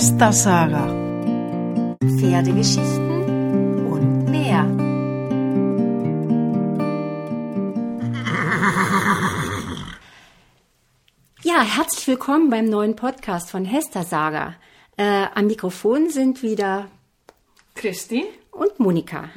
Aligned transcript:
Hester-Saga. 0.00 0.86
Pferdegeschichten 2.18 3.86
und 3.86 4.30
mehr. 4.30 4.64
Ja, 11.42 11.60
herzlich 11.60 12.06
willkommen 12.06 12.48
beim 12.48 12.64
neuen 12.70 12.96
Podcast 12.96 13.50
von 13.50 13.66
Hester 13.66 14.04
Saga. 14.04 14.54
Äh, 14.96 15.26
am 15.34 15.48
Mikrofon 15.48 16.08
sind 16.08 16.42
wieder 16.42 16.88
Christi. 17.74 18.24
und 18.52 18.80
Monika. 18.80 19.28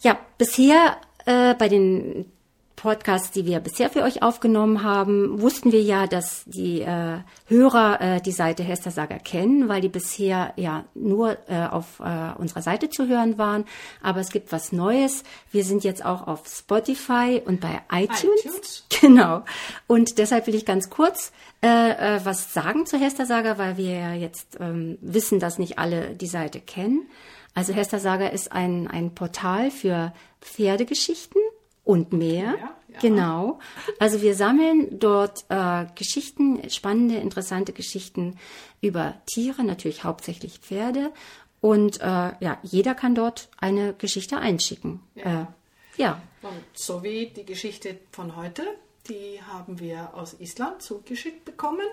Ja, 0.00 0.18
bisher 0.38 0.96
äh, 1.26 1.52
bei 1.56 1.68
den 1.68 2.24
Podcasts, 2.80 3.30
die 3.30 3.44
wir 3.44 3.60
bisher 3.60 3.90
für 3.90 4.02
euch 4.02 4.22
aufgenommen 4.22 4.82
haben, 4.82 5.42
wussten 5.42 5.70
wir 5.70 5.82
ja, 5.82 6.06
dass 6.06 6.44
die 6.46 6.80
äh, 6.80 7.18
Hörer 7.46 8.00
äh, 8.00 8.20
die 8.22 8.32
Seite 8.32 8.62
Hester 8.62 8.90
Saga 8.90 9.18
kennen, 9.18 9.68
weil 9.68 9.82
die 9.82 9.90
bisher 9.90 10.54
ja 10.56 10.84
nur 10.94 11.36
äh, 11.46 11.66
auf 11.66 12.00
äh, 12.00 12.32
unserer 12.38 12.62
Seite 12.62 12.88
zu 12.88 13.06
hören 13.06 13.36
waren. 13.36 13.66
Aber 14.02 14.20
es 14.20 14.30
gibt 14.30 14.50
was 14.50 14.72
Neues. 14.72 15.24
Wir 15.52 15.62
sind 15.62 15.84
jetzt 15.84 16.02
auch 16.02 16.26
auf 16.26 16.46
Spotify 16.46 17.42
und 17.44 17.60
bei 17.60 17.82
iTunes. 17.92 18.44
iTunes. 18.44 18.86
Genau. 19.00 19.44
Und 19.86 20.18
deshalb 20.18 20.46
will 20.46 20.54
ich 20.54 20.66
ganz 20.66 20.90
kurz 20.90 21.32
äh, 21.62 21.68
äh, 22.16 22.20
was 22.24 22.52
sagen 22.52 22.84
zur 22.84 22.98
Hester 22.98 23.24
Saga, 23.24 23.56
weil 23.56 23.78
wir 23.78 23.92
ja 23.92 24.12
jetzt 24.12 24.58
ähm, 24.60 24.98
wissen, 25.00 25.38
dass 25.38 25.58
nicht 25.58 25.78
alle 25.78 26.14
die 26.14 26.26
Seite 26.26 26.60
kennen. 26.60 27.08
Also 27.54 27.72
Hester 27.72 27.98
Saga 27.98 28.28
ist 28.28 28.52
ein, 28.52 28.88
ein 28.88 29.14
Portal 29.14 29.70
für 29.70 30.12
Pferdegeschichten 30.40 31.40
und 31.84 32.12
mehr. 32.12 32.56
Ja, 32.60 32.76
ja. 32.92 32.98
Genau. 33.00 33.58
Also 33.98 34.22
wir 34.22 34.34
sammeln 34.34 34.98
dort 34.98 35.44
äh, 35.48 35.86
Geschichten, 35.94 36.68
spannende, 36.70 37.16
interessante 37.16 37.72
Geschichten 37.72 38.38
über 38.80 39.14
Tiere, 39.26 39.64
natürlich 39.64 40.04
hauptsächlich 40.04 40.58
Pferde. 40.58 41.12
Und 41.60 42.00
äh, 42.00 42.04
ja, 42.04 42.58
jeder 42.62 42.94
kann 42.94 43.14
dort 43.14 43.48
eine 43.58 43.92
Geschichte 43.94 44.38
einschicken. 44.38 45.00
Ja. 45.14 45.42
Äh, 45.42 45.46
ja. 45.96 46.22
Und 46.42 46.62
so 46.72 47.02
wie 47.02 47.26
die 47.26 47.44
Geschichte 47.44 47.98
von 48.12 48.36
heute, 48.36 48.62
die 49.08 49.40
haben 49.42 49.78
wir 49.78 50.14
aus 50.14 50.36
Island 50.40 50.82
zugeschickt 50.82 51.44
bekommen. 51.44 51.86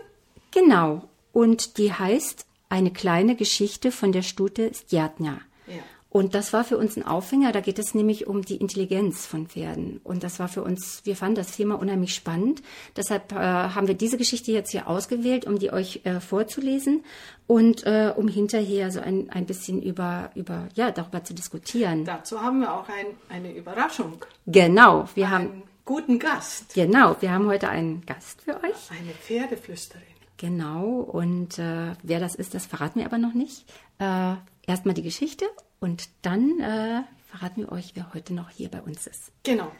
Genau. 0.52 1.09
Und 1.33 1.77
die 1.77 1.94
heißt 1.94 2.45
Eine 2.69 2.91
kleine 2.91 3.35
Geschichte 3.35 3.91
von 3.94 4.11
der 4.11 4.23
Stute 4.23 4.73
Stjatna. 4.73 5.39
Ja. 5.67 5.83
Und 6.17 6.33
das 6.33 6.51
war 6.51 6.63
für 6.63 6.79
uns 6.79 6.97
ein 6.97 7.05
Aufhänger. 7.05 7.51
Da 7.51 7.59
geht 7.59 7.77
es 7.77 7.93
nämlich 7.93 8.25
um 8.25 8.41
die 8.41 8.55
Intelligenz 8.55 9.27
von 9.27 9.45
Pferden. 9.45 10.01
Und 10.03 10.23
das 10.23 10.39
war 10.39 10.47
für 10.47 10.63
uns, 10.63 11.01
wir 11.03 11.15
fanden 11.15 11.35
das 11.35 11.51
Thema 11.55 11.75
unheimlich 11.75 12.15
spannend. 12.15 12.63
Deshalb 12.95 13.33
äh, 13.33 13.35
haben 13.35 13.85
wir 13.85 13.93
diese 13.93 14.17
Geschichte 14.17 14.51
jetzt 14.51 14.71
hier 14.71 14.88
ausgewählt, 14.88 15.45
um 15.45 15.59
die 15.59 15.71
euch 15.71 16.01
äh, 16.05 16.19
vorzulesen 16.19 17.03
und 17.45 17.85
äh, 17.85 18.11
um 18.15 18.27
hinterher 18.27 18.89
so 18.89 18.99
ein, 18.99 19.29
ein 19.29 19.45
bisschen 19.45 19.79
über, 19.79 20.31
über, 20.33 20.67
ja, 20.73 20.89
darüber 20.89 21.23
zu 21.23 21.35
diskutieren. 21.35 22.03
Dazu 22.03 22.41
haben 22.41 22.61
wir 22.61 22.73
auch 22.73 22.89
ein, 22.89 23.05
eine 23.29 23.53
Überraschung. 23.53 24.25
Genau. 24.47 25.07
Wir 25.13 25.29
haben, 25.29 25.45
Einen 25.51 25.63
guten 25.85 26.17
Gast. 26.17 26.73
genau, 26.73 27.15
wir 27.19 27.29
haben 27.29 27.45
heute 27.45 27.69
einen 27.69 28.03
Gast 28.07 28.41
für 28.41 28.55
euch. 28.55 28.89
Eine 28.89 29.11
Pferdeflüsterin. 29.21 30.01
Genau, 30.38 30.95
und 30.99 31.59
äh, 31.59 31.93
wer 32.01 32.19
das 32.19 32.33
ist, 32.33 32.55
das 32.55 32.65
verraten 32.65 33.01
wir 33.01 33.05
aber 33.05 33.19
noch 33.19 33.35
nicht. 33.35 33.65
Äh, 33.99 34.33
Erstmal 34.67 34.93
die 34.95 35.01
Geschichte 35.01 35.45
und 35.80 36.09
dann 36.22 36.59
äh, 36.59 37.03
verraten 37.28 37.61
wir 37.61 37.72
euch, 37.72 37.92
wer 37.95 38.14
heute 38.14 38.33
noch 38.33 38.50
hier 38.50 38.70
bei 38.70 38.81
uns 38.81 39.08
ist. 39.08 39.31
Genau. 39.44 39.72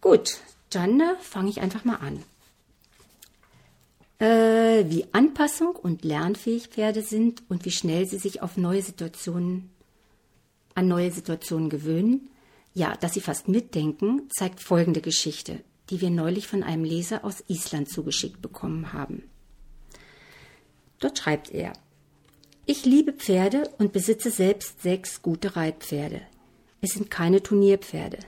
Gut, 0.00 0.38
dann 0.70 1.00
äh, 1.00 1.16
fange 1.20 1.50
ich 1.50 1.60
einfach 1.60 1.84
mal 1.84 1.96
an. 1.96 2.22
Äh, 4.18 4.90
wie 4.90 5.06
Anpassung 5.12 5.74
und 5.74 6.04
lernfähig 6.04 6.68
Pferde 6.68 7.02
sind 7.02 7.42
und 7.48 7.64
wie 7.64 7.70
schnell 7.70 8.06
sie 8.06 8.18
sich 8.18 8.42
auf 8.42 8.56
neue 8.56 8.82
Situationen, 8.82 9.70
an 10.74 10.88
neue 10.88 11.10
Situationen 11.10 11.70
gewöhnen, 11.70 12.28
ja, 12.74 12.96
dass 12.96 13.14
sie 13.14 13.20
fast 13.20 13.48
mitdenken, 13.48 14.28
zeigt 14.30 14.60
folgende 14.60 15.00
Geschichte, 15.00 15.64
die 15.88 16.00
wir 16.00 16.10
neulich 16.10 16.46
von 16.46 16.62
einem 16.62 16.84
Leser 16.84 17.24
aus 17.24 17.42
Island 17.48 17.88
zugeschickt 17.88 18.42
bekommen 18.42 18.92
haben. 18.92 19.24
Dort 20.98 21.18
schreibt 21.18 21.50
er, 21.50 21.72
ich 22.66 22.84
liebe 22.84 23.12
Pferde 23.12 23.68
und 23.78 23.92
besitze 23.92 24.30
selbst 24.30 24.82
sechs 24.82 25.22
gute 25.22 25.56
Reitpferde. 25.56 26.20
Es 26.80 26.92
sind 26.92 27.10
keine 27.10 27.42
Turnierpferde. 27.42 28.18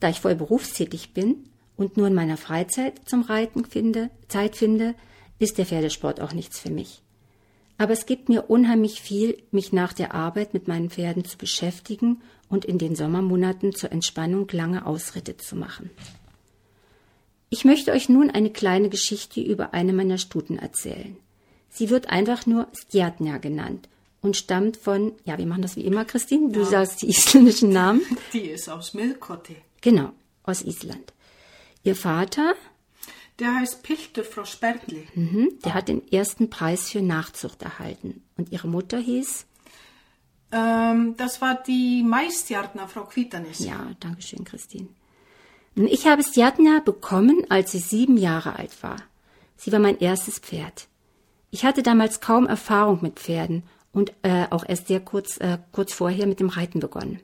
Da 0.00 0.08
ich 0.08 0.20
voll 0.20 0.34
berufstätig 0.34 1.12
bin 1.12 1.44
und 1.76 1.96
nur 1.96 2.06
in 2.06 2.14
meiner 2.14 2.36
Freizeit 2.36 3.00
zum 3.04 3.22
Reiten 3.22 3.64
finde, 3.64 4.10
Zeit 4.28 4.56
finde, 4.56 4.94
ist 5.38 5.58
der 5.58 5.66
Pferdesport 5.66 6.20
auch 6.20 6.32
nichts 6.32 6.58
für 6.58 6.70
mich. 6.70 7.02
Aber 7.78 7.92
es 7.92 8.04
gibt 8.06 8.28
mir 8.28 8.50
unheimlich 8.50 9.00
viel, 9.00 9.42
mich 9.50 9.72
nach 9.72 9.92
der 9.94 10.14
Arbeit 10.14 10.52
mit 10.52 10.68
meinen 10.68 10.90
Pferden 10.90 11.24
zu 11.24 11.38
beschäftigen 11.38 12.20
und 12.48 12.64
in 12.66 12.76
den 12.76 12.94
Sommermonaten 12.94 13.74
zur 13.74 13.90
Entspannung 13.92 14.48
lange 14.52 14.84
Ausritte 14.84 15.38
zu 15.38 15.56
machen. 15.56 15.90
Ich 17.48 17.64
möchte 17.64 17.92
euch 17.92 18.08
nun 18.08 18.30
eine 18.30 18.50
kleine 18.50 18.90
Geschichte 18.90 19.40
über 19.40 19.72
eine 19.72 19.92
meiner 19.92 20.18
Stuten 20.18 20.58
erzählen. 20.58 21.16
Sie 21.70 21.88
wird 21.90 22.08
einfach 22.10 22.46
nur 22.46 22.66
Stjatna 22.74 23.38
genannt 23.38 23.88
und 24.22 24.36
stammt 24.36 24.76
von, 24.76 25.12
ja, 25.24 25.38
wir 25.38 25.46
machen 25.46 25.62
das 25.62 25.76
wie 25.76 25.84
immer, 25.86 26.04
Christine, 26.04 26.50
du 26.52 26.64
sagst 26.64 27.02
die 27.02 27.08
isländischen 27.08 27.70
Namen. 27.70 28.02
Die 28.32 28.40
ist 28.50 28.68
aus 28.68 28.92
Milkotti. 28.94 29.56
Genau, 29.80 30.10
aus 30.42 30.62
Island. 30.62 31.12
Ihr 31.84 31.96
Vater, 31.96 32.54
Der 33.38 33.54
heißt 33.54 33.82
Piltur 33.82 34.24
frá 34.24 34.44
Sperli. 34.44 35.06
mhm, 35.14 35.58
der 35.64 35.72
hat 35.74 35.88
den 35.88 36.06
ersten 36.12 36.50
Preis 36.50 36.90
für 36.90 37.00
Nachzucht 37.00 37.62
erhalten. 37.62 38.22
Und 38.36 38.52
ihre 38.52 38.68
Mutter 38.68 38.98
hieß, 38.98 39.46
Ähm, 40.52 41.14
das 41.16 41.40
war 41.40 41.62
die 41.62 42.02
Maistjartner 42.02 42.88
Frau 42.88 43.04
Quitanis. 43.04 43.60
ja, 43.60 43.92
danke 44.00 44.20
schön, 44.22 44.44
Christine. 44.44 44.88
Ich 45.76 46.06
habe 46.08 46.22
Stjatna 46.24 46.80
bekommen, 46.80 47.46
als 47.48 47.70
sie 47.72 47.78
sieben 47.78 48.16
Jahre 48.16 48.56
alt 48.58 48.82
war. 48.82 48.96
Sie 49.56 49.70
war 49.72 49.78
mein 49.78 49.98
erstes 50.00 50.38
Pferd. 50.40 50.88
Ich 51.50 51.64
hatte 51.64 51.82
damals 51.82 52.20
kaum 52.20 52.46
Erfahrung 52.46 53.00
mit 53.02 53.18
Pferden 53.18 53.64
und 53.92 54.12
äh, 54.22 54.46
auch 54.50 54.64
erst 54.66 54.86
sehr 54.86 55.00
kurz, 55.00 55.36
äh, 55.38 55.58
kurz 55.72 55.92
vorher 55.92 56.26
mit 56.26 56.40
dem 56.40 56.48
Reiten 56.48 56.80
begonnen. 56.80 57.20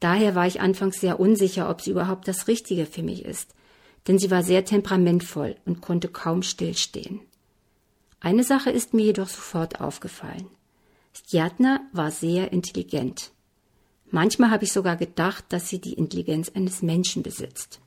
Daher 0.00 0.34
war 0.34 0.46
ich 0.46 0.60
anfangs 0.60 1.00
sehr 1.00 1.20
unsicher, 1.20 1.70
ob 1.70 1.80
sie 1.80 1.92
überhaupt 1.92 2.28
das 2.28 2.48
Richtige 2.48 2.84
für 2.84 3.02
mich 3.02 3.24
ist, 3.24 3.54
denn 4.06 4.18
sie 4.18 4.30
war 4.30 4.42
sehr 4.42 4.64
temperamentvoll 4.64 5.56
und 5.64 5.80
konnte 5.80 6.08
kaum 6.08 6.42
stillstehen. 6.42 7.20
Eine 8.20 8.42
Sache 8.42 8.70
ist 8.70 8.92
mir 8.92 9.04
jedoch 9.04 9.28
sofort 9.28 9.80
aufgefallen. 9.80 10.46
Stjatna 11.12 11.80
war 11.92 12.10
sehr 12.10 12.52
intelligent. 12.52 13.30
Manchmal 14.10 14.50
habe 14.50 14.64
ich 14.64 14.72
sogar 14.72 14.96
gedacht, 14.96 15.44
dass 15.50 15.68
sie 15.68 15.80
die 15.80 15.94
Intelligenz 15.94 16.50
eines 16.54 16.82
Menschen 16.82 17.22
besitzt. 17.22 17.80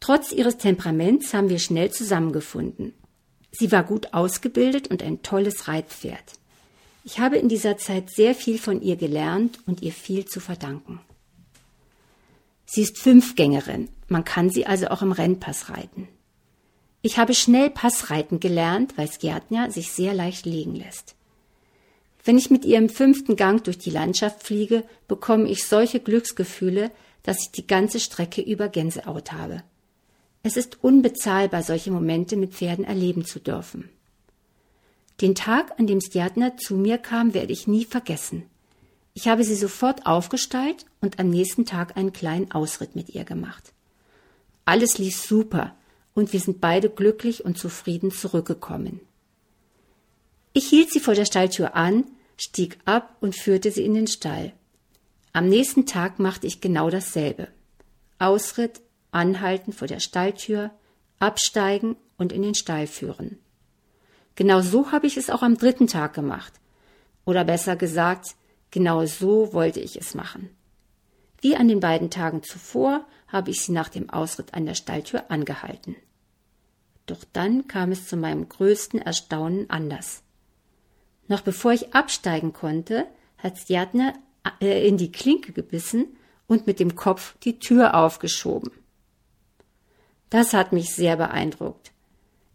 Trotz 0.00 0.32
ihres 0.32 0.56
Temperaments 0.56 1.34
haben 1.34 1.48
wir 1.48 1.58
schnell 1.58 1.90
zusammengefunden. 1.90 2.92
Sie 3.58 3.72
war 3.72 3.84
gut 3.84 4.12
ausgebildet 4.12 4.88
und 4.88 5.02
ein 5.02 5.22
tolles 5.22 5.66
Reitpferd. 5.68 6.24
Ich 7.04 7.20
habe 7.20 7.36
in 7.36 7.48
dieser 7.48 7.78
Zeit 7.78 8.10
sehr 8.10 8.34
viel 8.34 8.58
von 8.58 8.82
ihr 8.82 8.96
gelernt 8.96 9.60
und 9.66 9.80
ihr 9.80 9.92
viel 9.92 10.26
zu 10.26 10.40
verdanken. 10.40 11.00
Sie 12.66 12.82
ist 12.82 12.98
Fünfgängerin, 12.98 13.88
man 14.08 14.24
kann 14.24 14.50
sie 14.50 14.66
also 14.66 14.88
auch 14.88 15.02
im 15.02 15.12
Rennpass 15.12 15.70
reiten. 15.70 16.08
Ich 17.02 17.18
habe 17.18 17.34
schnell 17.34 17.70
Passreiten 17.70 18.40
gelernt, 18.40 18.98
weil 18.98 19.08
Skjatna 19.08 19.70
sich 19.70 19.92
sehr 19.92 20.12
leicht 20.12 20.44
legen 20.44 20.74
lässt. 20.74 21.14
Wenn 22.24 22.36
ich 22.36 22.50
mit 22.50 22.64
ihr 22.64 22.78
im 22.78 22.88
fünften 22.88 23.36
Gang 23.36 23.62
durch 23.62 23.78
die 23.78 23.90
Landschaft 23.90 24.42
fliege, 24.42 24.82
bekomme 25.06 25.48
ich 25.48 25.64
solche 25.64 26.00
Glücksgefühle, 26.00 26.90
dass 27.22 27.40
ich 27.42 27.52
die 27.52 27.66
ganze 27.66 28.00
Strecke 28.00 28.42
über 28.42 28.68
Gänsehaut 28.68 29.30
habe. 29.30 29.62
Es 30.46 30.56
ist 30.56 30.84
unbezahlbar, 30.84 31.64
solche 31.64 31.90
Momente 31.90 32.36
mit 32.36 32.54
Pferden 32.54 32.84
erleben 32.84 33.24
zu 33.24 33.40
dürfen. 33.40 33.88
Den 35.20 35.34
Tag, 35.34 35.72
an 35.80 35.88
dem 35.88 36.00
Stjatna 36.00 36.56
zu 36.56 36.76
mir 36.76 36.98
kam, 36.98 37.34
werde 37.34 37.52
ich 37.52 37.66
nie 37.66 37.84
vergessen. 37.84 38.44
Ich 39.12 39.26
habe 39.26 39.42
sie 39.42 39.56
sofort 39.56 40.06
aufgestallt 40.06 40.86
und 41.00 41.18
am 41.18 41.30
nächsten 41.30 41.66
Tag 41.66 41.96
einen 41.96 42.12
kleinen 42.12 42.52
Ausritt 42.52 42.94
mit 42.94 43.08
ihr 43.08 43.24
gemacht. 43.24 43.72
Alles 44.64 44.98
lief 44.98 45.20
super 45.20 45.74
und 46.14 46.32
wir 46.32 46.38
sind 46.38 46.60
beide 46.60 46.90
glücklich 46.90 47.44
und 47.44 47.58
zufrieden 47.58 48.12
zurückgekommen. 48.12 49.00
Ich 50.52 50.68
hielt 50.68 50.92
sie 50.92 51.00
vor 51.00 51.14
der 51.14 51.24
Stalltür 51.24 51.74
an, 51.74 52.04
stieg 52.36 52.78
ab 52.84 53.16
und 53.18 53.34
führte 53.34 53.72
sie 53.72 53.84
in 53.84 53.94
den 53.94 54.06
Stall. 54.06 54.52
Am 55.32 55.48
nächsten 55.48 55.86
Tag 55.86 56.20
machte 56.20 56.46
ich 56.46 56.60
genau 56.60 56.88
dasselbe. 56.88 57.48
Ausritt, 58.20 58.80
anhalten 59.16 59.72
vor 59.72 59.88
der 59.88 59.98
Stalltür, 59.98 60.70
absteigen 61.18 61.96
und 62.18 62.32
in 62.32 62.42
den 62.42 62.54
Stall 62.54 62.86
führen. 62.86 63.38
Genau 64.36 64.60
so 64.60 64.92
habe 64.92 65.06
ich 65.06 65.16
es 65.16 65.30
auch 65.30 65.42
am 65.42 65.56
dritten 65.56 65.86
Tag 65.86 66.12
gemacht. 66.12 66.52
Oder 67.24 67.44
besser 67.44 67.74
gesagt, 67.74 68.36
genau 68.70 69.06
so 69.06 69.54
wollte 69.54 69.80
ich 69.80 69.96
es 69.96 70.14
machen. 70.14 70.50
Wie 71.40 71.56
an 71.56 71.68
den 71.68 71.80
beiden 71.80 72.10
Tagen 72.10 72.42
zuvor 72.42 73.06
habe 73.28 73.50
ich 73.50 73.62
sie 73.62 73.72
nach 73.72 73.88
dem 73.88 74.10
Ausritt 74.10 74.52
an 74.52 74.66
der 74.66 74.74
Stalltür 74.74 75.30
angehalten. 75.30 75.96
Doch 77.06 77.24
dann 77.32 77.66
kam 77.66 77.92
es 77.92 78.06
zu 78.06 78.16
meinem 78.16 78.48
größten 78.48 79.00
Erstaunen 79.00 79.70
anders. 79.70 80.22
Noch 81.28 81.40
bevor 81.40 81.72
ich 81.72 81.94
absteigen 81.94 82.52
konnte, 82.52 83.06
hat 83.38 83.58
Stjatne 83.58 84.12
äh, 84.60 84.86
in 84.86 84.96
die 84.98 85.10
Klinke 85.10 85.52
gebissen 85.52 86.16
und 86.46 86.66
mit 86.66 86.80
dem 86.80 86.94
Kopf 86.96 87.36
die 87.42 87.58
Tür 87.58 87.94
aufgeschoben. 87.94 88.70
Das 90.30 90.52
hat 90.52 90.72
mich 90.72 90.94
sehr 90.94 91.16
beeindruckt. 91.16 91.92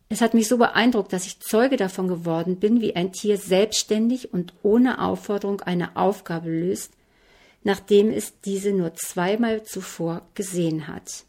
Es 0.10 0.20
hat 0.20 0.34
mich 0.34 0.50
so 0.50 0.58
beeindruckt, 0.58 1.14
dass 1.14 1.26
ich 1.26 1.40
Zeuge 1.40 1.78
davon 1.78 2.10
geworden 2.10 2.60
bin, 2.60 2.82
wie 2.82 2.96
ein 2.98 3.14
Tier 3.14 3.38
selbstständig 3.38 4.34
und 4.34 4.54
ohne 4.62 5.02
Aufforderung 5.02 5.62
eine 5.62 5.96
Aufgabe 5.96 6.50
löst, 6.50 6.92
nachdem 7.64 8.12
es 8.12 8.42
diese 8.42 8.74
nur 8.74 8.94
zweimal 8.96 9.64
zuvor 9.64 10.24
gesehen 10.34 10.88
hat. 10.88 11.24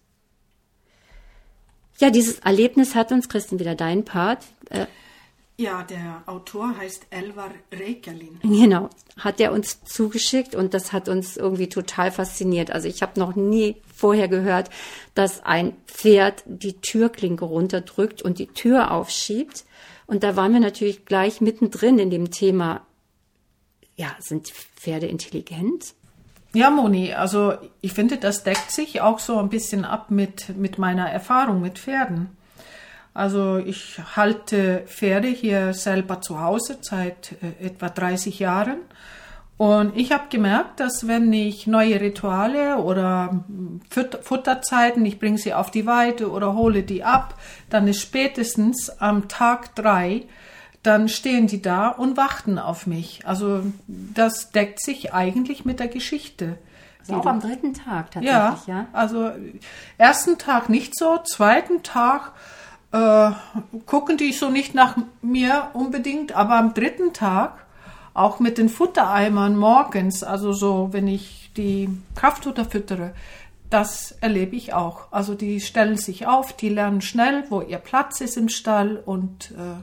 Ja, 1.98 2.10
dieses 2.10 2.40
Erlebnis 2.40 2.96
hat 2.96 3.12
uns, 3.12 3.28
Christian, 3.28 3.60
wieder 3.60 3.76
dein 3.76 4.04
Part. 4.04 4.44
Äh, 4.70 4.86
ja, 5.62 5.82
der 5.85 6.23
Autor 6.26 6.76
heißt 6.76 7.06
Elvar 7.11 7.50
Reykjalin. 7.73 8.41
Genau, 8.43 8.91
hat 9.17 9.41
er 9.41 9.53
uns 9.53 9.82
zugeschickt 9.85 10.55
und 10.55 10.75
das 10.75 10.93
hat 10.93 11.09
uns 11.09 11.37
irgendwie 11.37 11.69
total 11.69 12.11
fasziniert. 12.11 12.70
Also 12.70 12.88
ich 12.88 13.03
habe 13.03 13.19
noch 13.19 13.37
nie 13.37 13.76
vorher 13.94 14.29
gehört, 14.29 14.70
dass 15.14 15.44
ein 15.44 15.75
Pferd 15.87 16.43
die 16.47 16.81
Türklinke 16.81 17.44
runterdrückt 17.44 18.23
und 18.23 18.38
die 18.38 18.49
Tür 18.49 18.91
aufschiebt. 18.91 19.64
Und 20.06 20.25
da 20.25 20.37
waren 20.37 20.53
wir 20.53 20.61
natürlich 20.61 21.06
gleich 21.06 21.41
mittendrin 21.41 21.99
in 21.99 22.11
dem 22.11 22.31
Thema, 22.31 22.85
ja, 23.97 24.14
sind 24.19 24.49
Pferde 24.49 25.06
intelligent? 25.06 25.94
Ja, 26.55 26.70
Moni, 26.70 27.14
also 27.14 27.55
ich 27.81 27.93
finde, 27.93 28.19
das 28.19 28.43
deckt 28.43 28.73
sich 28.73 29.00
auch 29.00 29.20
so 29.20 29.38
ein 29.38 29.49
bisschen 29.49 29.85
ab 29.85 30.11
mit, 30.11 30.56
mit 30.56 30.76
meiner 30.76 31.09
Erfahrung 31.09 31.62
mit 31.62 31.79
Pferden. 31.79 32.37
Also 33.14 33.59
ich 33.59 34.00
halte 34.17 34.85
Pferde 34.87 35.29
hier 35.29 35.75
selber 35.75 36.20
zu 36.20 36.41
Hause 36.41 36.79
seit 36.81 37.32
äh, 37.43 37.67
etwa 37.67 37.88
30 37.88 38.38
Jahren. 38.38 38.79
Und 39.59 39.97
ich 39.97 40.11
habe 40.12 40.25
gemerkt, 40.29 40.81
dass 40.81 41.06
wenn 41.06 41.32
ich 41.32 41.67
neue 41.67 42.00
Rituale 42.00 42.79
oder 42.79 43.44
Futterzeiten, 43.91 45.05
ich 45.06 45.20
bringe 45.20 45.38
sie 45.38 45.55
auf 45.55 45.70
die 45.70 45.87
Weide 45.87 46.31
oder 46.31 46.55
hole 46.55 46.82
die 46.82 47.05
ab, 47.05 47.35
dann 47.70 47.87
ist 47.87 48.00
spätestens 48.00 48.91
am 48.99 49.29
Tag 49.29 49.75
drei 49.76 50.25
dann 50.82 51.09
stehen 51.09 51.47
die 51.47 51.62
da 51.62 51.88
und 51.88 52.17
warten 52.17 52.59
auf 52.59 52.87
mich. 52.87 53.23
Also 53.25 53.62
das 53.87 54.50
deckt 54.50 54.81
sich 54.81 55.14
eigentlich 55.14 55.64
mit 55.64 55.79
der 55.79 55.88
Geschichte. 55.88 56.59
Also 57.00 57.14
auch 57.14 57.26
am 57.26 57.41
dritten 57.41 57.75
Tag 57.75 58.11
tatsächlich, 58.12 58.67
ja, 58.67 58.75
ja? 58.75 58.87
Also 58.93 59.31
ersten 59.99 60.38
Tag 60.38 60.69
nicht 60.69 60.97
so, 60.97 61.19
zweiten 61.19 61.82
Tag 61.82 62.32
äh, 62.92 63.30
gucken 63.86 64.16
die 64.16 64.32
so 64.32 64.50
nicht 64.50 64.74
nach 64.74 64.96
mir 65.20 65.70
unbedingt, 65.72 66.32
aber 66.32 66.56
am 66.56 66.74
dritten 66.74 67.12
Tag 67.12 67.66
auch 68.14 68.40
mit 68.40 68.58
den 68.58 68.68
Futtereimern 68.68 69.56
morgens, 69.56 70.22
also 70.22 70.52
so, 70.52 70.88
wenn 70.92 71.08
ich 71.08 71.50
die 71.56 71.88
Kraftfutter 72.14 72.64
füttere, 72.64 73.14
das 73.70 74.12
erlebe 74.20 74.54
ich 74.54 74.74
auch. 74.74 75.10
Also 75.10 75.34
die 75.34 75.60
stellen 75.60 75.96
sich 75.96 76.26
auf, 76.26 76.52
die 76.52 76.68
lernen 76.68 77.00
schnell, 77.00 77.44
wo 77.48 77.62
ihr 77.62 77.78
Platz 77.78 78.20
ist 78.20 78.36
im 78.36 78.50
Stall 78.50 79.02
und 79.04 79.52
äh, 79.52 79.80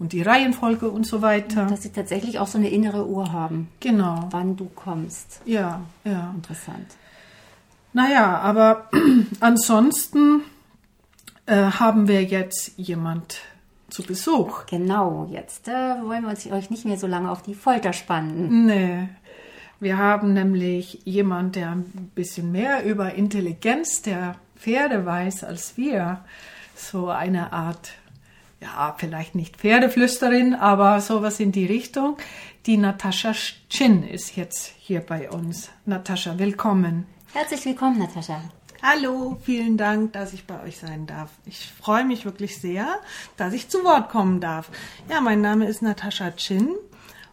und 0.00 0.14
die 0.14 0.22
Reihenfolge 0.22 0.90
und 0.90 1.06
so 1.06 1.20
weiter. 1.22 1.66
Dass 1.66 1.82
sie 1.82 1.92
tatsächlich 1.92 2.38
auch 2.38 2.46
so 2.46 2.56
eine 2.56 2.70
innere 2.70 3.06
Uhr 3.06 3.32
haben. 3.32 3.68
Genau. 3.80 4.28
Wann 4.30 4.56
du 4.56 4.64
kommst. 4.74 5.42
Ja, 5.44 5.82
ja. 6.04 6.32
Interessant. 6.34 6.86
Naja, 7.92 8.38
aber 8.38 8.88
ansonsten 9.40 10.42
äh, 11.50 11.72
haben 11.72 12.06
wir 12.06 12.22
jetzt 12.22 12.72
jemand 12.76 13.40
zu 13.88 14.04
Besuch. 14.04 14.66
Genau, 14.66 15.28
jetzt 15.30 15.66
äh, 15.66 15.72
wollen 15.72 16.22
wir 16.22 16.30
uns 16.30 16.46
euch 16.46 16.70
nicht 16.70 16.84
mehr 16.84 16.96
so 16.96 17.08
lange 17.08 17.30
auf 17.30 17.42
die 17.42 17.54
Folter 17.54 17.92
spannen. 17.92 18.66
Nee. 18.66 19.08
Wir 19.80 19.98
haben 19.98 20.32
nämlich 20.32 21.00
jemand, 21.04 21.56
der 21.56 21.70
ein 21.70 22.10
bisschen 22.14 22.52
mehr 22.52 22.84
über 22.84 23.14
Intelligenz 23.14 24.02
der 24.02 24.36
Pferde 24.56 25.06
weiß 25.06 25.42
als 25.42 25.76
wir. 25.76 26.20
So 26.76 27.08
eine 27.08 27.52
Art 27.52 27.92
ja, 28.60 28.94
vielleicht 28.98 29.34
nicht 29.34 29.56
Pferdeflüsterin, 29.56 30.54
aber 30.54 31.00
sowas 31.00 31.40
in 31.40 31.50
die 31.50 31.64
Richtung. 31.64 32.18
Die 32.66 32.76
Natascha 32.76 33.32
Chin 33.70 34.02
ist 34.06 34.36
jetzt 34.36 34.74
hier 34.78 35.00
bei 35.00 35.30
uns. 35.30 35.70
Natascha, 35.86 36.38
willkommen. 36.38 37.06
Herzlich 37.32 37.64
willkommen, 37.64 37.98
Natascha. 37.98 38.42
Hallo, 38.82 39.36
vielen 39.42 39.76
Dank, 39.76 40.14
dass 40.14 40.32
ich 40.32 40.46
bei 40.46 40.62
euch 40.62 40.78
sein 40.78 41.06
darf. 41.06 41.28
Ich 41.44 41.70
freue 41.70 42.02
mich 42.02 42.24
wirklich 42.24 42.58
sehr, 42.58 42.86
dass 43.36 43.52
ich 43.52 43.68
zu 43.68 43.84
Wort 43.84 44.08
kommen 44.08 44.40
darf. 44.40 44.70
Ja, 45.10 45.20
mein 45.20 45.42
Name 45.42 45.66
ist 45.66 45.82
Natascha 45.82 46.30
Chin 46.30 46.70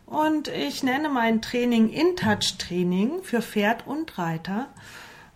und 0.05 0.49
ich 0.49 0.83
nenne 0.83 1.07
mein 1.07 1.41
Training 1.41 1.89
In-Touch 1.89 2.57
Training 2.57 3.23
für 3.23 3.41
Pferd 3.41 3.87
und 3.87 4.17
Reiter. 4.17 4.67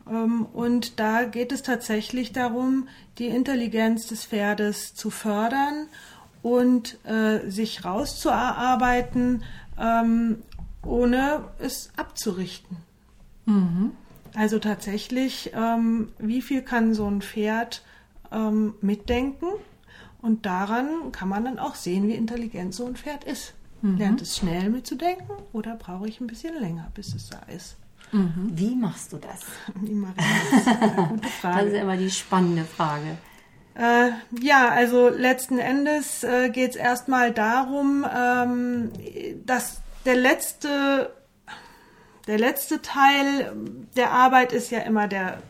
Ähm, 0.06 0.48
und 0.52 1.00
da 1.00 1.24
geht 1.24 1.54
es 1.54 1.64
tatsächlich 1.64 2.34
darum, 2.34 2.90
die 3.18 3.28
Intelligenz 3.28 4.08
des 4.08 4.26
Pferdes 4.26 4.94
zu 4.94 5.12
fördern 5.12 5.88
und 6.42 6.98
äh, 7.06 7.50
sich 7.50 7.86
rauszuarbeiten, 7.86 9.46
ähm, 9.80 10.44
ohne 10.86 11.46
es 11.60 11.90
abzurichten. 11.96 12.76
Mhm. 13.46 13.92
Also 14.36 14.60
tatsächlich, 14.60 15.52
ähm, 15.54 16.10
wie 16.20 16.42
viel 16.42 16.62
kann 16.62 16.94
so 16.94 17.08
ein 17.10 17.22
Pferd 17.22 17.84
ähm, 18.32 18.76
mitdenken? 18.82 19.48
Und 20.22 20.46
daran 20.46 21.12
kann 21.12 21.30
man 21.30 21.46
dann 21.46 21.60
auch 21.60 21.76
sehen, 21.76 22.08
wie 22.08 22.14
intelligent 22.14 22.74
so 22.74 22.86
ein 22.86 22.96
Pferd 22.96 23.24
ist. 23.24 23.54
Mhm. 23.82 23.98
Lernt 23.98 24.22
es 24.22 24.38
schnell 24.38 24.70
mitzudenken 24.70 25.36
oder 25.52 25.76
brauche 25.76 26.08
ich 26.08 26.22
ein 26.22 26.28
bisschen 26.28 26.60
länger, 26.60 26.92
bis 26.94 27.16
es 27.16 27.30
da 27.30 27.40
ist? 27.54 27.76
Mhm. 28.12 28.52
Wie 28.54 28.76
machst 28.76 29.14
du 29.14 29.18
das? 29.18 29.42
Wie 29.76 29.94
mache 29.94 30.14
ich 30.18 30.66
das? 30.66 31.10
Gute 31.10 31.28
Frage. 31.42 31.66
Das 31.66 31.74
ist 31.74 31.82
immer 31.82 31.98
die 31.98 32.12
spannende 32.12 32.64
Frage. 32.66 33.18
Äh, 33.74 34.10
ja, 34.42 34.70
also 34.70 35.10
letzten 35.10 35.58
Endes 35.58 36.24
äh, 36.24 36.50
geht 36.50 36.72
es 36.72 36.76
erstmal 36.76 37.32
darum, 37.32 38.06
ähm, 38.14 38.92
dass 39.46 39.82
der 40.06 40.16
letzte, 40.16 41.14
der 42.32 42.40
letzte 42.40 42.82
Teil 42.82 43.52
der 43.98 44.12
Arbeit 44.12 44.54
ist 44.54 44.72
ja 44.72 44.80
immer 44.80 45.10
der, 45.10 45.44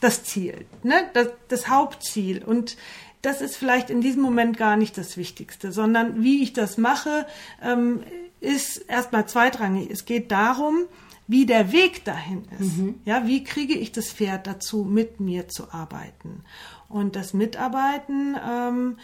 das 0.00 0.22
Ziel, 0.22 0.66
ne? 0.84 0.94
das, 1.12 1.30
das 1.48 1.68
Hauptziel. 1.68 2.44
Und 2.44 2.76
das 3.22 3.40
ist 3.40 3.56
vielleicht 3.56 3.90
in 3.90 4.00
diesem 4.00 4.22
Moment 4.22 4.56
gar 4.56 4.76
nicht 4.76 4.96
das 4.96 5.16
Wichtigste, 5.16 5.72
sondern 5.72 6.22
wie 6.22 6.44
ich 6.44 6.52
das 6.52 6.78
mache, 6.78 7.26
ähm, 7.60 8.04
ist 8.38 8.76
erstmal 8.76 9.26
zweitrangig. 9.26 9.90
Es 9.90 10.04
geht 10.04 10.30
darum, 10.30 10.82
wie 11.26 11.44
der 11.44 11.72
Weg 11.72 12.04
dahin 12.04 12.44
ist. 12.60 12.76
Mhm. 12.76 13.00
Ja, 13.04 13.26
wie 13.26 13.42
kriege 13.42 13.74
ich 13.74 13.90
das 13.90 14.12
Pferd 14.12 14.46
dazu, 14.46 14.84
mit 14.84 15.18
mir 15.18 15.48
zu 15.48 15.72
arbeiten? 15.72 16.44
Und 16.88 17.16
das 17.16 17.34
Mitarbeiten, 17.34 18.36
ähm, 18.48 18.98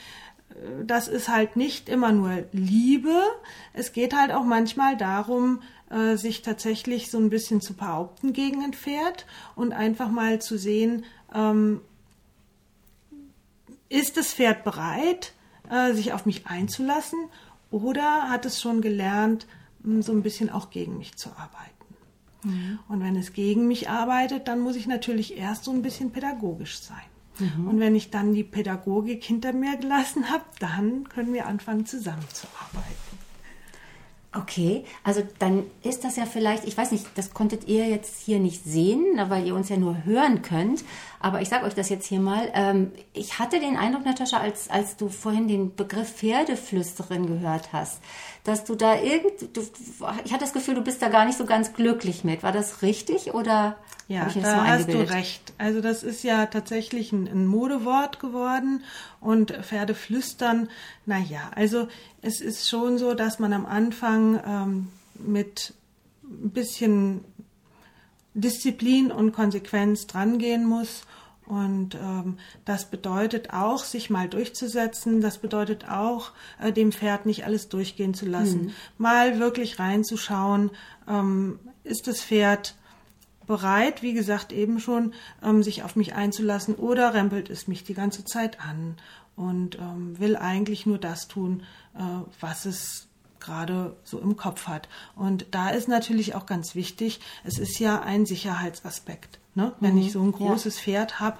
das 0.86 1.08
ist 1.08 1.28
halt 1.28 1.56
nicht 1.56 1.88
immer 1.88 2.12
nur 2.12 2.44
Liebe. 2.52 3.20
Es 3.72 3.92
geht 3.92 4.14
halt 4.14 4.30
auch 4.30 4.44
manchmal 4.44 4.96
darum, 4.96 5.62
äh, 5.94 6.16
sich 6.16 6.42
tatsächlich 6.42 7.10
so 7.10 7.18
ein 7.18 7.30
bisschen 7.30 7.60
zu 7.60 7.74
behaupten 7.74 8.32
gegen 8.32 8.64
ein 8.64 8.72
Pferd 8.72 9.26
und 9.54 9.72
einfach 9.72 10.10
mal 10.10 10.40
zu 10.40 10.58
sehen, 10.58 11.04
ähm, 11.32 11.80
ist 13.88 14.16
das 14.16 14.34
Pferd 14.34 14.64
bereit, 14.64 15.34
äh, 15.70 15.92
sich 15.94 16.12
auf 16.12 16.26
mich 16.26 16.46
einzulassen 16.46 17.18
oder 17.70 18.28
hat 18.28 18.44
es 18.44 18.60
schon 18.60 18.80
gelernt, 18.80 19.46
so 20.00 20.12
ein 20.12 20.22
bisschen 20.22 20.50
auch 20.50 20.70
gegen 20.70 20.98
mich 20.98 21.16
zu 21.16 21.30
arbeiten? 21.30 21.74
Mhm. 22.42 22.78
Und 22.88 23.00
wenn 23.00 23.16
es 23.16 23.32
gegen 23.32 23.68
mich 23.68 23.88
arbeitet, 23.88 24.48
dann 24.48 24.60
muss 24.60 24.76
ich 24.76 24.86
natürlich 24.86 25.36
erst 25.36 25.64
so 25.64 25.70
ein 25.70 25.82
bisschen 25.82 26.10
pädagogisch 26.10 26.80
sein. 26.80 27.04
Mhm. 27.38 27.68
Und 27.68 27.80
wenn 27.80 27.94
ich 27.94 28.10
dann 28.10 28.34
die 28.34 28.44
Pädagogik 28.44 29.22
hinter 29.22 29.52
mir 29.52 29.76
gelassen 29.76 30.30
habe, 30.30 30.44
dann 30.58 31.08
können 31.08 31.32
wir 31.32 31.46
anfangen 31.46 31.86
zusammenzuarbeiten. 31.86 33.03
Okay, 34.36 34.84
also 35.04 35.22
dann 35.38 35.62
ist 35.84 36.02
das 36.02 36.16
ja 36.16 36.26
vielleicht, 36.26 36.64
ich 36.64 36.76
weiß 36.76 36.90
nicht, 36.90 37.06
das 37.14 37.32
konntet 37.32 37.68
ihr 37.68 37.86
jetzt 37.86 38.20
hier 38.20 38.40
nicht 38.40 38.64
sehen, 38.64 39.04
weil 39.28 39.46
ihr 39.46 39.54
uns 39.54 39.68
ja 39.68 39.76
nur 39.76 40.04
hören 40.04 40.42
könnt. 40.42 40.82
Aber 41.24 41.40
ich 41.40 41.48
sage 41.48 41.64
euch 41.64 41.72
das 41.72 41.88
jetzt 41.88 42.06
hier 42.06 42.20
mal. 42.20 42.50
Ähm, 42.52 42.92
ich 43.14 43.38
hatte 43.38 43.58
den 43.58 43.78
Eindruck, 43.78 44.04
Natascha, 44.04 44.40
als, 44.40 44.68
als 44.68 44.98
du 44.98 45.08
vorhin 45.08 45.48
den 45.48 45.74
Begriff 45.74 46.16
Pferdeflüsterin 46.16 47.26
gehört 47.26 47.72
hast, 47.72 48.02
dass 48.44 48.64
du 48.64 48.74
da 48.74 49.00
irgend, 49.00 49.56
du, 49.56 49.62
ich 50.22 50.32
hatte 50.34 50.44
das 50.44 50.52
Gefühl, 50.52 50.74
du 50.74 50.82
bist 50.82 51.00
da 51.00 51.08
gar 51.08 51.24
nicht 51.24 51.38
so 51.38 51.46
ganz 51.46 51.72
glücklich 51.72 52.24
mit. 52.24 52.42
War 52.42 52.52
das 52.52 52.82
richtig 52.82 53.32
oder? 53.32 53.78
Ja, 54.06 54.28
da 54.34 54.66
hast 54.66 54.92
du 54.92 54.98
recht. 54.98 55.54
Also 55.56 55.80
das 55.80 56.02
ist 56.02 56.24
ja 56.24 56.44
tatsächlich 56.44 57.10
ein, 57.12 57.26
ein 57.26 57.46
Modewort 57.46 58.20
geworden 58.20 58.84
und 59.22 59.50
Pferdeflüstern, 59.50 60.68
naja, 61.06 61.50
also 61.54 61.88
es 62.20 62.42
ist 62.42 62.68
schon 62.68 62.98
so, 62.98 63.14
dass 63.14 63.38
man 63.38 63.54
am 63.54 63.64
Anfang 63.64 64.42
ähm, 64.46 64.88
mit 65.14 65.72
ein 66.22 66.50
bisschen 66.50 67.24
Disziplin 68.34 69.10
und 69.12 69.32
Konsequenz 69.32 70.06
drangehen 70.06 70.66
muss 70.66 71.02
Und 71.46 71.94
ähm, 71.94 72.38
das 72.64 72.90
bedeutet 72.90 73.52
auch, 73.52 73.84
sich 73.84 74.08
mal 74.08 74.28
durchzusetzen. 74.28 75.20
Das 75.20 75.38
bedeutet 75.38 75.88
auch, 75.88 76.32
äh, 76.60 76.72
dem 76.72 76.90
Pferd 76.90 77.26
nicht 77.26 77.44
alles 77.44 77.68
durchgehen 77.68 78.14
zu 78.14 78.26
lassen. 78.26 78.66
Mhm. 78.66 78.72
Mal 78.98 79.38
wirklich 79.38 79.78
reinzuschauen, 79.78 80.70
ähm, 81.08 81.58
ist 81.82 82.06
das 82.06 82.22
Pferd 82.22 82.76
bereit, 83.46 84.02
wie 84.02 84.14
gesagt 84.14 84.52
eben 84.52 84.80
schon, 84.80 85.12
ähm, 85.42 85.62
sich 85.62 85.82
auf 85.82 85.96
mich 85.96 86.14
einzulassen 86.14 86.76
oder 86.76 87.12
rempelt 87.12 87.50
es 87.50 87.68
mich 87.68 87.84
die 87.84 87.94
ganze 87.94 88.24
Zeit 88.24 88.58
an 88.60 88.96
und 89.36 89.78
ähm, 89.78 90.18
will 90.18 90.36
eigentlich 90.36 90.86
nur 90.86 90.98
das 90.98 91.28
tun, 91.28 91.62
äh, 91.94 92.00
was 92.40 92.64
es 92.64 93.08
gerade 93.44 93.96
so 94.04 94.18
im 94.18 94.36
Kopf 94.36 94.66
hat. 94.66 94.88
Und 95.14 95.46
da 95.50 95.70
ist 95.70 95.88
natürlich 95.88 96.34
auch 96.34 96.46
ganz 96.46 96.74
wichtig, 96.74 97.20
es 97.44 97.58
ist 97.58 97.78
ja 97.78 98.00
ein 98.00 98.26
Sicherheitsaspekt. 98.26 99.38
Ne? 99.54 99.72
Wenn 99.80 99.94
mhm. 99.94 100.00
ich 100.00 100.12
so 100.12 100.22
ein 100.22 100.32
großes 100.32 100.76
ja. 100.76 100.82
Pferd 100.82 101.20
habe, 101.20 101.38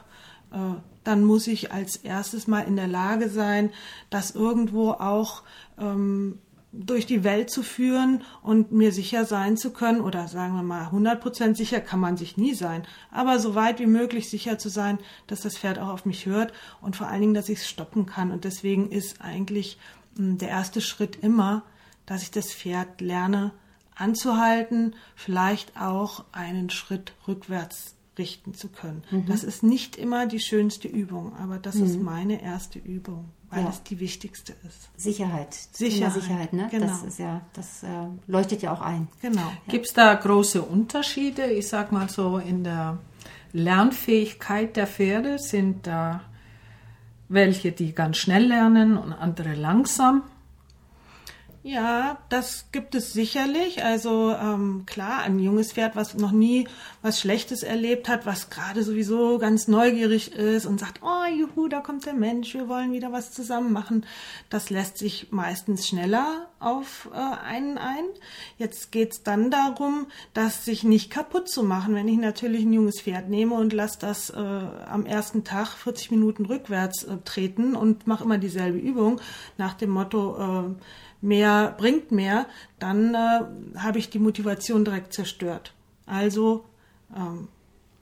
äh, 0.53 0.59
dann 1.03 1.25
muss 1.25 1.47
ich 1.47 1.73
als 1.73 1.97
erstes 1.97 2.47
mal 2.47 2.61
in 2.61 2.77
der 2.77 2.89
Lage 2.89 3.29
sein, 3.29 3.71
das 4.11 4.31
irgendwo 4.31 4.93
auch 4.93 5.43
ähm, 5.79 6.39
durch 6.77 7.07
die 7.07 7.23
Welt 7.23 7.51
zu 7.51 7.63
führen 7.63 8.23
und 8.43 8.73
mir 8.73 8.93
sicher 8.93 9.25
sein 9.25 9.57
zu 9.57 9.71
können, 9.71 10.01
oder 10.01 10.27
sagen 10.27 10.55
wir 10.55 10.63
mal 10.63 10.89
100% 10.89 11.55
sicher 11.55 11.81
kann 11.81 12.01
man 12.01 12.17
sich 12.17 12.37
nie 12.37 12.55
sein, 12.55 12.85
aber 13.13 13.39
so 13.39 13.55
weit 13.55 13.79
wie 13.79 13.87
möglich 13.87 14.29
sicher 14.29 14.59
zu 14.59 14.69
sein, 14.69 14.99
dass 15.27 15.43
das 15.43 15.57
Pferd 15.57 15.79
auch 15.79 15.89
auf 15.89 16.05
mich 16.05 16.27
hört 16.27 16.53
und 16.81 16.97
vor 16.97 17.07
allen 17.07 17.21
Dingen, 17.21 17.35
dass 17.35 17.49
ich 17.49 17.61
es 17.61 17.69
stoppen 17.69 18.07
kann. 18.07 18.33
Und 18.33 18.45
deswegen 18.45 18.91
ist 18.91 19.21
eigentlich 19.21 19.79
mh, 20.17 20.27
hm, 20.27 20.39
der 20.39 20.49
erste 20.49 20.81
Schritt 20.81 21.17
immer, 21.23 21.63
dass 22.07 22.23
ich 22.23 22.31
das 22.31 22.53
Pferd 22.53 23.01
lerne 23.01 23.53
anzuhalten, 23.97 24.95
vielleicht 25.15 25.81
auch 25.81 26.25
einen 26.33 26.71
Schritt 26.71 27.13
rückwärts 27.29 27.95
richten 28.19 28.55
zu 28.55 28.69
können. 28.69 29.03
Mhm. 29.11 29.27
Das 29.27 29.45
ist 29.45 29.63
nicht 29.63 29.97
immer 29.97 30.27
die 30.27 30.41
schönste 30.41 30.89
Übung, 30.89 31.35
aber 31.37 31.59
das 31.59 31.77
mhm. 31.77 31.85
ist 31.85 32.01
meine 32.01 32.43
erste 32.43 32.79
Übung, 32.79 33.31
weil 33.51 33.65
ja. 33.65 33.71
es 33.71 33.83
die 33.83 33.99
wichtigste 33.99 34.53
ist. 34.67 34.89
Sicherheit. 34.97 35.55
Sicherheit, 35.73 36.13
Sicherheit 36.15 36.53
ne? 36.53 36.69
Genau. 36.71 36.87
Das 36.87 37.03
ist 37.03 37.19
ja, 37.19 37.41
das 37.55 37.83
äh, 37.83 37.89
leuchtet 38.27 38.63
ja 38.63 38.73
auch 38.73 38.81
ein. 38.81 39.09
Genau. 39.21 39.41
Ja. 39.41 39.53
Gibt 39.69 39.87
es 39.87 39.95
da 39.95 40.15
große 40.15 40.63
Unterschiede? 40.63 41.47
Ich 41.47 41.69
sag 41.69 41.93
mal 41.93 42.09
so 42.09 42.39
in 42.39 42.63
der 42.65 42.99
Lernfähigkeit 43.53 44.77
der 44.77 44.87
Pferde 44.87 45.39
sind 45.39 45.87
da 45.87 46.23
welche, 47.29 47.73
die 47.73 47.95
ganz 47.95 48.19
schnell 48.19 48.47
lernen 48.47 48.97
und 48.97 49.13
andere 49.13 49.55
langsam. 49.55 50.23
Ja, 51.67 52.19
das 52.29 52.67
gibt 52.73 52.95
es 52.95 53.15
sicherlich. 53.15 53.83
Also 53.83 54.33
ähm, 54.39 54.83
klar, 54.85 55.23
ein 55.23 55.39
junges 55.39 55.73
Pferd, 55.73 55.97
was 55.97 56.15
noch 56.15 56.31
nie 56.31 56.69
was 57.01 57.19
Schlechtes 57.19 57.63
erlebt 57.63 58.07
hat, 58.07 58.27
was 58.27 58.51
gerade 58.51 58.83
sowieso 58.83 59.39
ganz 59.39 59.67
neugierig 59.67 60.33
ist 60.35 60.67
und 60.67 60.79
sagt, 60.79 61.01
oh 61.03 61.25
juhu, 61.35 61.69
da 61.69 61.81
kommt 61.81 62.05
der 62.05 62.13
Mensch, 62.13 62.53
wir 62.53 62.69
wollen 62.69 62.93
wieder 62.93 63.13
was 63.13 63.33
zusammen 63.33 63.73
machen, 63.73 64.05
das 64.51 64.69
lässt 64.69 64.99
sich 64.99 65.29
meistens 65.31 65.89
schneller 65.89 66.49
auf 66.61 67.09
äh, 67.15 67.17
einen 67.19 67.79
ein. 67.79 68.05
Jetzt 68.59 68.93
geht's 68.93 69.23
dann 69.23 69.51
darum, 69.51 70.09
das 70.35 70.67
sich 70.67 70.85
nicht 70.85 71.11
kaputt 71.11 71.49
zu 71.49 71.63
machen. 71.63 71.95
Wenn 71.95 72.09
ich 72.09 72.19
natürlich 72.19 72.65
ein 72.65 72.75
junges 72.75 73.01
Pferd 73.01 73.31
nehme 73.31 73.55
und 73.55 73.73
lasse 73.73 73.99
das 74.01 74.29
äh, 74.29 74.37
am 74.37 75.07
ersten 75.07 75.45
Tag 75.45 75.69
40 75.69 76.11
Minuten 76.11 76.45
rückwärts 76.45 77.05
äh, 77.05 77.17
treten 77.25 77.75
und 77.75 78.07
mache 78.07 78.25
immer 78.25 78.37
dieselbe 78.37 78.77
Übung 78.77 79.19
nach 79.57 79.73
dem 79.73 79.89
Motto, 79.89 80.37
äh, 80.37 80.75
mehr 81.25 81.75
bringt 81.77 82.13
mehr, 82.13 82.47
dann 82.79 83.15
äh, 83.15 83.79
habe 83.79 83.99
ich 83.99 84.11
die 84.11 84.19
Motivation 84.19 84.85
direkt 84.85 85.13
zerstört. 85.13 85.75
Also 86.07 86.65
ähm, 87.17 87.49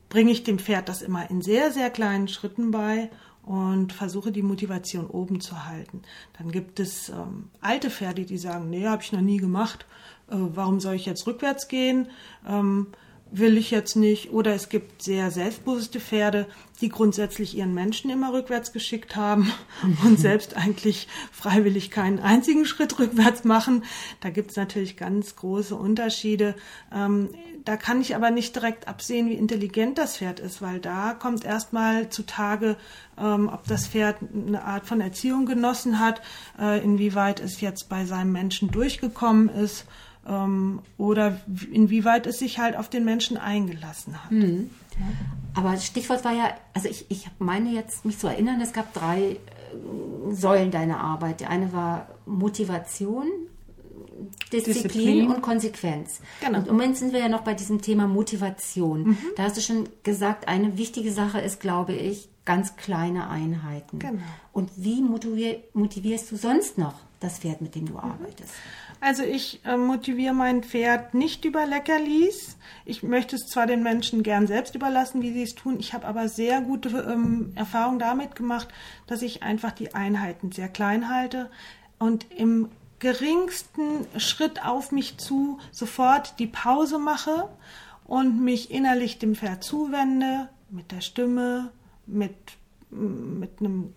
bringe 0.08 0.32
ich 0.32 0.42
dem 0.42 0.58
Pferd 0.58 0.88
das 0.88 1.02
immer 1.02 1.30
in 1.30 1.40
sehr, 1.40 1.70
sehr 1.70 1.88
kleinen 1.90 2.28
Schritten 2.28 2.70
bei 2.70 3.10
und 3.44 3.92
versuche 3.92 4.32
die 4.32 4.42
Motivation 4.42 5.06
oben 5.06 5.40
zu 5.40 5.64
halten. 5.66 6.02
Dann 6.38 6.50
gibt 6.52 6.80
es 6.80 7.08
ähm, 7.08 7.50
alte 7.60 7.90
Pferde, 7.90 8.24
die 8.24 8.38
sagen, 8.38 8.70
nee, 8.70 8.86
habe 8.86 9.02
ich 9.02 9.12
noch 9.12 9.20
nie 9.20 9.38
gemacht. 9.38 9.86
Äh, 10.28 10.36
warum 10.36 10.80
soll 10.80 10.94
ich 10.94 11.06
jetzt 11.06 11.26
rückwärts 11.26 11.68
gehen? 11.68 12.08
Ähm, 12.46 12.88
will 13.32 13.56
ich 13.56 13.70
jetzt 13.70 13.96
nicht. 13.96 14.30
Oder 14.30 14.54
es 14.54 14.68
gibt 14.68 15.02
sehr 15.02 15.30
selbstbewusste 15.30 16.00
Pferde, 16.00 16.46
die 16.80 16.90
grundsätzlich 16.90 17.56
ihren 17.56 17.74
Menschen 17.74 18.10
immer 18.10 18.32
rückwärts 18.32 18.72
geschickt 18.72 19.16
haben 19.16 19.50
und 20.04 20.20
selbst 20.20 20.56
eigentlich 20.56 21.08
freiwillig 21.32 21.90
keinen 21.90 22.18
einzigen 22.18 22.66
Schritt 22.66 22.98
rückwärts 22.98 23.44
machen. 23.44 23.84
Da 24.20 24.30
gibt 24.30 24.50
es 24.50 24.56
natürlich 24.56 24.96
ganz 24.96 25.34
große 25.36 25.74
Unterschiede. 25.74 26.54
Ähm, 26.94 27.30
da 27.64 27.76
kann 27.76 28.00
ich 28.00 28.14
aber 28.14 28.30
nicht 28.30 28.54
direkt 28.54 28.86
absehen, 28.86 29.28
wie 29.28 29.34
intelligent 29.34 29.96
das 29.96 30.18
Pferd 30.18 30.40
ist, 30.40 30.60
weil 30.60 30.80
da 30.80 31.14
kommt 31.14 31.44
erstmal 31.44 32.10
zutage, 32.10 32.76
ähm, 33.18 33.48
ob 33.52 33.66
das 33.66 33.86
Pferd 33.86 34.16
eine 34.34 34.64
Art 34.64 34.86
von 34.86 35.00
Erziehung 35.00 35.46
genossen 35.46 35.98
hat, 35.98 36.20
äh, 36.60 36.82
inwieweit 36.84 37.40
es 37.40 37.60
jetzt 37.60 37.88
bei 37.88 38.04
seinem 38.04 38.32
Menschen 38.32 38.70
durchgekommen 38.70 39.48
ist 39.48 39.86
oder 40.24 41.40
inwieweit 41.72 42.26
es 42.26 42.38
sich 42.38 42.58
halt 42.58 42.76
auf 42.76 42.88
den 42.88 43.04
Menschen 43.04 43.36
eingelassen 43.36 44.22
hat. 44.22 44.30
Mhm. 44.30 44.70
Aber 45.54 45.76
Stichwort 45.76 46.24
war 46.24 46.32
ja, 46.32 46.54
also 46.74 46.88
ich, 46.88 47.06
ich 47.08 47.26
meine 47.38 47.70
jetzt 47.70 48.04
mich 48.04 48.18
zu 48.18 48.26
erinnern, 48.26 48.60
es 48.60 48.72
gab 48.72 48.92
drei 48.94 49.20
äh, 49.22 49.36
Säulen 50.30 50.70
deiner 50.70 51.00
Arbeit. 51.00 51.40
Die 51.40 51.46
eine 51.46 51.72
war 51.72 52.08
Motivation, 52.24 53.26
Disziplin, 54.52 54.82
Disziplin, 54.82 55.28
und 55.28 55.42
Konsequenz. 55.42 56.20
Genau. 56.40 56.58
Und 56.58 56.68
im 56.68 56.74
Moment 56.74 56.96
sind 56.96 57.12
wir 57.12 57.20
ja 57.20 57.28
noch 57.28 57.42
bei 57.42 57.54
diesem 57.54 57.82
Thema 57.82 58.06
Motivation. 58.06 59.08
Mhm. 59.08 59.18
Da 59.36 59.44
hast 59.44 59.56
du 59.56 59.60
schon 59.60 59.88
gesagt, 60.02 60.48
eine 60.48 60.78
wichtige 60.78 61.12
Sache 61.12 61.40
ist, 61.40 61.60
glaube 61.60 61.94
ich, 61.94 62.28
ganz 62.44 62.76
kleine 62.76 63.28
Einheiten. 63.28 63.98
Genau. 63.98 64.22
Und 64.52 64.70
wie 64.76 65.02
motivier, 65.02 65.62
motivierst 65.74 66.30
du 66.30 66.36
sonst 66.36 66.78
noch 66.78 66.94
das 67.22 67.38
Pferd, 67.38 67.60
mit 67.60 67.74
dem 67.74 67.86
du 67.86 67.92
mhm. 67.92 67.98
arbeitest? 67.98 68.52
Also 69.00 69.24
ich 69.24 69.64
äh, 69.64 69.76
motiviere 69.76 70.34
mein 70.34 70.62
Pferd 70.62 71.14
nicht 71.14 71.44
über 71.44 71.66
Leckerlis. 71.66 72.56
Ich 72.84 73.02
möchte 73.02 73.36
es 73.36 73.46
zwar 73.46 73.66
den 73.66 73.82
Menschen 73.82 74.22
gern 74.22 74.46
selbst 74.46 74.74
überlassen, 74.74 75.22
wie 75.22 75.32
sie 75.32 75.42
es 75.42 75.54
tun. 75.54 75.78
Ich 75.80 75.92
habe 75.92 76.06
aber 76.06 76.28
sehr 76.28 76.60
gute 76.60 76.88
ähm, 76.88 77.52
Erfahrungen 77.56 77.98
damit 77.98 78.36
gemacht, 78.36 78.68
dass 79.06 79.22
ich 79.22 79.42
einfach 79.42 79.72
die 79.72 79.94
Einheiten 79.94 80.52
sehr 80.52 80.68
klein 80.68 81.08
halte 81.08 81.50
und 81.98 82.26
im 82.30 82.68
geringsten 83.00 84.06
Schritt 84.18 84.64
auf 84.64 84.92
mich 84.92 85.18
zu 85.18 85.58
sofort 85.72 86.38
die 86.38 86.46
Pause 86.46 87.00
mache 87.00 87.48
und 88.04 88.40
mich 88.40 88.70
innerlich 88.70 89.18
dem 89.18 89.34
Pferd 89.34 89.64
zuwende, 89.64 90.48
mit 90.70 90.92
der 90.92 91.00
Stimme, 91.00 91.72
mit, 92.06 92.36
mit 92.90 93.58
einem 93.58 93.94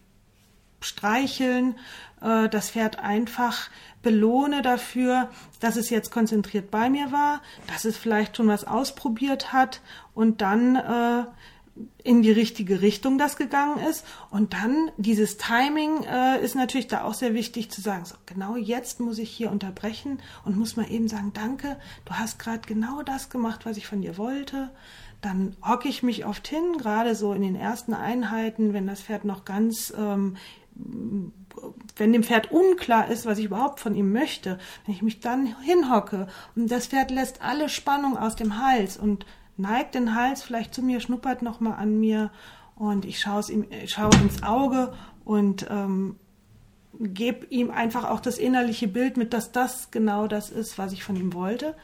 Streicheln, 0.86 1.76
äh, 2.22 2.50
das 2.50 2.72
Pferd 2.72 3.00
einfach 3.00 3.70
belohne 4.02 4.62
dafür, 4.62 5.30
dass 5.60 5.76
es 5.78 5.90
jetzt 5.90 6.12
konzentriert 6.12 6.70
bei 6.70 6.90
mir 6.90 7.12
war, 7.12 7.42
dass 7.68 7.86
es 7.86 7.98
vielleicht 7.98 8.38
schon 8.38 8.48
was 8.48 8.64
ausprobiert 8.64 9.52
hat 9.52 9.82
und 10.14 10.42
dann 10.42 10.76
äh, 10.76 11.26
in 12.04 12.22
die 12.22 12.32
richtige 12.32 12.82
Richtung 12.82 13.18
das 13.18 13.36
gegangen 13.36 13.80
ist. 13.80 14.06
Und 14.30 14.54
dann 14.54 14.92
dieses 14.98 15.38
Timing 15.38 16.04
äh, 16.04 16.40
ist 16.44 16.56
natürlich 16.56 16.88
da 16.88 17.04
auch 17.04 17.14
sehr 17.14 17.34
wichtig 17.34 17.70
zu 17.70 17.82
sagen, 17.82 18.06
so, 18.06 18.16
genau 18.26 18.56
jetzt 18.56 19.00
muss 19.00 19.18
ich 19.18 19.30
hier 19.30 19.52
unterbrechen 19.52 20.20
und 20.46 20.58
muss 20.58 20.78
mal 20.78 20.90
eben 20.90 21.08
sagen, 21.08 21.32
danke, 21.34 21.78
du 22.06 22.14
hast 22.14 22.40
gerade 22.40 22.62
genau 22.66 23.02
das 23.02 23.30
gemacht, 23.30 23.66
was 23.66 23.76
ich 23.76 23.88
von 23.88 24.02
dir 24.02 24.18
wollte. 24.18 24.70
Dann 25.22 25.58
hocke 25.66 25.90
ich 25.90 26.04
mich 26.04 26.26
oft 26.26 26.48
hin, 26.48 26.78
gerade 26.78 27.16
so 27.16 27.34
in 27.34 27.42
den 27.42 27.56
ersten 27.56 27.94
Einheiten, 27.94 28.74
wenn 28.74 28.86
das 28.86 29.02
Pferd 29.02 29.26
noch 29.26 29.44
ganz 29.44 29.92
ähm, 29.98 30.38
wenn 30.76 32.12
dem 32.12 32.24
Pferd 32.24 32.52
unklar 32.52 33.10
ist, 33.10 33.26
was 33.26 33.38
ich 33.38 33.46
überhaupt 33.46 33.80
von 33.80 33.96
ihm 33.96 34.12
möchte, 34.12 34.58
wenn 34.86 34.96
ich 34.96 35.02
mich 35.02 35.22
dann 35.22 35.56
hinhocke 35.62 36.28
und 36.56 36.70
das 36.70 36.88
Pferd 36.88 37.12
lässt 37.12 37.42
alle 37.42 37.70
Spannung 37.70 38.18
aus 38.18 38.36
dem 38.36 38.62
Hals 38.62 38.98
und 38.98 39.26
neigt 39.58 39.96
den 39.96 40.16
Hals 40.16 40.44
vielleicht 40.44 40.74
zu 40.74 40.82
mir, 40.82 41.00
schnuppert 41.00 41.42
nochmal 41.42 41.80
an 41.80 42.00
mir 42.00 42.32
und 42.76 43.06
ich 43.06 43.20
schaue, 43.20 43.44
ihm, 43.50 43.66
schaue 43.86 44.14
ins 44.22 44.44
Auge 44.44 44.94
und 45.24 45.66
ähm, 45.70 46.18
gebe 47.00 47.46
ihm 47.48 47.72
einfach 47.72 48.10
auch 48.10 48.20
das 48.20 48.38
innerliche 48.38 48.88
Bild 48.88 49.18
mit, 49.18 49.34
dass 49.34 49.52
das 49.52 49.92
genau 49.92 50.28
das 50.28 50.50
ist, 50.50 50.78
was 50.78 50.94
ich 50.94 51.04
von 51.04 51.16
ihm 51.16 51.34
wollte. 51.34 51.76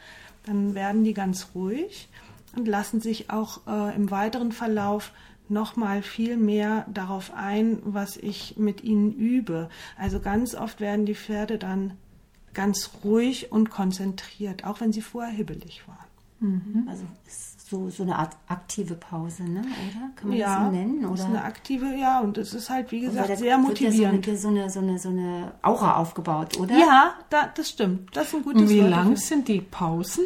Dann 0.46 0.76
werden 0.76 1.04
die 1.04 1.14
ganz 1.14 1.50
ruhig 1.56 2.10
und 2.56 2.68
lassen 2.68 3.00
sich 3.00 3.30
auch 3.30 3.62
äh, 3.68 3.96
im 3.96 4.12
weiteren 4.12 4.52
Verlauf 4.52 5.12
noch 5.52 5.76
mal 5.76 6.02
viel 6.02 6.38
mehr 6.38 6.86
darauf 6.92 7.32
ein, 7.36 7.80
was 7.84 8.18
ich 8.18 8.58
mit 8.58 8.84
ihnen 8.84 9.12
übe. 9.14 9.70
Also 9.98 10.20
ganz 10.20 10.56
oft 10.56 10.80
werden 10.80 11.06
die 11.06 11.16
Pferde 11.16 11.58
dann 11.58 11.94
ganz 12.54 12.92
ruhig 13.04 13.52
und 13.52 13.70
konzentriert, 13.70 14.66
auch 14.66 14.82
wenn 14.82 14.92
sie 14.92 15.02
vorher 15.02 15.32
hibbelig 15.32 15.84
waren. 15.88 15.98
Mhm. 16.40 16.88
Also 16.90 17.04
so, 17.72 17.90
so 17.90 18.04
eine 18.04 18.18
Art 18.18 18.36
aktive 18.48 18.96
Pause, 18.96 19.44
ne? 19.44 19.60
oder? 19.62 20.10
Kann 20.16 20.30
man 20.30 20.38
ja, 20.38 20.56
das 20.56 20.66
so 20.66 20.72
nennen? 20.72 21.06
Oder? 21.06 21.14
ist 21.14 21.26
eine 21.26 21.44
aktive, 21.44 21.86
ja, 21.96 22.20
und 22.20 22.38
es 22.38 22.54
ist 22.54 22.70
halt, 22.70 22.92
wie 22.92 23.02
gesagt, 23.02 23.38
sehr 23.38 23.58
motivierend. 23.58 24.28
Ja 24.28 24.36
so, 24.36 24.50
eine, 24.50 24.70
so, 24.70 24.80
eine, 24.80 25.00
so 25.00 25.10
eine 25.10 25.54
Aura 25.62 25.96
aufgebaut, 25.96 26.60
oder? 26.60 26.78
Ja, 26.78 27.14
da, 27.30 27.50
das 27.56 27.70
stimmt. 27.70 28.16
Das 28.16 28.28
ist 28.28 28.36
ein 28.36 28.44
gutes 28.44 28.70
Wie 28.70 28.82
lang 28.82 29.16
sind 29.16 29.48
die 29.48 29.62
Pausen? 29.62 30.26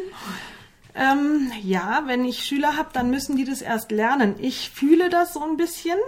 Ähm, 0.96 1.52
ja, 1.62 2.04
wenn 2.06 2.24
ich 2.24 2.44
Schüler 2.44 2.76
habe, 2.76 2.88
dann 2.94 3.10
müssen 3.10 3.36
die 3.36 3.44
das 3.44 3.60
erst 3.60 3.90
lernen. 3.90 4.36
Ich 4.38 4.70
fühle 4.70 5.10
das 5.10 5.34
so 5.34 5.42
ein 5.42 5.58
bisschen. 5.58 5.98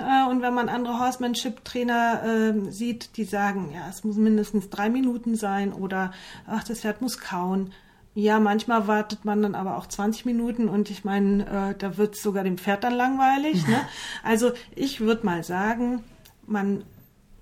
Äh, 0.00 0.30
und 0.30 0.40
wenn 0.40 0.54
man 0.54 0.70
andere 0.70 0.98
Horsemanship-Trainer 0.98 2.22
äh, 2.24 2.70
sieht, 2.70 3.16
die 3.18 3.24
sagen, 3.24 3.70
ja, 3.74 3.86
es 3.90 4.04
muss 4.04 4.16
mindestens 4.16 4.70
drei 4.70 4.88
Minuten 4.88 5.34
sein 5.34 5.72
oder 5.74 6.12
ach, 6.46 6.64
das 6.64 6.80
Pferd 6.80 7.02
muss 7.02 7.18
kauen. 7.18 7.72
Ja, 8.14 8.40
manchmal 8.40 8.88
wartet 8.88 9.26
man 9.26 9.42
dann 9.42 9.54
aber 9.54 9.76
auch 9.76 9.86
20 9.86 10.24
Minuten 10.24 10.68
und 10.68 10.90
ich 10.90 11.04
meine, 11.04 11.46
äh, 11.46 11.74
da 11.78 11.98
wird 11.98 12.16
sogar 12.16 12.42
dem 12.42 12.56
Pferd 12.56 12.84
dann 12.84 12.94
langweilig. 12.94 13.66
Ne? 13.68 13.80
Also 14.24 14.52
ich 14.74 15.00
würde 15.00 15.26
mal 15.26 15.44
sagen, 15.44 16.02
man 16.46 16.84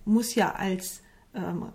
muss 0.05 0.35
ja 0.35 0.55
als 0.57 1.03
ähm, 1.35 1.67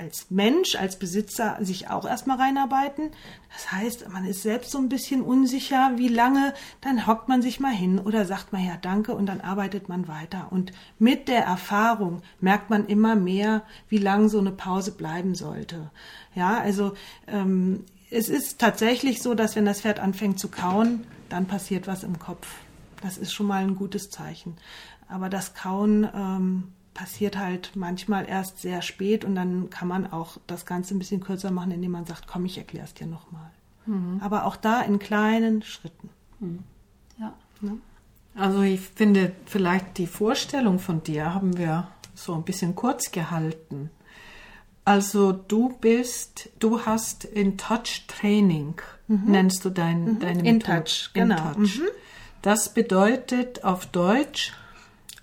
als 0.00 0.30
Mensch, 0.30 0.76
als 0.76 0.98
Besitzer 0.98 1.58
sich 1.60 1.90
auch 1.90 2.06
erstmal 2.06 2.38
reinarbeiten. 2.38 3.10
Das 3.52 3.70
heißt, 3.70 4.08
man 4.08 4.24
ist 4.24 4.42
selbst 4.42 4.70
so 4.70 4.78
ein 4.78 4.88
bisschen 4.88 5.20
unsicher, 5.20 5.92
wie 5.96 6.08
lange, 6.08 6.54
dann 6.80 7.06
hockt 7.06 7.28
man 7.28 7.42
sich 7.42 7.60
mal 7.60 7.72
hin 7.72 7.98
oder 7.98 8.24
sagt 8.24 8.52
mal 8.52 8.62
ja 8.62 8.78
danke 8.80 9.14
und 9.14 9.26
dann 9.26 9.42
arbeitet 9.42 9.90
man 9.90 10.08
weiter. 10.08 10.48
Und 10.50 10.72
mit 10.98 11.28
der 11.28 11.44
Erfahrung 11.44 12.22
merkt 12.40 12.70
man 12.70 12.86
immer 12.86 13.14
mehr, 13.14 13.62
wie 13.90 13.98
lang 13.98 14.30
so 14.30 14.38
eine 14.38 14.52
Pause 14.52 14.92
bleiben 14.92 15.34
sollte. 15.34 15.90
Ja, 16.34 16.58
also 16.58 16.94
ähm, 17.26 17.84
es 18.10 18.30
ist 18.30 18.58
tatsächlich 18.58 19.20
so, 19.20 19.34
dass 19.34 19.54
wenn 19.54 19.66
das 19.66 19.82
Pferd 19.82 20.00
anfängt 20.00 20.40
zu 20.40 20.48
kauen, 20.48 21.06
dann 21.28 21.46
passiert 21.46 21.86
was 21.86 22.04
im 22.04 22.18
Kopf. 22.18 22.48
Das 23.02 23.18
ist 23.18 23.32
schon 23.34 23.46
mal 23.46 23.62
ein 23.62 23.76
gutes 23.76 24.08
Zeichen. 24.08 24.56
Aber 25.08 25.28
das 25.28 25.54
Kauen 25.54 26.08
ähm, 26.14 26.72
passiert 26.94 27.38
halt 27.38 27.72
manchmal 27.74 28.28
erst 28.28 28.60
sehr 28.60 28.82
spät 28.82 29.24
und 29.24 29.34
dann 29.34 29.70
kann 29.70 29.88
man 29.88 30.12
auch 30.12 30.38
das 30.46 30.66
Ganze 30.66 30.94
ein 30.94 30.98
bisschen 30.98 31.20
kürzer 31.20 31.50
machen, 31.50 31.70
indem 31.70 31.92
man 31.92 32.06
sagt, 32.06 32.26
komm, 32.26 32.44
ich 32.44 32.58
erkläre 32.58 32.84
es 32.84 32.94
dir 32.94 33.06
nochmal. 33.06 33.50
Mhm. 33.86 34.20
Aber 34.22 34.44
auch 34.44 34.56
da 34.56 34.82
in 34.82 34.98
kleinen 34.98 35.62
Schritten. 35.62 36.10
Mhm. 36.40 36.60
Ja. 37.18 37.34
Ne? 37.60 37.78
Also 38.34 38.62
ich 38.62 38.80
finde, 38.80 39.32
vielleicht 39.46 39.98
die 39.98 40.06
Vorstellung 40.06 40.78
von 40.78 41.02
dir 41.02 41.34
haben 41.34 41.56
wir 41.56 41.88
so 42.14 42.34
ein 42.34 42.42
bisschen 42.42 42.74
kurz 42.74 43.10
gehalten. 43.10 43.90
Also 44.84 45.32
du 45.32 45.76
bist, 45.80 46.50
du 46.58 46.84
hast 46.84 47.24
in 47.24 47.58
Touch 47.58 48.06
Training, 48.08 48.74
mhm. 49.08 49.24
nennst 49.26 49.64
du 49.64 49.70
dein, 49.70 50.04
mhm. 50.04 50.18
deine 50.20 50.48
In 50.48 50.60
Touch, 50.60 51.10
genau. 51.12 51.34
In 51.34 51.54
Touch. 51.54 51.78
Mhm. 51.78 51.88
Das 52.42 52.72
bedeutet 52.72 53.64
auf 53.64 53.86
Deutsch 53.86 54.52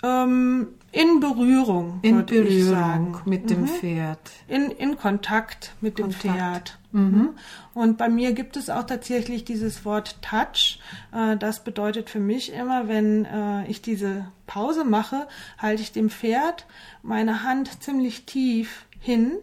ähm, 0.04 0.68
in 0.91 1.20
Berührung. 1.20 2.00
In 2.01 2.25
Berührung 2.25 3.17
mit 3.25 3.50
dem 3.50 3.62
mhm. 3.62 3.67
Pferd. 3.67 4.20
In, 4.48 4.72
in 4.72 4.98
Kontakt 4.98 5.74
mit 5.82 5.98
Kontakt. 5.98 6.24
dem 6.24 6.32
Pferd. 6.32 6.79
Mhm. 6.91 7.29
Und 7.74 7.98
bei 7.98 8.10
mir 8.10 8.34
gibt 8.34 8.58
es 8.58 8.70
auch 8.70 8.84
tatsächlich 8.84 9.46
dieses 9.46 9.86
Wort 9.86 10.22
Touch. 10.22 10.79
Äh, 11.13 11.38
das 11.38 11.63
bedeutet 11.63 12.10
für 12.10 12.20
mich 12.20 12.53
immer, 12.53 12.88
wenn 12.88 13.25
äh, 13.25 13.67
ich 13.67 13.82
diese 13.82 14.32
Pause 14.48 14.84
mache, 14.86 15.27
halte 15.58 15.82
ich 15.82 15.91
dem 15.91 16.10
Pferd 16.10 16.65
meine 17.03 17.44
Hand 17.44 17.84
ziemlich 17.84 18.25
tief 18.25 18.86
hin 19.00 19.34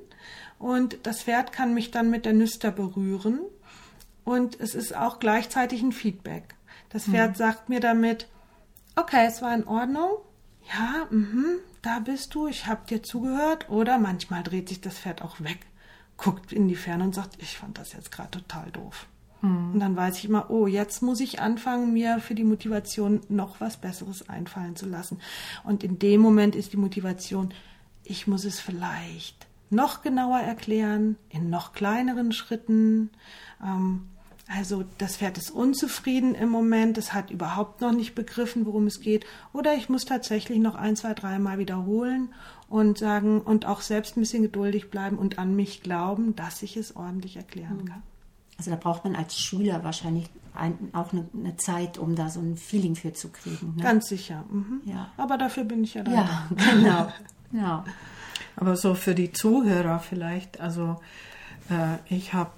und 0.59 0.99
das 1.03 1.23
Pferd 1.23 1.53
kann 1.53 1.75
mich 1.75 1.91
dann 1.91 2.11
mit 2.11 2.25
der 2.25 2.33
Nüster 2.33 2.71
berühren. 2.71 3.41
Und 4.25 4.59
es 4.59 4.75
ist 4.75 4.97
auch 4.97 5.19
gleichzeitig 5.19 5.83
ein 5.83 5.93
Feedback. 5.93 6.55
Das 6.89 7.05
Pferd 7.05 7.33
mhm. 7.33 7.35
sagt 7.35 7.69
mir 7.69 7.81
damit, 7.81 8.29
okay, 8.97 9.27
es 9.27 9.43
war 9.43 9.55
in 9.55 9.67
Ordnung, 9.67 10.11
ja, 10.73 11.07
mhm, 11.11 11.59
da 11.83 11.99
bist 11.99 12.35
du, 12.35 12.47
ich 12.47 12.67
habe 12.67 12.87
dir 12.89 13.03
zugehört. 13.03 13.69
Oder 13.69 13.99
manchmal 13.99 14.43
dreht 14.43 14.69
sich 14.69 14.81
das 14.81 14.99
Pferd 14.99 15.23
auch 15.23 15.41
weg, 15.41 15.61
guckt 16.17 16.53
in 16.53 16.69
die 16.69 16.77
Ferne 16.77 17.05
und 17.05 17.15
sagt, 17.15 17.37
ich 17.43 17.57
fand 17.57 17.79
das 17.79 17.93
jetzt 17.93 18.13
gerade 18.13 18.31
total 18.31 18.71
doof. 18.71 19.07
Mhm. 19.43 19.75
Und 19.75 19.81
dann 19.81 19.97
weiß 19.97 20.19
ich 20.19 20.25
immer, 20.25 20.51
oh, 20.51 20.67
jetzt 20.67 21.03
muss 21.03 21.21
ich 21.21 21.41
anfangen, 21.41 21.93
mir 21.93 22.19
für 22.21 22.35
die 22.35 22.45
Motivation 22.45 23.21
noch 23.29 23.61
was 23.61 23.77
Besseres 23.77 24.29
einfallen 24.29 24.77
zu 24.77 24.87
lassen. 24.87 25.21
Und 25.63 25.85
in 25.85 25.99
dem 25.99 26.21
Moment 26.21 26.57
ist 26.57 26.73
die 26.73 26.79
Motivation, 26.79 27.53
ich 28.03 28.27
muss 28.27 28.45
es 28.45 28.61
vielleicht 28.61 29.47
noch 29.71 30.03
genauer 30.03 30.41
erklären, 30.41 31.17
in 31.29 31.51
noch 31.51 31.73
kleineren 31.73 32.33
Schritten. 32.33 33.11
Ähm, 33.63 34.09
also 34.47 34.85
das 34.99 35.17
Pferd 35.17 35.39
ist 35.39 35.51
unzufrieden 35.51 36.35
im 36.35 36.51
Moment, 36.51 36.99
es 36.99 37.13
hat 37.15 37.31
überhaupt 37.31 37.81
noch 37.81 37.93
nicht 37.93 38.15
begriffen, 38.15 38.67
worum 38.67 38.87
es 38.87 39.01
geht. 39.01 39.25
Oder 39.53 39.75
ich 39.75 39.89
muss 39.89 40.05
tatsächlich 40.05 40.59
noch 40.59 40.75
ein, 40.75 40.97
zwei, 40.97 41.15
dreimal 41.15 41.59
wiederholen 41.59 42.35
und 42.69 42.99
sagen 42.99 43.41
und 43.41 43.67
auch 43.67 43.81
selbst 43.81 44.17
ein 44.17 44.21
bisschen 44.21 44.43
geduldig 44.43 44.91
bleiben 44.91 45.17
und 45.17 45.39
an 45.39 45.57
mich 45.57 45.83
glauben, 45.83 46.37
dass 46.37 46.63
ich 46.63 46.77
es 46.77 46.95
ordentlich 46.95 47.37
erklären 47.37 47.81
hm. 47.81 47.85
kann. 47.87 48.03
Also 48.59 48.71
da 48.71 48.77
braucht 48.77 49.05
man 49.05 49.17
als 49.17 49.37
Schüler 49.37 49.83
wahrscheinlich 49.83 50.31
ein, 50.55 50.91
auch 50.93 51.13
eine, 51.13 51.27
eine, 51.35 51.57
Zeit, 51.57 51.99
um 51.99 52.15
da 52.15 52.29
so 52.29 52.41
ein 52.41 52.57
Feeling 52.57 52.95
für 52.95 53.13
zu 53.13 53.31
kriegen. 53.31 53.75
Ne? 53.77 53.83
Ganz 53.83 54.09
sicher. 54.09 54.45
Mhm. 54.51 54.83
Ja. 54.85 55.11
Aber 55.17 55.37
dafür 55.37 55.65
bin 55.65 55.83
ich 55.83 55.95
ja 55.95 56.05
da. 56.05 56.13
Ja, 56.13 56.49
genau. 56.73 57.13
ja. 57.53 57.85
Aber 58.57 58.77
so 58.77 58.95
für 58.95 59.17
die 59.17 59.33
Zuhörer 59.33 59.99
vielleicht, 59.99 60.61
also 60.61 61.01
äh, 61.71 61.97
ich 62.15 62.33
habe 62.33 62.53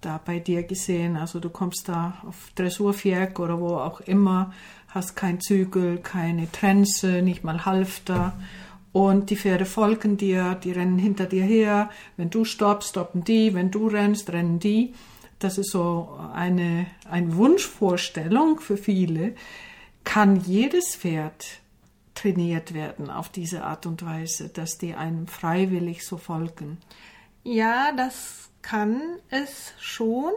da 0.00 0.20
bei 0.24 0.38
dir 0.38 0.62
gesehen. 0.62 1.16
Also 1.16 1.40
du 1.40 1.50
kommst 1.50 1.88
da 1.88 2.18
auf 2.26 2.50
Dressurviereck 2.54 3.38
oder 3.38 3.60
wo 3.60 3.76
auch 3.76 4.00
immer, 4.00 4.52
hast 4.88 5.16
kein 5.16 5.40
Zügel, 5.40 5.98
keine 5.98 6.50
Trense, 6.50 7.22
nicht 7.22 7.44
mal 7.44 7.64
Halfter. 7.64 8.32
Und 8.92 9.30
die 9.30 9.36
Pferde 9.36 9.66
folgen 9.66 10.16
dir, 10.16 10.56
die 10.56 10.72
rennen 10.72 10.98
hinter 10.98 11.26
dir 11.26 11.44
her. 11.44 11.90
Wenn 12.16 12.30
du 12.30 12.44
stoppst, 12.44 12.90
stoppen 12.90 13.22
die. 13.22 13.54
Wenn 13.54 13.70
du 13.70 13.86
rennst, 13.86 14.32
rennen 14.32 14.58
die. 14.58 14.94
Das 15.38 15.58
ist 15.58 15.70
so 15.70 16.18
eine, 16.34 16.86
eine 17.08 17.36
Wunschvorstellung 17.36 18.60
für 18.60 18.76
viele. 18.76 19.34
Kann 20.02 20.40
jedes 20.40 20.96
Pferd 20.96 21.60
trainiert 22.14 22.74
werden 22.74 23.10
auf 23.10 23.28
diese 23.28 23.64
Art 23.64 23.86
und 23.86 24.04
Weise, 24.04 24.48
dass 24.48 24.76
die 24.76 24.94
einem 24.94 25.26
freiwillig 25.26 26.04
so 26.04 26.18
folgen? 26.18 26.78
Ja, 27.44 27.92
das 27.96 28.49
kann 28.62 29.00
es 29.28 29.72
schon. 29.78 30.32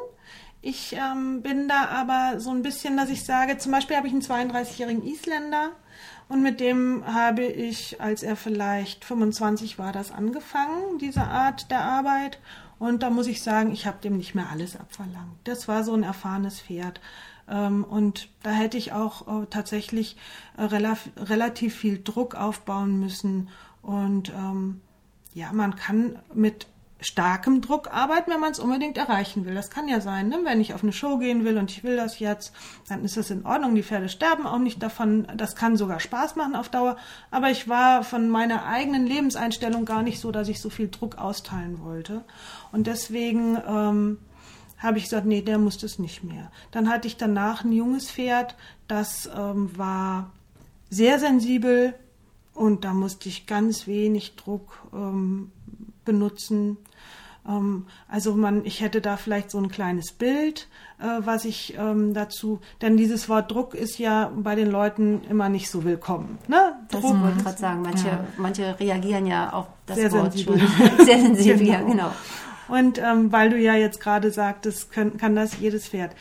Ich 0.61 0.93
ähm, 0.93 1.41
bin 1.41 1.67
da 1.67 1.87
aber 1.87 2.39
so 2.39 2.51
ein 2.51 2.61
bisschen, 2.61 2.95
dass 2.95 3.09
ich 3.09 3.25
sage, 3.25 3.57
zum 3.57 3.71
Beispiel 3.71 3.97
habe 3.97 4.07
ich 4.07 4.13
einen 4.13 4.21
32-jährigen 4.21 5.03
Isländer 5.05 5.71
und 6.29 6.41
mit 6.41 6.59
dem 6.59 7.03
habe 7.05 7.43
ich, 7.43 7.99
als 7.99 8.23
er 8.23 8.35
vielleicht 8.35 9.05
25 9.05 9.77
war, 9.77 9.91
das 9.91 10.11
angefangen, 10.11 10.97
diese 10.99 11.23
Art 11.23 11.69
der 11.69 11.83
Arbeit. 11.83 12.39
Und 12.79 13.03
da 13.03 13.09
muss 13.09 13.27
ich 13.27 13.43
sagen, 13.43 13.71
ich 13.71 13.85
habe 13.85 13.99
dem 14.01 14.17
nicht 14.17 14.35
mehr 14.35 14.49
alles 14.49 14.75
abverlangt. 14.75 15.37
Das 15.43 15.67
war 15.67 15.83
so 15.83 15.93
ein 15.93 16.03
erfahrenes 16.03 16.61
Pferd. 16.61 17.01
Ähm, 17.47 17.83
und 17.83 18.29
da 18.41 18.51
hätte 18.51 18.77
ich 18.77 18.93
auch 18.93 19.43
äh, 19.43 19.45
tatsächlich 19.47 20.17
äh, 20.57 20.63
relativ 20.63 21.75
viel 21.75 22.01
Druck 22.01 22.35
aufbauen 22.35 22.99
müssen. 22.99 23.49
Und 23.81 24.29
ähm, 24.29 24.81
ja, 25.33 25.51
man 25.51 25.75
kann 25.75 26.19
mit 26.33 26.67
starkem 27.05 27.61
Druck 27.61 27.93
arbeiten, 27.93 28.31
wenn 28.31 28.39
man 28.39 28.51
es 28.51 28.59
unbedingt 28.59 28.97
erreichen 28.97 29.45
will. 29.45 29.53
Das 29.53 29.69
kann 29.69 29.87
ja 29.87 30.01
sein, 30.01 30.29
ne? 30.29 30.39
wenn 30.43 30.61
ich 30.61 30.73
auf 30.73 30.83
eine 30.83 30.93
Show 30.93 31.17
gehen 31.17 31.43
will 31.45 31.57
und 31.57 31.71
ich 31.71 31.83
will 31.83 31.95
das 31.95 32.19
jetzt, 32.19 32.53
dann 32.87 33.03
ist 33.03 33.17
das 33.17 33.29
in 33.29 33.45
Ordnung. 33.45 33.75
Die 33.75 33.83
Pferde 33.83 34.09
sterben 34.09 34.45
auch 34.45 34.59
nicht 34.59 34.81
davon. 34.81 35.27
Das 35.35 35.55
kann 35.55 35.77
sogar 35.77 35.99
Spaß 35.99 36.35
machen 36.35 36.55
auf 36.55 36.69
Dauer. 36.69 36.97
Aber 37.31 37.49
ich 37.49 37.67
war 37.67 38.03
von 38.03 38.29
meiner 38.29 38.65
eigenen 38.65 39.05
Lebenseinstellung 39.05 39.85
gar 39.85 40.03
nicht 40.03 40.19
so, 40.19 40.31
dass 40.31 40.47
ich 40.47 40.61
so 40.61 40.69
viel 40.69 40.89
Druck 40.89 41.17
austeilen 41.17 41.83
wollte. 41.83 42.23
Und 42.71 42.87
deswegen 42.87 43.57
ähm, 43.67 44.17
habe 44.77 44.97
ich 44.97 45.05
gesagt, 45.05 45.25
nee, 45.25 45.41
der 45.41 45.57
muss 45.57 45.77
das 45.77 45.97
nicht 45.97 46.23
mehr. 46.23 46.51
Dann 46.71 46.89
hatte 46.89 47.07
ich 47.07 47.17
danach 47.17 47.63
ein 47.63 47.71
junges 47.71 48.11
Pferd, 48.11 48.55
das 48.87 49.29
ähm, 49.35 49.77
war 49.77 50.31
sehr 50.89 51.19
sensibel 51.19 51.95
und 52.53 52.83
da 52.83 52.93
musste 52.93 53.29
ich 53.29 53.47
ganz 53.47 53.87
wenig 53.87 54.35
Druck 54.35 54.83
ähm, 54.93 55.51
benutzen. 56.05 56.77
Ähm, 57.47 57.85
also 58.07 58.35
man, 58.35 58.65
ich 58.65 58.81
hätte 58.81 59.01
da 59.01 59.17
vielleicht 59.17 59.51
so 59.51 59.57
ein 59.57 59.69
kleines 59.69 60.11
Bild, 60.11 60.67
äh, 60.99 61.05
was 61.19 61.45
ich 61.45 61.75
ähm, 61.77 62.13
dazu, 62.13 62.59
denn 62.81 62.97
dieses 62.97 63.29
Wort 63.29 63.51
Druck 63.51 63.73
ist 63.73 63.99
ja 63.99 64.31
bei 64.35 64.55
den 64.55 64.71
Leuten 64.71 65.21
immer 65.29 65.49
nicht 65.49 65.69
so 65.69 65.83
willkommen. 65.83 66.37
Ne? 66.47 66.73
Das 66.89 67.03
wollte 67.03 67.33
ich 67.37 67.43
gerade 67.43 67.57
sagen. 67.57 67.81
Manche, 67.81 68.07
ja. 68.07 68.23
manche 68.37 68.79
reagieren 68.79 69.27
ja 69.27 69.51
auf 69.51 69.67
das 69.85 69.97
Sehr 69.97 70.11
Wort 70.11 70.33
sensibel. 70.33 70.59
schon. 70.59 70.97
Sehr 71.05 71.19
sensibel, 71.19 71.59
genau. 71.59 71.71
ja, 71.71 71.81
genau. 71.81 72.11
Und 72.69 72.97
ähm, 72.97 73.31
weil 73.31 73.49
du 73.49 73.57
ja 73.57 73.75
jetzt 73.75 73.99
gerade 73.99 74.31
sagtest, 74.31 74.91
können, 74.91 75.17
kann 75.17 75.35
das 75.35 75.59
jedes 75.59 75.87
Pferd. 75.87 76.15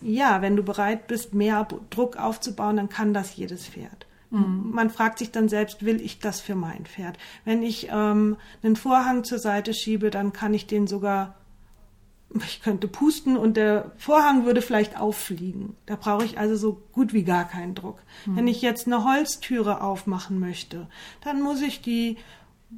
Ja, 0.00 0.42
wenn 0.42 0.54
du 0.54 0.62
bereit 0.62 1.08
bist, 1.08 1.34
mehr 1.34 1.66
Druck 1.90 2.16
aufzubauen, 2.16 2.76
dann 2.76 2.88
kann 2.88 3.12
das 3.12 3.34
jedes 3.34 3.66
Pferd. 3.66 4.06
Mhm. 4.30 4.70
Man 4.72 4.90
fragt 4.90 5.18
sich 5.18 5.30
dann 5.30 5.48
selbst, 5.48 5.84
will 5.84 6.00
ich 6.00 6.18
das 6.18 6.40
für 6.40 6.54
mein 6.54 6.84
Pferd? 6.86 7.18
Wenn 7.44 7.62
ich 7.62 7.88
ähm, 7.90 8.36
einen 8.62 8.76
Vorhang 8.76 9.24
zur 9.24 9.38
Seite 9.38 9.74
schiebe, 9.74 10.10
dann 10.10 10.32
kann 10.32 10.54
ich 10.54 10.66
den 10.66 10.86
sogar, 10.86 11.36
ich 12.44 12.62
könnte 12.62 12.88
pusten 12.88 13.36
und 13.36 13.56
der 13.56 13.92
Vorhang 13.96 14.44
würde 14.44 14.62
vielleicht 14.62 15.00
auffliegen. 15.00 15.76
Da 15.86 15.96
brauche 15.96 16.24
ich 16.24 16.38
also 16.38 16.56
so 16.56 16.82
gut 16.92 17.12
wie 17.12 17.24
gar 17.24 17.48
keinen 17.48 17.74
Druck. 17.74 17.98
Mhm. 18.26 18.36
Wenn 18.36 18.48
ich 18.48 18.62
jetzt 18.62 18.86
eine 18.86 19.04
Holztüre 19.04 19.80
aufmachen 19.80 20.38
möchte, 20.38 20.88
dann 21.22 21.40
muss 21.40 21.62
ich 21.62 21.80
die 21.80 22.16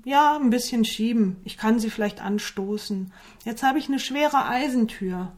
ja, 0.05 0.37
ein 0.37 0.51
bisschen 0.51 0.85
schieben. 0.85 1.39
Ich 1.45 1.57
kann 1.57 1.81
sie 1.81 1.91
vielleicht 1.91 2.23
anstoßen. 2.23 3.13
Jetzt 3.45 3.65
habe 3.65 3.81
ich 3.81 3.89
eine 3.89 3.99
schwere 3.99 4.47
Eisentür 4.47 5.33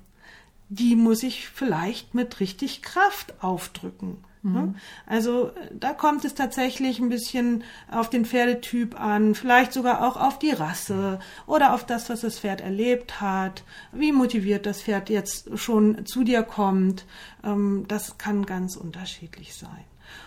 die 0.73 0.97
muss 0.97 1.23
ich 1.23 1.49
vielleicht 1.49 2.15
mit 2.15 2.41
richtig 2.41 2.81
Kraft 2.81 3.35
aufdrücken. 3.43 4.25
Mhm. 4.43 4.75
Also 5.07 5.53
da 5.73 5.93
kommt 5.93 6.25
es 6.25 6.35
tatsächlich 6.35 6.99
ein 6.99 7.09
bisschen 7.09 7.63
auf 7.91 8.11
den 8.11 8.25
Pferdetyp 8.25 8.99
an, 9.01 9.35
vielleicht 9.35 9.73
sogar 9.73 10.07
auch 10.07 10.17
auf 10.17 10.39
die 10.39 10.51
Rasse 10.51 11.21
oder 11.47 11.75
auf 11.75 11.87
das, 11.87 12.11
was 12.11 12.23
das 12.23 12.41
Pferd 12.41 12.61
erlebt 12.61 13.21
hat, 13.21 13.63
wie 13.93 14.11
motiviert 14.11 14.67
das 14.67 14.83
Pferd 14.83 15.11
jetzt 15.11 15.57
schon 15.57 16.05
zu 16.07 16.25
dir 16.25 16.43
kommt. 16.43 17.07
Ähm, 17.45 17.85
das 17.87 18.19
kann 18.19 18.45
ganz 18.45 18.77
unterschiedlich 18.77 19.55
sein. 19.55 19.85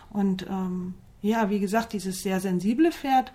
Und 0.09 0.47
ähm, 0.49 0.93
ja, 1.21 1.49
wie 1.49 1.59
gesagt, 1.59 1.91
dieses 1.93 2.21
sehr 2.21 2.39
sensible 2.39 2.91
Pferd, 2.91 3.33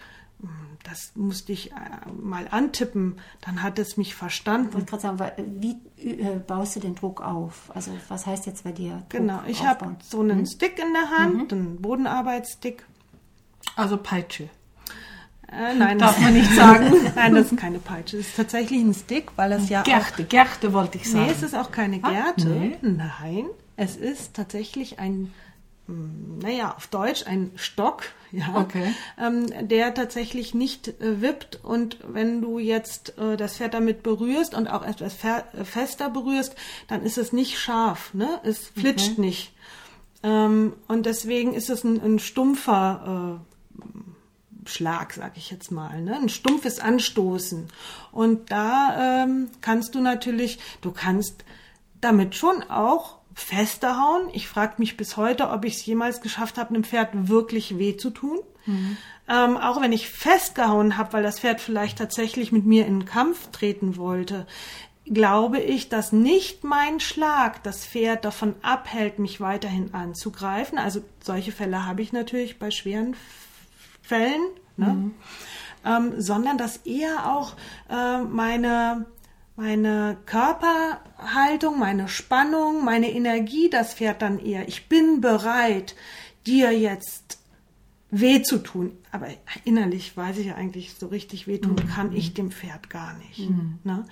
das 0.83 1.13
musste 1.15 1.53
ich 1.53 1.73
äh, 1.73 1.75
mal 2.21 2.47
antippen, 2.51 3.17
dann 3.41 3.63
hat 3.63 3.79
es 3.79 3.97
mich 3.97 4.15
verstanden. 4.15 4.69
Ich 4.69 4.75
wollte 4.75 4.87
gerade 4.87 5.03
sagen, 5.03 5.61
wie 5.61 5.77
äh, 6.03 6.39
baust 6.39 6.77
du 6.77 6.81
den 6.81 6.95
Druck 6.95 7.21
auf? 7.21 7.71
Also 7.75 7.91
was 8.09 8.27
heißt 8.27 8.47
jetzt 8.47 8.65
bei 8.65 8.73
dir? 8.73 8.93
Druck 8.93 9.11
genau, 9.11 9.41
ich 9.47 9.65
habe 9.65 9.97
so 10.03 10.21
einen 10.21 10.41
mhm. 10.41 10.47
Stick 10.47 10.79
in 10.79 10.93
der 10.93 11.11
Hand, 11.11 11.53
mhm. 11.53 11.59
einen 11.59 11.83
Bodenarbeitsstick. 11.83 12.85
Also 13.77 13.97
Peitsche. 13.97 14.49
Äh, 15.53 15.75
nein, 15.75 15.99
darf 15.99 16.19
man 16.21 16.33
nicht 16.33 16.53
sagen. 16.55 16.93
nein, 17.15 17.35
das 17.35 17.51
ist 17.51 17.59
keine 17.59 17.81
Peitsche. 17.81 18.19
Es 18.19 18.29
ist 18.29 18.37
tatsächlich 18.37 18.81
ein 18.81 18.95
Stick, 18.95 19.33
weil 19.37 19.53
es 19.53 19.69
ja 19.69 19.83
Gerte, 19.83 20.23
auch, 20.23 20.29
Gerte 20.29 20.73
wollte 20.73 20.99
ich 20.99 21.11
sagen. 21.11 21.27
Nee, 21.27 21.33
es 21.33 21.43
ist 21.43 21.55
auch 21.55 21.73
keine 21.73 21.99
ah, 22.03 22.11
Gerte. 22.11 22.49
Ah, 22.49 22.59
nee. 22.59 22.79
Nein, 22.83 23.47
es 23.77 23.97
ist 23.97 24.35
tatsächlich 24.35 25.01
ein 25.01 25.33
naja, 26.41 26.75
auf 26.77 26.87
Deutsch 26.87 27.27
ein 27.27 27.53
Stock, 27.57 28.05
ja, 28.33 28.55
okay. 28.55 28.95
ähm, 29.19 29.69
der 29.69 29.95
tatsächlich 29.95 30.55
nicht 30.55 30.89
äh, 30.89 31.21
wippt 31.21 31.61
und 31.63 31.99
wenn 32.07 32.41
du 32.41 32.59
jetzt 32.59 33.19
äh, 33.19 33.37
das 33.37 33.57
Pferd 33.57 33.75
damit 33.75 34.03
berührst 34.03 34.55
und 34.55 34.69
auch 34.69 34.85
etwas 34.85 35.17
äh, 35.25 35.65
fester 35.65 36.11
berührst, 36.11 36.55
dann 36.89 37.03
ist 37.03 37.19
es 37.19 37.33
nicht 37.33 37.59
scharf, 37.59 38.15
ne? 38.15 38.41
Es 38.45 38.69
flitscht 38.69 39.13
okay. 39.13 39.21
nicht. 39.21 39.53
Ähm, 40.23 40.75
und 40.87 41.07
deswegen 41.07 41.55
ist 41.55 41.71
es 41.71 41.85
ein, 41.85 42.01
ein 42.01 42.19
stumpfer 42.19 43.41
äh, 43.41 43.51
Schlag, 44.69 45.15
sag 45.15 45.37
ich 45.37 45.51
jetzt 45.51 45.71
mal, 45.71 46.01
ne? 46.03 46.17
ein 46.17 46.29
stumpfes 46.29 46.81
Anstoßen. 46.81 47.69
Und 48.13 48.51
da 48.51 49.25
ähm, 49.25 49.49
kannst 49.61 49.95
du 49.95 50.01
natürlich, 50.01 50.59
du 50.83 50.93
kannst 50.93 51.45
damit 52.01 52.35
schon 52.35 52.63
auch 52.65 53.20
fester 53.35 54.01
hauen. 54.01 54.29
Ich 54.33 54.49
frage 54.49 54.75
mich 54.79 54.97
bis 54.97 55.17
heute, 55.17 55.51
ob 55.51 55.65
ich 55.65 55.75
es 55.75 55.87
jemals 55.87 56.21
geschafft 56.21 56.59
habe, 56.59 56.71
einem 56.71 56.85
Pferd 56.85 57.29
wirklich 57.29 57.79
weh 57.79 57.97
zu 57.97 58.11
tun. 58.11 58.39
Mhm. 58.67 58.97
Ähm, 59.29 59.57
auch 59.57 59.81
wenn 59.81 59.93
ich 59.93 60.09
festgehauen 60.09 60.97
habe, 60.97 61.13
weil 61.13 61.23
das 61.23 61.41
Pferd 61.41 61.61
vielleicht 61.61 61.99
tatsächlich 61.99 62.53
mit 62.53 62.67
mir 62.67 62.87
in 62.87 63.01
den 63.01 63.09
Kampf 63.09 63.49
treten 63.53 63.97
wollte, 63.97 64.47
glaube 65.05 65.61
ich, 65.61 65.89
dass 65.89 66.13
nicht 66.13 66.65
mein 66.65 67.01
Schlag 67.01 67.63
das 67.63 67.87
Pferd 67.87 68.25
davon 68.25 68.55
abhält, 68.63 69.19
mich 69.19 69.41
weiterhin 69.41 69.95
anzugreifen. 69.95 70.79
Also 70.79 71.03
solche 71.21 71.53
Fälle 71.53 71.87
habe 71.87 72.03
ich 72.03 72.13
natürlich 72.13 72.59
bei 72.59 72.71
schweren 72.71 73.17
Fällen, 74.03 74.43
ne? 74.77 74.87
mhm. 74.87 75.15
ähm, 75.85 76.13
sondern 76.21 76.59
dass 76.59 76.79
eher 76.79 77.33
auch 77.33 77.55
äh, 77.89 78.23
meine 78.23 79.07
meine 79.57 80.17
Körperhaltung, 80.27 81.79
meine 81.79 82.09
Spannung, 82.09 82.85
meine 82.85 83.11
Energie, 83.13 83.69
das 83.69 83.95
fährt 83.95 84.23
dann 84.23 84.39
eher. 84.39 84.69
Ich 84.69 84.89
bin 84.89 85.21
bereit, 85.21 85.95
dir 86.47 86.73
jetzt 86.73 87.39
weh 88.11 88.43
zu 88.43 88.59
tun 88.59 89.00
aber 89.13 89.27
innerlich 89.65 90.17
weiß 90.17 90.39
ich 90.39 90.47
ja 90.47 90.55
eigentlich, 90.55 90.95
so 90.95 91.09
richtig 91.09 91.47
wehtun 91.47 91.73
mhm. 91.73 91.89
kann 91.89 92.13
ich 92.13 92.35
dem 92.35 92.51
Pferd 92.51 92.91
gar 92.91 93.15
nicht. 93.19 93.51
Mhm. 93.51 93.79
Ne? 93.83 94.05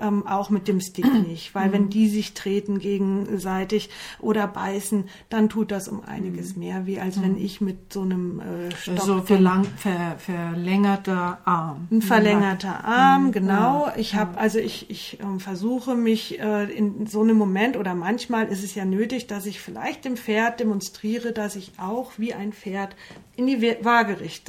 Ähm, 0.00 0.26
auch 0.26 0.48
mit 0.48 0.66
dem 0.66 0.80
Stick 0.80 1.12
nicht. 1.28 1.54
Weil 1.54 1.68
mhm. 1.68 1.72
wenn 1.72 1.90
die 1.90 2.08
sich 2.08 2.32
treten 2.32 2.78
gegenseitig 2.78 3.90
oder 4.18 4.46
beißen, 4.46 5.04
dann 5.28 5.48
tut 5.48 5.70
das 5.70 5.88
um 5.88 6.02
einiges 6.02 6.54
mhm. 6.54 6.60
mehr 6.60 6.86
weh, 6.86 7.00
als 7.00 7.20
wenn 7.20 7.32
mhm. 7.32 7.44
ich 7.44 7.60
mit 7.60 7.92
so 7.92 8.02
einem 8.02 8.40
äh, 8.40 8.74
Stock... 8.74 9.00
So 9.00 9.22
verlang, 9.22 9.64
ver, 9.76 10.16
verlängerter 10.18 11.38
Arm. 11.44 11.88
Ein 11.90 12.02
verlängerter 12.02 12.84
Arm, 12.84 13.32
genau. 13.32 13.88
Ich 13.96 14.14
habe, 14.14 14.38
also 14.38 14.58
ich, 14.58 14.90
ich 14.90 15.20
äh, 15.20 15.38
versuche 15.38 15.94
mich 15.94 16.40
äh, 16.40 16.64
in 16.64 17.06
so 17.06 17.20
einem 17.20 17.36
Moment 17.36 17.76
oder 17.76 17.94
manchmal 17.94 18.46
ist 18.46 18.64
es 18.64 18.74
ja 18.74 18.86
nötig, 18.86 19.26
dass 19.26 19.44
ich 19.44 19.60
vielleicht 19.60 20.06
dem 20.06 20.16
Pferd 20.16 20.60
demonstriere, 20.60 21.32
dass 21.32 21.56
ich 21.56 21.72
auch 21.76 22.12
wie 22.16 22.32
ein 22.32 22.52
Pferd 22.52 22.96
in 23.36 23.46
die 23.46 23.60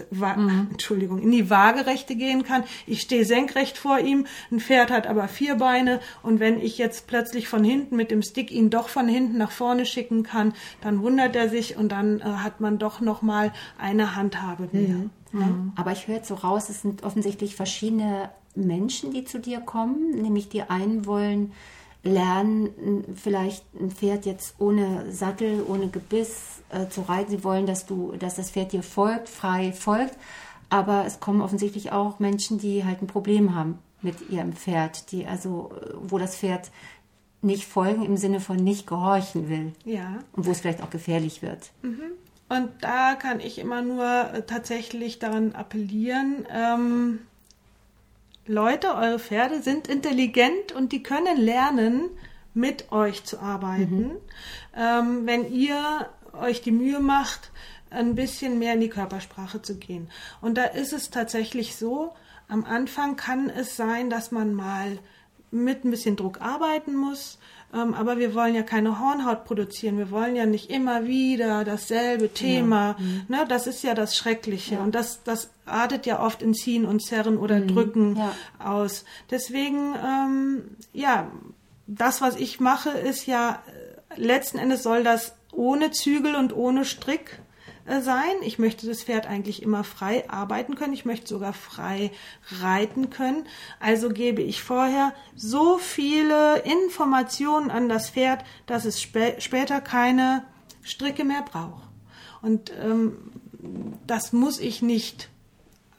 Wa 0.10 0.36
mhm. 0.36 0.68
Entschuldigung, 0.72 1.20
in 1.20 1.32
die 1.32 1.50
Waagerechte 1.50 2.16
gehen 2.16 2.44
kann. 2.44 2.64
Ich 2.86 3.02
stehe 3.02 3.26
senkrecht 3.26 3.78
vor 3.78 4.00
ihm, 4.00 4.26
ein 4.52 4.60
Pferd 4.60 4.92
hat 4.92 5.08
aber 5.08 5.28
vier 5.28 5.56
Beine 5.56 6.00
und 6.24 6.40
wenn 6.40 6.60
ich 6.60 6.78
jetzt 6.78 7.08
plötzlich 7.08 7.48
von 7.48 7.64
hinten 7.64 7.96
mit 7.96 8.12
dem 8.12 8.22
Stick 8.22 8.52
ihn 8.52 8.70
doch 8.70 8.90
von 8.90 9.08
hinten 9.08 9.38
nach 9.38 9.52
vorne 9.52 9.86
schicken 9.86 10.24
kann, 10.24 10.54
dann 10.82 11.02
wundert 11.02 11.36
er 11.36 11.50
sich 11.50 11.78
und 11.78 11.92
dann 11.92 12.20
äh, 12.20 12.24
hat 12.24 12.62
man 12.62 12.78
doch 12.78 13.02
noch 13.02 13.22
mal 13.22 13.54
eine 13.78 14.16
Handhabe 14.16 14.70
mehr. 14.72 14.98
Mhm. 15.32 15.40
Ja? 15.40 15.48
Aber 15.76 15.92
ich 15.92 16.08
höre 16.08 16.16
jetzt 16.16 16.28
so 16.28 16.36
raus, 16.36 16.70
es 16.70 16.82
sind 16.82 17.04
offensichtlich 17.04 17.56
verschiedene 17.56 18.30
Menschen, 18.56 19.12
die 19.12 19.26
zu 19.26 19.40
dir 19.40 19.60
kommen, 19.60 20.22
nämlich 20.22 20.50
die 20.50 20.64
einen 20.64 21.06
wollen 21.06 21.54
lernen, 22.04 23.04
vielleicht 23.16 23.64
ein 23.80 23.92
Pferd 23.92 24.26
jetzt 24.26 24.56
ohne 24.60 25.12
Sattel, 25.12 25.64
ohne 25.68 25.90
Gebiss 25.90 26.57
äh, 26.69 26.88
zu 26.88 27.01
reiten. 27.01 27.32
Sie 27.32 27.43
wollen, 27.43 27.65
dass 27.65 27.86
du, 27.86 28.13
dass 28.17 28.36
das 28.36 28.51
Pferd 28.51 28.71
dir 28.71 28.84
folgt, 28.84 29.30
frei 29.30 29.71
folgt. 29.73 30.15
Aber 30.69 31.06
es 31.06 31.19
kommen 31.19 31.41
offensichtlich 31.41 31.91
auch 31.91 32.19
Menschen, 32.19 32.60
die 32.60 32.84
halt 32.84 33.01
ein 33.01 33.08
Problem 33.08 33.56
haben 33.56 33.80
mit 34.01 34.30
ihrem 34.30 34.53
Pferd, 34.53 35.12
die 35.12 35.25
also, 35.25 35.71
wo 36.01 36.17
das 36.17 36.36
Pferd 36.36 36.71
nicht 37.41 37.65
folgen 37.65 38.03
im 38.03 38.17
Sinne 38.17 38.39
von 38.39 38.58
nicht 38.58 38.88
gehorchen 38.88 39.49
will. 39.49 39.73
Ja. 39.86 40.19
Und 40.34 40.45
wo 40.45 40.51
es 40.51 40.60
vielleicht 40.60 40.84
auch 40.84 40.89
gefährlich 40.89 41.41
wird. 41.41 41.71
Mhm. 41.82 42.01
Und 42.49 42.69
da 42.82 43.15
kann 43.15 43.39
ich 43.39 43.60
immer 43.60 43.82
nur 43.82 44.06
äh, 44.06 44.41
tatsächlich 44.43 45.19
daran 45.19 45.53
appellieren, 45.53 46.45
ähm, 46.53 47.19
Leute, 48.49 48.95
eure 48.95 49.19
Pferde 49.19 49.62
sind 49.62 49.89
intelligent 49.89 50.71
und 50.73 50.93
die 50.93 51.03
können 51.03 51.38
lernen, 51.38 52.10
mit 52.53 52.91
euch 52.91 53.23
zu 53.23 53.39
arbeiten, 53.39 54.08
mhm. 54.08 54.17
ähm, 54.75 55.21
wenn 55.25 55.51
ihr 55.51 56.10
euch 56.39 56.62
die 56.62 56.71
Mühe 56.71 57.00
macht, 57.00 57.52
ein 57.89 58.15
bisschen 58.15 58.60
mehr 58.60 58.73
in 58.73 58.82
die 58.82 58.89
Körpersprache 58.89 59.62
zu 59.62 59.78
gehen. 59.78 60.10
Und 60.41 60.58
da 60.58 60.65
ist 60.65 60.93
es 60.93 61.10
tatsächlich 61.10 61.76
so, 61.76 62.13
am 62.47 62.65
Anfang 62.65 63.15
kann 63.15 63.50
es 63.50 63.76
sein, 63.76 64.10
dass 64.10 64.32
man 64.32 64.54
mal 64.54 65.00
mit 65.52 65.86
ein 65.86 65.91
bisschen 65.91 66.15
Druck 66.15 66.41
arbeiten 66.41 66.95
muss, 66.95 67.39
ähm, 67.73 67.93
aber 67.93 68.17
wir 68.17 68.34
wollen 68.34 68.56
ja 68.56 68.63
keine 68.63 69.00
Hornhaut 69.00 69.43
produzieren. 69.43 69.97
Wir 69.97 70.10
wollen 70.10 70.36
ja 70.36 70.45
nicht 70.45 70.69
immer 70.69 71.06
wieder 71.06 71.65
dasselbe 71.65 72.34
Thema. 72.34 72.95
Ja. 72.97 73.04
Mhm. 73.04 73.26
Ne, 73.28 73.45
das 73.47 73.67
ist 73.67 73.84
ja 73.84 73.93
das 73.93 74.15
Schreckliche. 74.15 74.76
Ja. 74.76 74.82
Und 74.82 74.95
das, 74.95 75.23
das 75.23 75.50
artet 75.65 76.06
ja 76.06 76.21
oft 76.21 76.41
in 76.41 76.54
Ziehen 76.54 76.86
und 76.86 77.02
Zerren 77.02 77.38
oder 77.38 77.60
mhm. 77.60 77.67
Drücken 77.67 78.15
ja. 78.15 78.32
aus. 78.60 79.04
Deswegen, 79.32 79.95
ähm, 79.95 80.63
ja, 80.93 81.30
das, 81.88 82.21
was 82.21 82.38
ich 82.38 82.60
mache, 82.60 82.91
ist 82.91 83.26
ja, 83.26 83.62
äh, 83.67 84.19
letzten 84.19 84.60
Endes 84.60 84.84
soll 84.84 85.04
das 85.04 85.34
ohne 85.52 85.92
Zügel 85.92 86.36
und 86.36 86.56
ohne 86.56 86.86
Strick 86.86 87.40
äh, 87.86 88.02
sein. 88.02 88.36
Ich 88.42 88.60
möchte 88.60 88.86
das 88.88 89.04
Pferd 89.04 89.28
eigentlich 89.28 89.62
immer 89.62 89.84
frei 89.84 90.30
arbeiten 90.30 90.76
können. 90.76 90.94
Ich 90.94 91.06
möchte 91.06 91.28
sogar 91.28 91.54
frei 91.54 92.12
reiten 92.62 93.10
können. 93.10 93.46
Also 93.80 94.10
gebe 94.10 94.42
ich 94.42 94.62
vorher 94.62 95.14
so 95.36 95.78
viele 95.78 96.60
Informationen 96.60 97.72
an 97.72 97.90
das 97.90 98.10
Pferd, 98.10 98.44
dass 98.66 98.86
es 98.86 99.02
spä 99.02 99.40
später 99.40 99.82
keine 99.82 100.44
Stricke 100.84 101.24
mehr 101.24 101.44
braucht. 101.44 101.84
Und 102.42 102.72
ähm, 102.82 103.32
das 104.06 104.34
muss 104.34 104.60
ich 104.60 104.82
nicht 104.82 105.30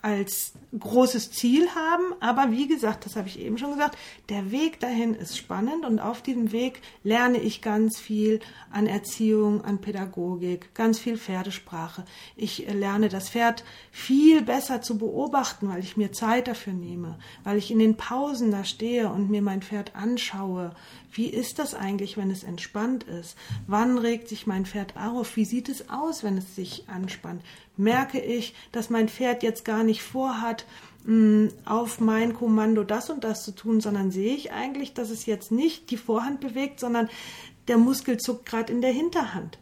als 0.09 0.53
großes 0.79 1.31
Ziel 1.31 1.69
haben. 1.75 2.15
Aber 2.21 2.51
wie 2.51 2.67
gesagt, 2.67 3.07
das 3.07 3.17
habe 3.17 3.29
ich 3.29 3.39
eben 3.39 3.59
schon 3.59 3.73
gesagt, 3.73 3.97
der 4.29 4.51
Weg 4.51 4.81
dahin 4.81 5.15
ist 5.15 5.37
spannend 5.37 5.85
und 5.85 6.01
auf 6.01 6.23
diesem 6.23 6.53
Weg 6.53 6.81
lerne 7.03 7.39
ich 7.39 7.63
ganz 7.63 7.99
viel 7.99 8.41
an 8.71 8.87
Erziehung, 8.87 9.65
an 9.65 9.81
Pädagogik, 9.81 10.75
ganz 10.75 10.99
viel 10.99 11.17
Pferdesprache. 11.17 12.05
Ich 12.37 12.67
lerne 12.73 13.09
das 13.09 13.31
Pferd 13.31 13.65
viel 13.91 14.43
besser 14.43 14.83
zu 14.83 14.99
beobachten, 14.99 15.69
weil 15.69 15.81
ich 15.81 15.97
mir 15.97 16.13
Zeit 16.13 16.49
dafür 16.49 16.73
nehme, 16.73 17.19
weil 17.45 17.59
ich 17.59 17.71
in 17.71 17.79
den 17.79 17.97
Pausen 17.97 18.51
da 18.51 18.65
stehe 18.65 19.11
und 19.11 19.31
mir 19.31 19.43
mein 19.43 19.63
Pferd 19.63 19.95
anschaue. 19.95 20.75
Wie 21.13 21.27
ist 21.27 21.59
das 21.59 21.75
eigentlich, 21.75 22.17
wenn 22.17 22.31
es 22.31 22.45
entspannt 22.45 23.05
ist? 23.05 23.37
Wann 23.67 23.99
regt 23.99 24.29
sich 24.29 24.47
mein 24.47 24.67
Pferd 24.67 24.97
auf? 24.97 25.37
Wie 25.37 25.45
sieht 25.45 25.69
es 25.69 25.89
aus, 25.89 26.23
wenn 26.23 26.39
es 26.39 26.55
sich 26.55 26.89
anspannt? 26.89 27.43
Merke 27.77 28.21
ich, 28.21 28.55
dass 28.73 28.91
mein 28.91 29.09
Pferd 29.09 29.43
jetzt 29.43 29.65
gar 29.65 29.85
nicht 29.85 30.03
vorhat, 30.03 30.67
mm, 31.05 31.49
auf 31.65 32.01
mein 32.01 32.35
Kommando 32.35 32.85
das 32.85 33.11
und 33.11 33.25
das 33.25 33.45
zu 33.45 33.53
tun, 33.53 33.81
sondern 33.81 34.11
sehe 34.11 34.35
ich 34.35 34.53
eigentlich, 34.53 34.95
dass 34.95 35.11
es 35.11 35.27
jetzt 35.27 35.51
nicht 35.51 35.91
die 35.91 35.97
Vorhand 35.97 36.41
bewegt, 36.41 36.81
sondern 36.81 37.09
der 37.69 37.79
Muskel 37.79 38.19
zuckt 38.19 38.47
gerade 38.47 38.73
in 38.73 38.81
der 38.81 38.93
Hinterhand. 38.93 39.59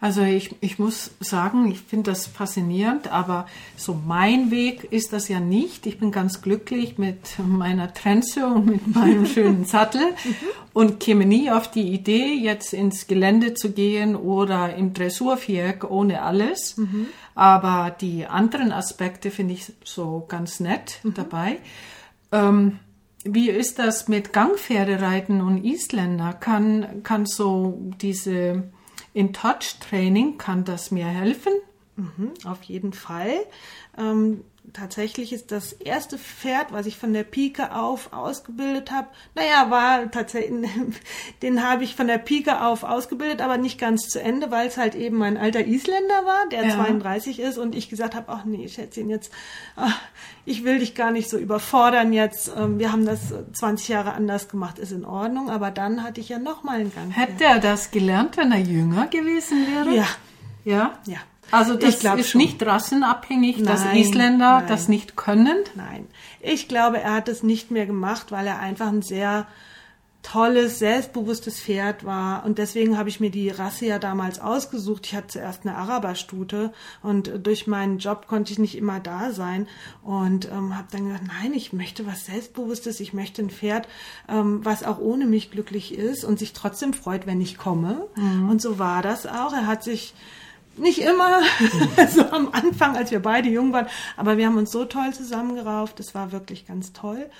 Also 0.00 0.22
ich, 0.22 0.54
ich 0.60 0.78
muss 0.78 1.12
sagen, 1.20 1.70
ich 1.70 1.80
finde 1.80 2.10
das 2.10 2.26
faszinierend, 2.26 3.10
aber 3.10 3.46
so 3.76 3.98
mein 4.06 4.50
Weg 4.50 4.84
ist 4.92 5.12
das 5.12 5.28
ja 5.28 5.40
nicht. 5.40 5.86
Ich 5.86 5.98
bin 5.98 6.12
ganz 6.12 6.42
glücklich 6.42 6.98
mit 6.98 7.38
meiner 7.38 7.92
Trense 7.94 8.46
und 8.46 8.66
mit 8.66 8.86
meinem 8.94 9.26
schönen 9.26 9.64
Sattel 9.64 10.02
und 10.72 11.00
käme 11.00 11.24
nie 11.24 11.50
auf 11.50 11.70
die 11.70 11.92
Idee, 11.92 12.34
jetzt 12.34 12.74
ins 12.74 13.06
Gelände 13.06 13.54
zu 13.54 13.72
gehen 13.72 14.16
oder 14.16 14.74
im 14.74 14.92
Dressurviereck 14.92 15.90
ohne 15.90 16.22
alles. 16.22 16.76
Mhm. 16.76 17.06
Aber 17.34 17.94
die 18.00 18.26
anderen 18.26 18.72
Aspekte 18.72 19.30
finde 19.30 19.54
ich 19.54 19.72
so 19.84 20.24
ganz 20.28 20.60
nett 20.60 21.00
mhm. 21.02 21.14
dabei. 21.14 21.58
Ähm, 22.32 22.78
wie 23.24 23.50
ist 23.50 23.78
das 23.78 24.08
mit 24.08 24.32
Gangpferdereiten 24.32 25.40
und 25.40 25.64
Isländer? 25.64 26.32
Kann, 26.32 27.02
kann 27.02 27.26
so 27.26 27.78
diese 28.00 28.64
in-Touch-Training, 29.16 30.36
kann 30.36 30.64
das 30.64 30.90
mir 30.90 31.06
helfen? 31.06 31.52
Mhm, 31.96 32.34
auf 32.44 32.62
jeden 32.64 32.92
Fall. 32.92 33.32
Ähm, 33.96 34.44
tatsächlich 34.72 35.32
ist 35.32 35.52
das 35.52 35.72
erste 35.72 36.18
Pferd, 36.18 36.72
was 36.72 36.86
ich 36.86 36.96
von 36.96 37.12
der 37.12 37.24
Pike 37.24 37.74
auf 37.74 38.12
ausgebildet 38.12 38.90
habe, 38.90 39.08
naja, 39.34 39.70
war 39.70 40.10
tatsächlich, 40.10 40.70
den 41.42 41.62
habe 41.62 41.84
ich 41.84 41.94
von 41.94 42.06
der 42.06 42.18
Pike 42.18 42.62
auf 42.62 42.82
ausgebildet, 42.82 43.40
aber 43.40 43.58
nicht 43.58 43.78
ganz 43.78 44.08
zu 44.08 44.20
Ende, 44.20 44.50
weil 44.50 44.68
es 44.68 44.76
halt 44.76 44.94
eben 44.94 45.22
ein 45.22 45.36
alter 45.36 45.66
Isländer 45.66 46.24
war, 46.24 46.48
der 46.50 46.66
ja. 46.66 46.74
32 46.74 47.40
ist 47.40 47.58
und 47.58 47.74
ich 47.74 47.88
gesagt 47.88 48.14
habe, 48.14 48.30
ach 48.32 48.44
nee, 48.44 48.64
ich 48.64 48.74
schätze 48.74 49.00
ihn 49.00 49.10
jetzt, 49.10 49.32
ach, 49.76 50.00
ich 50.44 50.64
will 50.64 50.78
dich 50.78 50.94
gar 50.94 51.10
nicht 51.10 51.28
so 51.28 51.38
überfordern 51.38 52.12
jetzt, 52.12 52.52
ähm, 52.56 52.78
wir 52.78 52.92
haben 52.92 53.06
das 53.06 53.32
20 53.52 53.88
Jahre 53.88 54.12
anders 54.12 54.48
gemacht, 54.48 54.78
ist 54.78 54.92
in 54.92 55.04
Ordnung, 55.04 55.50
aber 55.50 55.70
dann 55.70 56.02
hatte 56.02 56.20
ich 56.20 56.28
ja 56.28 56.38
noch 56.38 56.62
mal 56.62 56.80
einen 56.80 56.94
Gang. 56.94 57.10
Hätte 57.10 57.44
er 57.44 57.58
das 57.58 57.90
gelernt, 57.90 58.36
wenn 58.36 58.52
er 58.52 58.60
jünger 58.60 59.06
gewesen 59.06 59.66
wäre? 59.66 59.94
Ja. 59.94 60.06
Ja? 60.64 60.98
Ja. 61.06 61.18
Also 61.50 61.74
das 61.74 62.02
ist 62.02 62.30
schon. 62.30 62.40
nicht 62.40 62.64
rassenabhängig, 62.64 63.58
nein, 63.58 63.66
dass 63.66 63.84
Isländer 63.94 64.58
nein. 64.58 64.66
das 64.68 64.88
nicht 64.88 65.16
können? 65.16 65.56
Nein, 65.74 66.06
ich 66.40 66.68
glaube, 66.68 67.00
er 67.00 67.14
hat 67.14 67.28
es 67.28 67.42
nicht 67.42 67.70
mehr 67.70 67.86
gemacht, 67.86 68.32
weil 68.32 68.46
er 68.46 68.58
einfach 68.58 68.88
ein 68.88 69.02
sehr 69.02 69.46
tolles, 70.26 70.80
selbstbewusstes 70.80 71.60
Pferd 71.60 72.04
war. 72.04 72.44
Und 72.44 72.58
deswegen 72.58 72.98
habe 72.98 73.08
ich 73.08 73.20
mir 73.20 73.30
die 73.30 73.48
Rasse 73.48 73.86
ja 73.86 74.00
damals 74.00 74.40
ausgesucht. 74.40 75.06
Ich 75.06 75.14
hatte 75.14 75.28
zuerst 75.28 75.64
eine 75.64 75.76
Araberstute 75.76 76.72
und 77.02 77.30
durch 77.44 77.68
meinen 77.68 77.98
Job 77.98 78.26
konnte 78.26 78.52
ich 78.52 78.58
nicht 78.58 78.76
immer 78.76 78.98
da 78.98 79.30
sein. 79.30 79.68
Und 80.02 80.50
ähm, 80.50 80.76
habe 80.76 80.88
dann 80.90 81.04
gesagt, 81.04 81.28
nein, 81.28 81.52
ich 81.54 81.72
möchte 81.72 82.06
was 82.06 82.26
Selbstbewusstes. 82.26 82.98
Ich 82.98 83.12
möchte 83.12 83.40
ein 83.40 83.50
Pferd, 83.50 83.86
ähm, 84.28 84.64
was 84.64 84.82
auch 84.82 84.98
ohne 84.98 85.26
mich 85.26 85.52
glücklich 85.52 85.94
ist 85.96 86.24
und 86.24 86.40
sich 86.40 86.52
trotzdem 86.52 86.92
freut, 86.92 87.26
wenn 87.26 87.40
ich 87.40 87.56
komme. 87.56 88.08
Mhm. 88.16 88.48
Und 88.50 88.60
so 88.60 88.80
war 88.80 89.02
das 89.02 89.26
auch. 89.26 89.52
Er 89.52 89.68
hat 89.68 89.84
sich 89.84 90.12
nicht 90.78 91.00
immer, 91.00 91.40
so 92.08 92.26
am 92.30 92.50
Anfang, 92.52 92.96
als 92.96 93.10
wir 93.10 93.20
beide 93.20 93.48
jung 93.48 93.72
waren, 93.72 93.86
aber 94.16 94.36
wir 94.36 94.46
haben 94.46 94.56
uns 94.56 94.70
so 94.70 94.84
toll 94.84 95.12
zusammengerauft, 95.12 95.98
das 95.98 96.14
war 96.14 96.32
wirklich 96.32 96.66
ganz 96.66 96.92
toll. 96.92 97.30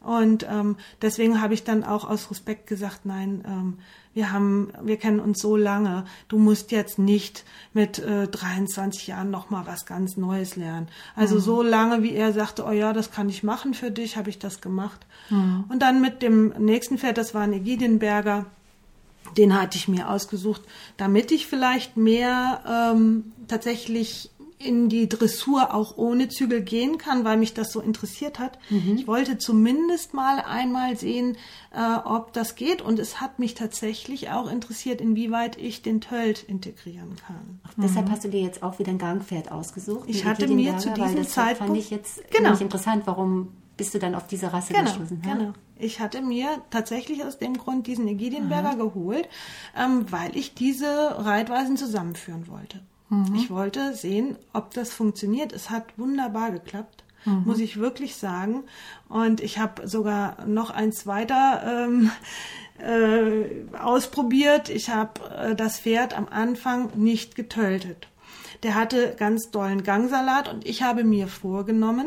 Und 0.00 0.46
ähm, 0.50 0.76
deswegen 1.00 1.40
habe 1.40 1.54
ich 1.54 1.64
dann 1.64 1.84
auch 1.84 2.08
aus 2.08 2.30
Respekt 2.30 2.66
gesagt, 2.66 3.06
nein, 3.06 3.44
ähm, 3.46 3.78
wir 4.14 4.32
haben, 4.32 4.72
wir 4.82 4.98
kennen 4.98 5.20
uns 5.20 5.40
so 5.40 5.56
lange. 5.56 6.04
Du 6.28 6.38
musst 6.38 6.70
jetzt 6.70 6.98
nicht 6.98 7.44
mit 7.72 7.98
äh, 7.98 8.26
23 8.26 9.06
Jahren 9.06 9.30
noch 9.30 9.48
mal 9.50 9.66
was 9.66 9.86
ganz 9.86 10.16
Neues 10.16 10.56
lernen. 10.56 10.88
Also 11.16 11.36
mhm. 11.36 11.40
so 11.40 11.62
lange, 11.62 12.02
wie 12.02 12.14
er 12.14 12.32
sagte, 12.32 12.64
oh 12.66 12.72
ja, 12.72 12.92
das 12.92 13.10
kann 13.10 13.28
ich 13.28 13.42
machen 13.42 13.74
für 13.74 13.90
dich, 13.90 14.16
habe 14.16 14.28
ich 14.28 14.38
das 14.38 14.60
gemacht. 14.60 15.06
Mhm. 15.30 15.64
Und 15.68 15.80
dann 15.80 16.00
mit 16.00 16.20
dem 16.20 16.48
nächsten 16.58 16.98
Pferd, 16.98 17.16
das 17.16 17.32
war 17.34 17.42
ein 17.42 17.52
Egidienberger, 17.52 18.46
den 19.36 19.60
hatte 19.60 19.78
ich 19.78 19.88
mir 19.88 20.08
ausgesucht, 20.10 20.62
damit 20.96 21.32
ich 21.32 21.46
vielleicht 21.46 21.96
mehr 21.96 22.92
ähm, 22.94 23.32
tatsächlich 23.48 24.30
in 24.64 24.88
die 24.88 25.08
Dressur 25.08 25.74
auch 25.74 25.96
ohne 25.96 26.28
Zügel 26.28 26.62
gehen 26.62 26.98
kann, 26.98 27.24
weil 27.24 27.36
mich 27.36 27.54
das 27.54 27.72
so 27.72 27.80
interessiert 27.80 28.38
hat. 28.38 28.58
Mhm. 28.70 28.96
Ich 28.96 29.06
wollte 29.06 29.38
zumindest 29.38 30.14
mal 30.14 30.38
einmal 30.40 30.96
sehen, 30.96 31.36
äh, 31.74 31.96
ob 32.04 32.32
das 32.32 32.54
geht. 32.54 32.82
Und 32.82 32.98
es 32.98 33.20
hat 33.20 33.38
mich 33.38 33.54
tatsächlich 33.54 34.30
auch 34.30 34.50
interessiert, 34.50 35.00
inwieweit 35.00 35.58
ich 35.58 35.82
den 35.82 36.00
Tölt 36.00 36.42
integrieren 36.42 37.16
kann. 37.26 37.60
Ach, 37.64 37.72
deshalb 37.76 38.06
mhm. 38.06 38.12
hast 38.12 38.24
du 38.24 38.28
dir 38.28 38.40
jetzt 38.40 38.62
auch 38.62 38.78
wieder 38.78 38.90
ein 38.90 38.98
Gangpferd 38.98 39.50
ausgesucht. 39.50 40.08
Ich 40.08 40.24
hatte 40.24 40.46
mir 40.46 40.78
zu 40.78 40.90
diesem 40.90 41.04
weil 41.04 41.14
das 41.16 41.30
Zeitpunkt 41.30 41.72
fand 41.72 41.76
ich 41.76 41.90
jetzt 41.90 42.30
genau. 42.30 42.56
interessant, 42.56 43.02
warum 43.06 43.48
bist 43.76 43.94
du 43.94 43.98
dann 43.98 44.14
auf 44.14 44.26
diese 44.26 44.52
Rasse 44.52 44.72
genau, 44.72 44.84
gestoßen? 44.84 45.22
Ja? 45.24 45.34
Genau. 45.34 45.52
Ich 45.76 46.00
hatte 46.00 46.22
mir 46.22 46.62
tatsächlich 46.70 47.24
aus 47.24 47.38
dem 47.38 47.56
Grund 47.56 47.86
diesen 47.86 48.06
Egidienberger 48.06 48.70
Aha. 48.70 48.76
geholt, 48.76 49.28
ähm, 49.76 50.10
weil 50.10 50.36
ich 50.36 50.54
diese 50.54 51.16
Reitweisen 51.18 51.76
zusammenführen 51.76 52.48
wollte. 52.48 52.80
Mhm. 53.08 53.34
Ich 53.34 53.50
wollte 53.50 53.94
sehen, 53.94 54.36
ob 54.52 54.72
das 54.74 54.92
funktioniert. 54.92 55.52
Es 55.52 55.70
hat 55.70 55.98
wunderbar 55.98 56.52
geklappt. 56.52 57.04
Mhm. 57.24 57.42
muss 57.44 57.60
ich 57.60 57.78
wirklich 57.78 58.16
sagen. 58.16 58.64
Und 59.08 59.40
ich 59.40 59.58
habe 59.58 59.86
sogar 59.86 60.44
noch 60.46 60.70
eins 60.70 61.06
weiter 61.06 61.86
ähm, 61.86 62.10
äh, 62.78 63.76
ausprobiert. 63.76 64.68
Ich 64.68 64.90
habe 64.90 65.20
äh, 65.30 65.54
das 65.54 65.80
Pferd 65.80 66.16
am 66.16 66.28
Anfang 66.28 66.90
nicht 66.96 67.34
getötet. 67.34 68.08
Der 68.62 68.74
hatte 68.74 69.14
ganz 69.18 69.50
dollen 69.50 69.82
Gangsalat 69.82 70.52
und 70.52 70.66
ich 70.66 70.82
habe 70.82 71.04
mir 71.04 71.26
vorgenommen, 71.26 72.06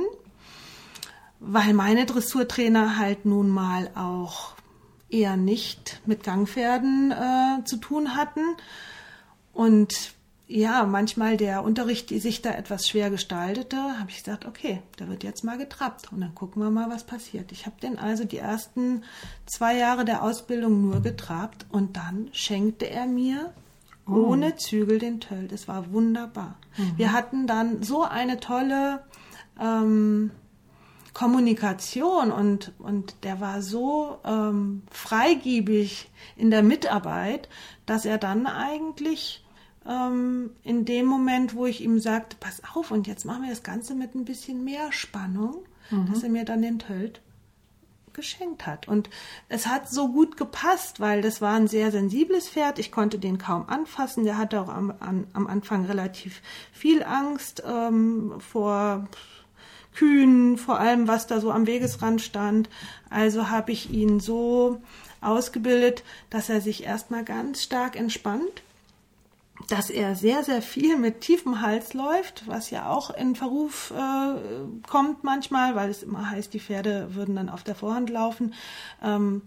weil 1.47 1.73
meine 1.73 2.05
Dressurtrainer 2.05 2.97
halt 2.97 3.25
nun 3.25 3.49
mal 3.49 3.91
auch 3.95 4.55
eher 5.09 5.37
nicht 5.37 6.01
mit 6.05 6.23
Gangpferden 6.23 7.11
äh, 7.11 7.63
zu 7.65 7.77
tun 7.77 8.15
hatten 8.15 8.41
und 9.53 10.15
ja, 10.47 10.85
manchmal 10.85 11.37
der 11.37 11.63
Unterricht 11.63 12.09
sich 12.09 12.41
da 12.41 12.51
etwas 12.51 12.87
schwer 12.87 13.09
gestaltete, 13.09 13.77
habe 13.77 14.11
ich 14.11 14.23
gesagt, 14.23 14.45
okay, 14.45 14.81
da 14.97 15.07
wird 15.07 15.23
jetzt 15.23 15.43
mal 15.43 15.57
getrappt 15.57 16.11
und 16.11 16.21
dann 16.21 16.35
gucken 16.35 16.61
wir 16.61 16.69
mal, 16.69 16.89
was 16.89 17.03
passiert. 17.03 17.51
Ich 17.51 17.65
habe 17.65 17.81
den 17.81 17.97
also 17.97 18.25
die 18.25 18.37
ersten 18.37 19.03
zwei 19.47 19.75
Jahre 19.75 20.05
der 20.05 20.21
Ausbildung 20.21 20.81
nur 20.81 21.01
getrabt 21.01 21.65
und 21.71 21.97
dann 21.97 22.29
schenkte 22.31 22.87
er 22.87 23.07
mir 23.07 23.53
oh. 24.07 24.11
ohne 24.11 24.55
Zügel 24.55 24.99
den 24.99 25.19
Töll. 25.19 25.47
Das 25.47 25.67
war 25.67 25.91
wunderbar. 25.91 26.59
Mhm. 26.77 26.97
Wir 26.97 27.11
hatten 27.11 27.47
dann 27.47 27.81
so 27.81 28.03
eine 28.03 28.39
tolle 28.39 29.01
ähm, 29.59 30.29
Kommunikation 31.15 32.29
und, 32.29 32.73
und 32.77 33.23
der 33.23 33.39
war 33.39 33.61
so 33.61 34.19
ähm, 34.25 34.83
freigiebig 34.91 36.11
in 36.35 36.51
der 36.51 36.61
Mitarbeit, 36.61 37.47
dass 37.85 38.03
er 38.05 38.17
dann 38.17 38.45
eigentlich 38.45 39.41
ähm, 39.87 40.49
in 40.61 40.83
dem 40.83 41.05
Moment, 41.05 41.55
wo 41.55 41.67
ich 41.67 41.81
ihm 41.81 42.01
sagte, 42.01 42.35
pass 42.37 42.61
auf 42.75 42.91
und 42.91 43.07
jetzt 43.07 43.23
machen 43.23 43.43
wir 43.43 43.49
das 43.49 43.63
Ganze 43.63 43.95
mit 43.95 44.13
ein 44.13 44.25
bisschen 44.25 44.65
mehr 44.65 44.91
Spannung, 44.91 45.63
mhm. 45.89 46.11
dass 46.11 46.21
er 46.21 46.29
mir 46.29 46.43
dann 46.43 46.61
den 46.61 46.79
Tölt 46.79 47.21
geschenkt 48.11 48.65
hat. 48.65 48.89
Und 48.89 49.09
es 49.47 49.67
hat 49.67 49.89
so 49.89 50.09
gut 50.09 50.35
gepasst, 50.35 50.99
weil 50.99 51.21
das 51.21 51.39
war 51.39 51.55
ein 51.55 51.67
sehr 51.67 51.91
sensibles 51.91 52.49
Pferd. 52.49 52.77
Ich 52.77 52.91
konnte 52.91 53.19
den 53.19 53.37
kaum 53.37 53.69
anfassen. 53.69 54.25
Der 54.25 54.37
hatte 54.37 54.59
auch 54.59 54.69
am, 54.69 54.93
am 54.99 55.47
Anfang 55.47 55.85
relativ 55.85 56.41
viel 56.73 57.03
Angst 57.03 57.63
ähm, 57.65 58.33
vor 58.39 59.07
Kühen, 59.95 60.57
vor 60.57 60.79
allem 60.79 61.07
was 61.07 61.27
da 61.27 61.39
so 61.39 61.51
am 61.51 61.67
Wegesrand 61.67 62.21
stand. 62.21 62.69
Also 63.09 63.49
habe 63.49 63.71
ich 63.71 63.89
ihn 63.89 64.19
so 64.19 64.81
ausgebildet, 65.21 66.03
dass 66.29 66.49
er 66.49 66.61
sich 66.61 66.83
erstmal 66.83 67.23
ganz 67.23 67.63
stark 67.63 67.95
entspannt, 67.95 68.61
dass 69.69 69.89
er 69.89 70.15
sehr, 70.15 70.43
sehr 70.43 70.61
viel 70.61 70.97
mit 70.97 71.21
tiefem 71.21 71.61
Hals 71.61 71.93
läuft, 71.93 72.47
was 72.47 72.69
ja 72.69 72.89
auch 72.89 73.09
in 73.09 73.35
Verruf 73.35 73.91
äh, 73.95 74.87
kommt 74.87 75.23
manchmal, 75.23 75.75
weil 75.75 75.89
es 75.89 76.03
immer 76.03 76.29
heißt, 76.29 76.53
die 76.53 76.59
Pferde 76.59 77.15
würden 77.15 77.35
dann 77.35 77.49
auf 77.49 77.63
der 77.63 77.75
Vorhand 77.75 78.09
laufen. 78.09 78.53
Ähm, 79.01 79.41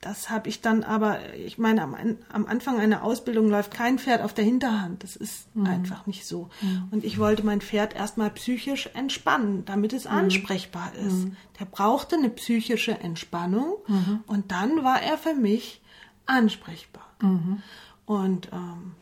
das 0.00 0.30
habe 0.30 0.48
ich 0.48 0.60
dann 0.60 0.84
aber, 0.84 1.34
ich 1.34 1.58
meine, 1.58 1.82
am, 1.82 1.96
am, 2.32 2.46
Anfang 2.46 2.78
einer 2.78 3.02
Ausbildung 3.02 3.50
läuft 3.50 3.72
kein 3.72 3.98
Pferd 3.98 4.22
auf 4.22 4.32
der 4.32 4.44
Hinterhand. 4.44 5.02
Das 5.02 5.16
ist 5.16 5.54
mhm. 5.56 5.66
einfach 5.66 6.06
nicht 6.06 6.24
so. 6.24 6.50
Mhm. 6.60 6.88
Und 6.92 7.04
ich 7.04 7.18
wollte 7.18 7.44
mein 7.44 7.60
Pferd 7.60 7.96
erstmal 7.96 8.30
psychisch 8.30 8.88
entspannen, 8.94 9.64
damit 9.64 9.92
es 9.92 10.04
mhm. 10.04 10.12
ansprechbar 10.12 10.92
ist. 10.94 11.24
Mhm. 11.24 11.36
Der 11.58 11.64
brauchte 11.64 12.16
eine 12.16 12.30
psychische 12.30 12.92
Entspannung 13.00 13.74
mhm. 13.88 14.20
und 14.26 14.52
dann 14.52 14.84
war 14.84 15.02
er 15.02 15.18
für 15.18 15.34
mich 15.34 15.82
ansprechbar. 16.26 17.06
Mhm. 17.20 17.62
Und 18.06 18.50
ähm, 18.52 18.92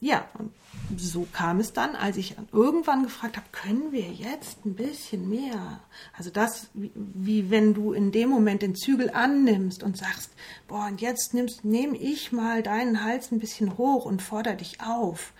ja, 0.00 0.24
und 0.36 0.52
so 0.96 1.26
kam 1.32 1.60
es 1.60 1.72
dann, 1.72 1.94
als 1.96 2.16
ich 2.16 2.36
irgendwann 2.52 3.04
gefragt 3.04 3.36
habe, 3.36 3.46
können 3.52 3.92
wir 3.92 4.10
jetzt 4.10 4.64
ein 4.64 4.74
bisschen 4.74 5.28
mehr? 5.28 5.80
Also 6.16 6.30
das, 6.30 6.68
wie, 6.74 6.90
wie, 6.94 7.50
wenn 7.50 7.74
du 7.74 7.92
in 7.92 8.12
dem 8.12 8.28
Moment 8.28 8.62
den 8.62 8.74
Zügel 8.74 9.10
annimmst 9.10 9.82
und 9.82 9.96
sagst, 9.96 10.30
boah, 10.68 10.86
und 10.86 11.00
jetzt 11.00 11.34
nimmst, 11.34 11.64
nehme 11.64 11.96
ich 11.96 12.32
mal 12.32 12.62
deinen 12.62 13.04
Hals 13.04 13.32
ein 13.32 13.38
bisschen 13.38 13.78
hoch 13.78 14.04
und 14.04 14.22
fordere 14.22 14.56
dich 14.56 14.80
auf. 14.80 15.32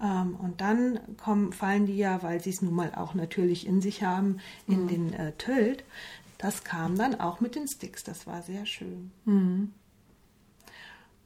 Ähm, 0.00 0.36
und 0.36 0.60
dann 0.60 1.00
kommen, 1.16 1.52
fallen 1.52 1.86
die 1.86 1.96
ja, 1.96 2.22
weil 2.22 2.40
sie 2.40 2.50
es 2.50 2.62
nun 2.62 2.74
mal 2.74 2.92
auch 2.94 3.14
natürlich 3.14 3.66
in 3.66 3.80
sich 3.80 4.02
haben, 4.02 4.38
in 4.66 4.84
mhm. 4.84 4.88
den 4.88 5.12
äh, 5.14 5.32
Tölt. 5.32 5.84
Das 6.38 6.64
kam 6.64 6.96
dann 6.96 7.20
auch 7.20 7.40
mit 7.40 7.54
den 7.54 7.68
Sticks. 7.68 8.02
Das 8.02 8.26
war 8.26 8.42
sehr 8.42 8.66
schön. 8.66 9.12
Mhm. 9.24 9.72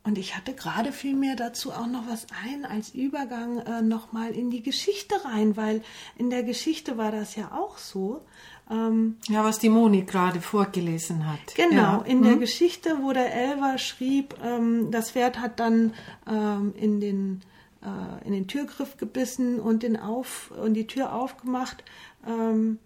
Und 0.06 0.18
ich 0.18 0.36
hatte 0.36 0.54
gerade 0.54 0.92
fiel 0.92 1.16
mir 1.16 1.34
dazu 1.34 1.72
auch 1.72 1.88
noch 1.88 2.06
was 2.08 2.28
ein 2.44 2.64
als 2.64 2.94
Übergang 2.94 3.58
äh, 3.58 3.82
nochmal 3.82 4.30
in 4.30 4.50
die 4.50 4.62
Geschichte 4.62 5.16
rein, 5.24 5.56
weil 5.56 5.82
in 6.16 6.30
der 6.30 6.44
Geschichte 6.44 6.96
war 6.96 7.10
das 7.10 7.34
ja 7.34 7.50
auch 7.50 7.76
so. 7.76 8.22
Ähm, 8.70 9.16
ja, 9.28 9.42
was 9.42 9.58
die 9.58 9.68
Moni 9.68 10.02
gerade 10.02 10.40
vorgelesen 10.40 11.28
hat. 11.28 11.56
Genau, 11.56 11.76
ja. 11.76 12.02
in 12.06 12.18
hm? 12.18 12.22
der 12.22 12.36
mhm. 12.36 12.40
Geschichte, 12.40 12.98
wo 13.02 13.12
der 13.12 13.34
Elver 13.34 13.78
schrieb, 13.78 14.36
ähm, 14.44 14.92
das 14.92 15.10
Pferd 15.10 15.40
hat 15.40 15.58
dann 15.58 15.92
ähm, 16.30 16.72
in 16.76 17.00
den 17.00 17.42
äh, 17.82 18.26
in 18.26 18.32
den 18.32 18.46
Türgriff 18.46 18.96
gebissen 18.98 19.58
und 19.58 19.82
den 19.82 19.96
auf 19.96 20.52
und 20.52 20.74
die 20.74 20.86
Tür 20.86 21.14
aufgemacht. 21.14 21.82
Ähm, 22.24 22.78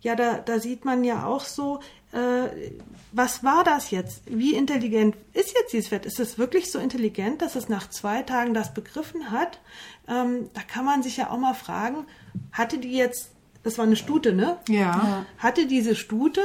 ja, 0.00 0.14
da, 0.14 0.38
da 0.38 0.60
sieht 0.60 0.84
man 0.84 1.02
ja 1.02 1.26
auch 1.26 1.44
so, 1.44 1.80
äh, 2.12 2.72
was 3.12 3.44
war 3.44 3.64
das 3.64 3.90
jetzt? 3.90 4.22
Wie 4.26 4.54
intelligent 4.54 5.16
ist 5.32 5.54
jetzt 5.54 5.72
dieses 5.72 5.88
Pferd? 5.88 6.06
Ist 6.06 6.20
es 6.20 6.38
wirklich 6.38 6.70
so 6.70 6.78
intelligent, 6.78 7.42
dass 7.42 7.56
es 7.56 7.68
nach 7.68 7.88
zwei 7.90 8.22
Tagen 8.22 8.54
das 8.54 8.72
begriffen 8.72 9.30
hat? 9.30 9.60
Ähm, 10.08 10.50
da 10.54 10.62
kann 10.62 10.84
man 10.84 11.02
sich 11.02 11.18
ja 11.18 11.30
auch 11.30 11.38
mal 11.38 11.54
fragen, 11.54 12.06
hatte 12.52 12.78
die 12.78 12.92
jetzt, 12.92 13.30
das 13.62 13.78
war 13.78 13.84
eine 13.84 13.96
Stute, 13.96 14.32
ne? 14.32 14.58
Ja. 14.68 15.26
Hatte 15.38 15.66
diese 15.66 15.94
Stute 15.94 16.42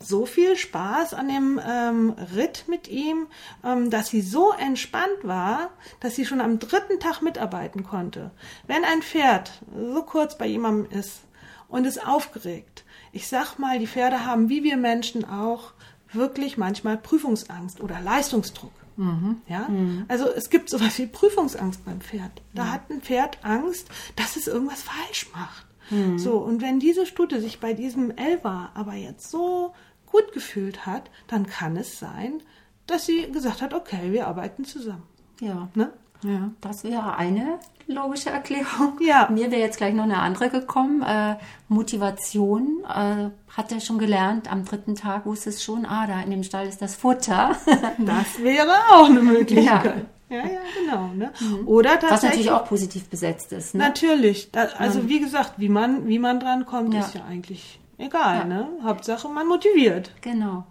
so 0.00 0.26
viel 0.26 0.56
Spaß 0.56 1.14
an 1.14 1.28
dem 1.28 1.60
ähm, 1.66 2.14
Ritt 2.36 2.66
mit 2.68 2.88
ihm, 2.88 3.26
ähm, 3.64 3.90
dass 3.90 4.08
sie 4.08 4.20
so 4.20 4.52
entspannt 4.52 5.24
war, 5.24 5.70
dass 6.00 6.14
sie 6.14 6.24
schon 6.24 6.40
am 6.40 6.58
dritten 6.58 7.00
Tag 7.00 7.22
mitarbeiten 7.22 7.82
konnte. 7.82 8.30
Wenn 8.66 8.84
ein 8.84 9.02
Pferd 9.02 9.50
so 9.74 10.02
kurz 10.02 10.38
bei 10.38 10.46
jemandem 10.46 10.98
ist 10.98 11.22
und 11.68 11.84
ist 11.84 12.06
aufgeregt, 12.06 12.84
ich 13.18 13.26
sag 13.26 13.58
mal, 13.58 13.80
die 13.80 13.88
Pferde 13.88 14.24
haben, 14.24 14.48
wie 14.48 14.62
wir 14.62 14.76
Menschen 14.76 15.24
auch, 15.24 15.72
wirklich 16.12 16.56
manchmal 16.56 16.96
Prüfungsangst 16.96 17.80
oder 17.80 18.00
Leistungsdruck. 18.00 18.70
Mhm. 18.96 19.42
Ja, 19.48 19.68
mhm. 19.68 20.04
also 20.06 20.28
es 20.28 20.50
gibt 20.50 20.70
sowas 20.70 20.96
wie 20.98 21.06
Prüfungsangst 21.06 21.84
beim 21.84 22.00
Pferd. 22.00 22.30
Da 22.54 22.64
mhm. 22.64 22.72
hat 22.72 22.90
ein 22.90 23.00
Pferd 23.00 23.38
Angst, 23.42 23.88
dass 24.14 24.36
es 24.36 24.46
irgendwas 24.46 24.82
falsch 24.82 25.26
macht. 25.34 25.66
Mhm. 25.90 26.18
So, 26.20 26.38
und 26.38 26.62
wenn 26.62 26.78
diese 26.78 27.06
Stute 27.06 27.40
sich 27.40 27.58
bei 27.58 27.74
diesem 27.74 28.12
Elva 28.12 28.70
aber 28.74 28.94
jetzt 28.94 29.32
so 29.32 29.74
gut 30.06 30.32
gefühlt 30.32 30.86
hat, 30.86 31.10
dann 31.26 31.44
kann 31.46 31.76
es 31.76 31.98
sein, 31.98 32.40
dass 32.86 33.04
sie 33.04 33.32
gesagt 33.32 33.62
hat, 33.62 33.74
okay, 33.74 34.12
wir 34.12 34.28
arbeiten 34.28 34.64
zusammen. 34.64 35.08
Ja. 35.40 35.68
Ne? 35.74 35.92
Ja. 36.22 36.50
Das 36.60 36.84
wäre 36.84 37.16
eine 37.16 37.58
logische 37.86 38.30
Erklärung. 38.30 38.98
Ja. 39.00 39.28
Mir 39.30 39.50
wäre 39.50 39.60
jetzt 39.60 39.78
gleich 39.78 39.94
noch 39.94 40.04
eine 40.04 40.18
andere 40.18 40.50
gekommen. 40.50 41.02
Äh, 41.02 41.36
Motivation 41.68 42.84
äh, 42.84 43.30
hat 43.56 43.72
er 43.72 43.80
schon 43.80 43.98
gelernt. 43.98 44.50
Am 44.50 44.64
dritten 44.64 44.94
Tag 44.94 45.26
wusste 45.26 45.50
es 45.50 45.62
schon, 45.62 45.86
ah, 45.86 46.06
da 46.06 46.20
in 46.20 46.30
dem 46.30 46.42
Stall 46.42 46.66
ist 46.66 46.82
das 46.82 46.94
Futter. 46.94 47.56
das 47.98 48.42
wäre 48.42 48.72
auch 48.92 49.06
eine 49.06 49.22
Möglichkeit. 49.22 49.84
Ja. 49.84 49.94
Ja, 50.30 50.44
ja, 50.44 50.60
genau. 50.78 51.06
Ne? 51.14 51.32
Mhm. 51.40 51.66
Oder 51.66 51.98
Was 52.02 52.22
natürlich 52.22 52.50
auch 52.50 52.66
positiv 52.66 53.08
besetzt 53.08 53.50
ist. 53.52 53.74
Ne? 53.74 53.82
Natürlich. 53.82 54.50
Da, 54.50 54.64
also 54.76 55.08
wie 55.08 55.20
gesagt, 55.20 55.54
wie 55.56 55.70
man, 55.70 56.06
wie 56.06 56.18
man 56.18 56.38
dran 56.38 56.66
kommt, 56.66 56.92
ja. 56.92 57.00
ist 57.00 57.14
ja 57.14 57.24
eigentlich 57.24 57.80
egal. 57.96 58.44
Ne? 58.46 58.68
Hauptsache, 58.82 59.26
man 59.28 59.46
motiviert. 59.46 60.12
Genau. 60.20 60.66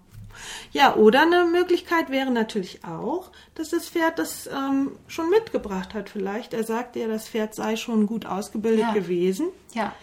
Ja, 0.72 0.96
oder 0.96 1.22
eine 1.22 1.46
Möglichkeit 1.46 2.10
wäre 2.10 2.32
natürlich 2.32 2.84
auch, 2.84 3.32
dass 3.56 3.70
das 3.70 3.90
Pferd 3.90 4.20
das 4.20 4.48
ähm, 4.48 4.92
schon 5.08 5.30
mitgebracht 5.30 5.94
hat. 5.94 6.10
Vielleicht, 6.10 6.54
er 6.54 6.64
sagte 6.64 7.00
ja, 7.00 7.08
das 7.08 7.30
Pferd 7.30 7.56
sei 7.56 7.76
schon 7.76 8.08
gut 8.08 8.26
ausgebildet 8.26 8.86
ja. 8.88 8.94
gewesen. 8.94 9.48
Ja. 9.74 9.94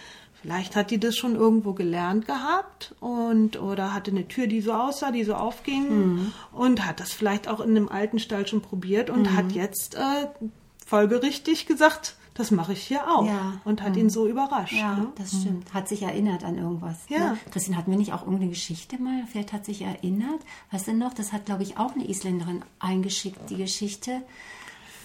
Vielleicht 0.45 0.77
hat 0.77 0.91
die 0.91 1.01
das 1.01 1.17
schon 1.17 1.37
irgendwo 1.37 1.73
gelernt 1.73 2.27
gehabt 2.27 2.95
und 3.01 3.59
oder 3.59 3.95
hatte 3.95 4.11
eine 4.11 4.29
Tür, 4.29 4.47
die 4.47 4.61
so 4.61 4.75
aussah, 4.75 5.11
die 5.11 5.25
so 5.25 5.35
aufging 5.35 5.89
mhm. 5.89 6.33
und 6.53 6.87
hat 6.87 7.01
das 7.01 7.15
vielleicht 7.15 7.49
auch 7.49 7.61
in 7.61 7.71
einem 7.71 7.89
alten 7.89 8.19
Stall 8.19 8.47
schon 8.47 8.61
probiert 8.61 9.09
und 9.09 9.23
mhm. 9.23 9.37
hat 9.37 9.53
jetzt 9.53 9.95
äh, 9.95 10.27
folgerichtig 10.85 11.65
gesagt, 11.65 12.17
das 12.35 12.51
mache 12.51 12.73
ich 12.73 12.83
hier 12.83 13.09
auch. 13.09 13.27
Ja. 13.27 13.61
Und 13.65 13.83
hat 13.83 13.93
mhm. 13.93 14.01
ihn 14.01 14.11
so 14.11 14.27
überrascht. 14.27 14.75
Ja, 14.75 14.97
ne? 14.97 15.09
das 15.17 15.31
stimmt. 15.31 15.73
Hat 15.73 15.89
sich 15.89 16.03
erinnert 16.03 16.45
an 16.45 16.59
irgendwas. 16.59 16.99
Ja. 17.09 17.31
Ne? 17.31 17.39
Christine, 17.51 17.77
hatten 17.77 17.91
wir 17.91 17.99
nicht 17.99 18.13
auch 18.13 18.23
irgendeine 18.23 18.51
Geschichte 18.51 19.01
mal? 19.01 19.25
Pferd 19.27 19.53
hat 19.53 19.65
sich 19.65 19.83
erinnert. 19.83 20.41
Weißt 20.73 20.89
du 20.89 20.95
noch, 20.95 21.15
das 21.15 21.33
hat, 21.33 21.47
glaube 21.47 21.63
ich, 21.63 21.79
auch 21.79 21.95
eine 21.95 22.07
Isländerin 22.07 22.63
eingeschickt, 22.81 23.51
die 23.51 23.57
Geschichte 23.57 24.23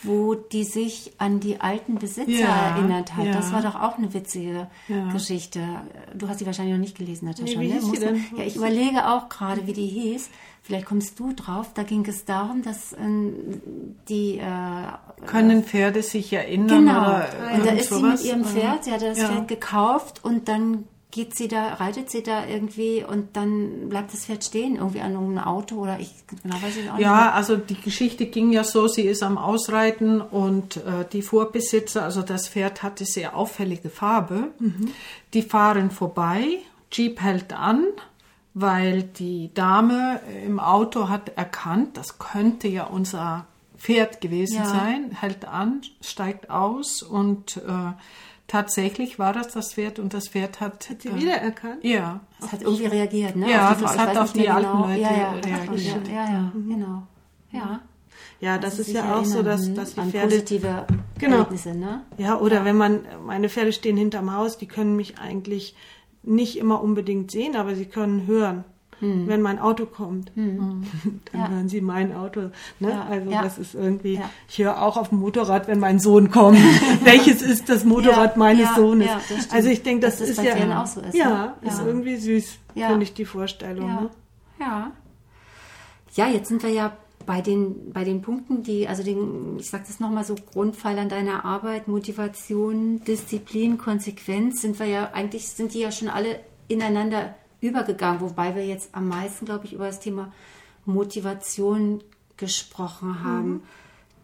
wo 0.03 0.35
die 0.35 0.63
sich 0.63 1.11
an 1.17 1.39
die 1.39 1.59
alten 1.59 1.95
Besitzer 1.95 2.31
ja, 2.31 2.69
erinnert 2.69 3.15
hat. 3.15 3.25
Ja. 3.25 3.33
Das 3.33 3.51
war 3.51 3.61
doch 3.61 3.75
auch 3.75 3.97
eine 3.97 4.13
witzige 4.13 4.67
ja. 4.87 5.11
Geschichte. 5.11 5.61
Du 6.15 6.27
hast 6.29 6.39
sie 6.39 6.45
wahrscheinlich 6.45 6.73
noch 6.73 6.81
nicht 6.81 6.97
gelesen, 6.97 7.25
Natascha. 7.25 7.59
Nee, 7.59 7.67
wie 7.67 7.73
ne? 7.73 7.81
hieß 7.81 7.99
denn? 7.99 8.25
Ja, 8.37 8.43
ich 8.43 8.55
überlege 8.55 9.07
auch 9.09 9.29
gerade, 9.29 9.67
wie 9.67 9.73
die 9.73 9.87
hieß. 9.87 10.29
Vielleicht 10.69 10.85
kommst 10.85 11.19
du 11.19 11.33
drauf. 11.33 11.71
Da 11.73 11.81
ging 11.81 12.05
es 12.05 12.25
darum, 12.25 12.61
dass 12.61 12.93
äh, 12.93 12.97
die 14.07 14.37
äh, 14.37 15.25
können 15.25 15.63
Pferde 15.63 16.03
sich 16.03 16.31
erinnern. 16.31 16.85
Genau. 16.85 17.07
Oder 17.07 17.27
und 17.55 17.65
da 17.65 17.71
ist 17.71 17.89
sie 17.89 18.03
mit 18.03 18.23
ihrem 18.23 18.45
Pferd. 18.45 18.83
Sie 18.83 18.91
hat 18.91 19.01
das 19.01 19.17
Pferd 19.17 19.47
gekauft 19.47 20.23
und 20.23 20.47
dann 20.47 20.83
geht 21.09 21.35
sie 21.35 21.47
da, 21.47 21.73
reitet 21.73 22.11
sie 22.11 22.21
da 22.21 22.45
irgendwie 22.45 23.03
und 23.03 23.35
dann 23.35 23.89
bleibt 23.89 24.13
das 24.13 24.25
Pferd 24.25 24.43
stehen, 24.43 24.75
irgendwie 24.75 24.99
an 25.01 25.17
einem 25.17 25.39
Auto 25.39 25.77
oder 25.77 25.99
ich 25.99 26.11
genau 26.27 26.61
weiß 26.61 26.77
ich 26.77 26.87
auch 26.87 26.97
nicht. 26.97 27.01
Ja, 27.01 27.31
also 27.31 27.57
die 27.57 27.81
Geschichte 27.81 28.27
ging 28.27 28.51
ja 28.51 28.63
so, 28.63 28.87
sie 28.87 29.07
ist 29.07 29.23
am 29.23 29.39
Ausreiten 29.39 30.21
und 30.21 30.77
äh, 30.77 31.05
die 31.11 31.23
Vorbesitzer, 31.23 32.03
also 32.03 32.21
das 32.21 32.47
Pferd 32.47 32.83
hatte 32.83 33.05
sehr 33.05 33.35
auffällige 33.35 33.89
Farbe, 33.89 34.49
mhm. 34.59 34.89
die 35.33 35.41
fahren 35.41 35.89
vorbei, 35.89 36.43
Jeep 36.91 37.21
hält 37.21 37.53
an, 37.53 37.85
weil 38.53 39.03
die 39.03 39.53
Dame 39.53 40.19
im 40.45 40.59
Auto 40.59 41.09
hat 41.09 41.29
erkannt, 41.37 41.97
das 41.97 42.19
könnte 42.19 42.67
ja 42.67 42.85
unser 42.85 43.45
Pferd 43.77 44.21
gewesen 44.21 44.57
ja. 44.57 44.65
sein, 44.65 45.11
hält 45.11 45.45
an, 45.45 45.81
steigt 46.01 46.49
aus 46.49 47.01
und 47.01 47.57
äh, 47.57 47.93
tatsächlich 48.47 49.19
war 49.19 49.31
das 49.31 49.53
das 49.53 49.73
Pferd 49.73 49.99
und 49.99 50.13
das 50.13 50.27
Pferd 50.27 50.59
hat. 50.59 50.89
Hat 50.89 51.01
sie 51.01 51.09
äh, 51.09 51.15
wiedererkannt? 51.15 51.83
Ja. 51.83 52.19
Es 52.41 52.51
hat 52.51 52.61
irgendwie 52.61 52.87
reagiert, 52.87 53.35
ne? 53.37 53.49
Ja, 53.49 53.73
das 53.73 53.97
hat 53.97 54.17
auf 54.17 54.33
die 54.33 54.49
alten 54.49 54.69
genau. 54.69 54.87
Leute 54.87 54.99
ja, 54.99 55.11
ja, 55.11 55.31
reagiert. 55.31 56.07
Ja, 56.07 56.13
ja, 56.13 56.51
mhm. 56.53 56.69
genau. 56.69 57.03
Ja. 57.51 57.81
Ja, 58.41 58.57
das 58.57 58.79
also 58.79 58.83
ist 58.83 58.91
ja 58.93 59.15
auch 59.15 59.25
so, 59.25 59.43
dass, 59.43 59.73
dass 59.73 59.95
die 59.95 60.01
Pferde. 60.01 60.27
Positive 60.27 60.87
genau. 61.17 61.37
Erlebnisse, 61.37 61.75
ne? 61.75 62.03
Ja, 62.17 62.37
oder 62.37 62.57
ja. 62.57 62.65
wenn 62.65 62.77
man, 62.77 63.01
meine 63.25 63.49
Pferde 63.49 63.73
stehen 63.73 63.97
hinterm 63.97 64.33
Haus, 64.33 64.57
die 64.57 64.67
können 64.67 64.95
mich 64.95 65.19
eigentlich 65.19 65.75
nicht 66.29 66.57
immer 66.57 66.81
unbedingt 66.81 67.31
sehen, 67.31 67.55
aber 67.55 67.75
sie 67.75 67.85
können 67.85 68.27
hören 68.27 68.63
hm. 68.99 69.27
wenn 69.27 69.41
mein 69.41 69.59
Auto 69.59 69.85
kommt. 69.85 70.31
Hm. 70.35 70.83
Dann 71.31 71.41
ja. 71.41 71.49
hören 71.49 71.69
sie 71.69 71.81
mein 71.81 72.15
Auto. 72.15 72.51
Ne? 72.79 72.89
Ja. 72.89 73.07
Also 73.09 73.31
ja. 73.31 73.43
das 73.43 73.57
ist 73.57 73.75
irgendwie, 73.75 74.19
ich 74.47 74.57
höre 74.59 74.81
auch 74.81 74.97
auf 74.97 75.09
dem 75.09 75.19
Motorrad, 75.19 75.67
wenn 75.67 75.79
mein 75.79 75.99
Sohn 75.99 76.31
kommt. 76.31 76.59
Welches 77.03 77.41
ist 77.41 77.69
das 77.69 77.83
Motorrad 77.83 78.37
meines 78.37 78.75
Sohnes? 78.75 79.09
also 79.51 79.69
ich 79.69 79.83
denke, 79.83 80.05
das, 80.05 80.17
das, 80.17 80.29
ist, 80.29 80.37
ist 80.39 80.43
ja, 80.43 80.85
so 80.85 81.01
ist, 81.01 81.15
ja, 81.15 81.55
ne? 81.61 81.69
ist 81.69 81.81
irgendwie 81.83 82.17
süß, 82.17 82.59
finde 82.73 83.03
ich 83.03 83.13
die 83.13 83.25
Vorstellung. 83.25 83.87
Ne? 83.87 84.09
Ja. 84.59 84.91
Ja, 86.15 86.27
jetzt 86.27 86.49
sind 86.49 86.63
wir 86.63 86.71
ja 86.71 86.91
bei 87.29 87.41
den, 87.41 87.93
bei 87.93 88.03
den 88.03 88.23
Punkten, 88.23 88.63
die, 88.63 88.87
also 88.87 89.03
den, 89.03 89.59
ich 89.59 89.69
sage 89.69 89.83
das 89.85 89.99
nochmal 89.99 90.23
so, 90.23 90.33
Grundpfeilern 90.33 91.09
deiner 91.09 91.45
Arbeit, 91.45 91.87
Motivation, 91.87 93.03
Disziplin, 93.03 93.77
Konsequenz, 93.77 94.63
sind 94.63 94.79
wir 94.79 94.87
ja, 94.87 95.11
eigentlich 95.13 95.47
sind 95.49 95.75
die 95.75 95.79
ja 95.81 95.91
schon 95.91 96.07
alle 96.07 96.39
ineinander 96.69 97.35
übergegangen, 97.61 98.21
wobei 98.21 98.55
wir 98.55 98.65
jetzt 98.65 98.95
am 98.95 99.07
meisten, 99.09 99.45
glaube 99.45 99.65
ich, 99.65 99.73
über 99.73 99.85
das 99.85 99.99
Thema 99.99 100.33
Motivation 100.85 102.01
gesprochen 102.35 103.23
haben. 103.23 103.51
Mhm. 103.51 103.61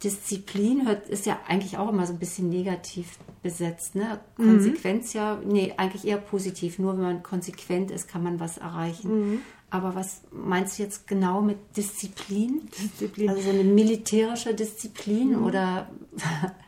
Disziplin 0.04 0.88
hört, 0.88 1.08
ist 1.08 1.28
ja 1.28 1.38
eigentlich 1.48 1.78
auch 1.78 1.89
immer 1.89 2.08
so 2.08 2.13
ein 2.13 2.20
bisschen 2.20 2.50
negativ 2.50 3.20
besetzt. 3.44 3.94
Ne? 3.94 4.20
Konsequenz 4.36 5.13
mhm. 5.13 5.20
ja, 5.20 5.39
nee, 5.46 5.74
eigentlich 5.78 6.06
eher 6.06 6.18
positiv. 6.18 6.80
Nur 6.80 6.94
wenn 6.94 7.04
man 7.04 7.24
konsequent 7.24 7.91
ist, 7.91 8.08
kann 8.08 8.24
man 8.24 8.39
was 8.39 8.58
erreichen. 8.58 9.30
Mhm. 9.30 9.41
Aber 9.76 9.96
was 9.96 10.22
meinst 10.32 10.80
du 10.80 10.84
jetzt 10.84 11.08
genau 11.08 11.42
mit 11.42 11.58
Disziplin? 11.76 12.62
Disziplin. 12.82 13.30
Also 13.30 13.42
so 13.42 13.50
eine 13.50 13.64
militärische 13.64 14.54
Disziplin 14.54 15.38
mhm. 15.38 15.46
oder 15.46 15.90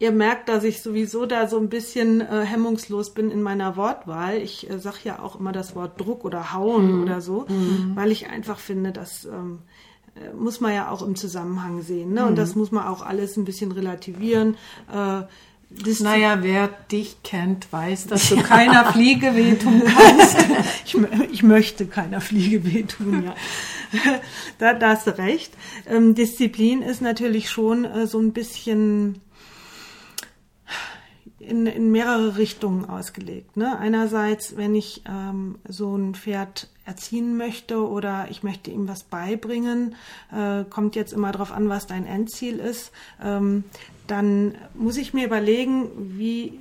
Ihr 0.00 0.12
merkt, 0.12 0.48
dass 0.48 0.64
ich 0.64 0.80
sowieso 0.80 1.26
da 1.26 1.46
so 1.46 1.58
ein 1.58 1.68
bisschen 1.68 2.22
äh, 2.22 2.40
hemmungslos 2.46 3.12
bin 3.12 3.30
in 3.30 3.42
meiner 3.42 3.76
Wortwahl. 3.76 4.38
Ich 4.38 4.68
äh, 4.68 4.78
sage 4.78 5.00
ja 5.04 5.18
auch 5.22 5.38
immer 5.38 5.52
das 5.52 5.76
Wort 5.76 6.00
Druck 6.00 6.24
oder 6.24 6.54
Hauen 6.54 6.96
mhm. 6.96 7.02
oder 7.02 7.20
so, 7.20 7.44
mhm. 7.46 7.92
weil 7.96 8.10
ich 8.10 8.30
einfach 8.30 8.58
finde, 8.58 8.92
das 8.92 9.26
ähm, 9.26 9.58
äh, 10.14 10.32
muss 10.32 10.62
man 10.62 10.72
ja 10.72 10.90
auch 10.90 11.02
im 11.02 11.16
Zusammenhang 11.16 11.82
sehen. 11.82 12.14
Ne? 12.14 12.22
Mhm. 12.22 12.28
Und 12.28 12.38
das 12.38 12.54
muss 12.54 12.72
man 12.72 12.86
auch 12.86 13.02
alles 13.02 13.36
ein 13.36 13.44
bisschen 13.44 13.72
relativieren. 13.72 14.56
Äh, 14.90 15.24
das 15.70 16.00
naja, 16.00 16.42
wer 16.42 16.68
dich 16.90 17.22
kennt, 17.22 17.72
weiß, 17.72 18.08
dass 18.08 18.28
du 18.28 18.36
keiner 18.42 18.92
Fliege 18.92 19.36
wehtun 19.36 19.82
kannst. 19.84 20.36
ich, 20.84 20.96
ich, 21.30 21.42
möchte 21.44 21.86
keiner 21.86 22.20
Fliege 22.20 22.64
wehtun, 22.64 23.24
ja. 23.24 23.34
da, 24.58 24.74
da 24.74 24.90
hast 24.90 25.06
du 25.06 25.16
recht. 25.16 25.52
Ähm, 25.86 26.16
Disziplin 26.16 26.82
ist 26.82 27.00
natürlich 27.00 27.50
schon 27.50 27.84
äh, 27.84 28.06
so 28.08 28.18
ein 28.18 28.32
bisschen 28.32 29.20
in, 31.38 31.66
in 31.66 31.90
mehrere 31.90 32.36
Richtungen 32.36 32.84
ausgelegt. 32.84 33.56
Ne? 33.56 33.78
Einerseits, 33.78 34.56
wenn 34.56 34.74
ich 34.74 35.02
ähm, 35.08 35.58
so 35.66 35.96
ein 35.96 36.14
Pferd 36.14 36.68
erziehen 36.84 37.36
möchte 37.36 37.88
oder 37.88 38.26
ich 38.30 38.42
möchte 38.42 38.70
ihm 38.70 38.88
was 38.88 39.04
beibringen, 39.04 39.94
äh, 40.32 40.64
kommt 40.64 40.96
jetzt 40.96 41.12
immer 41.12 41.32
darauf 41.32 41.52
an, 41.52 41.68
was 41.68 41.86
dein 41.86 42.06
Endziel 42.06 42.58
ist, 42.58 42.92
ähm, 43.22 43.64
dann 44.10 44.56
muss 44.74 44.96
ich 44.96 45.14
mir 45.14 45.26
überlegen, 45.26 46.16
wie, 46.18 46.60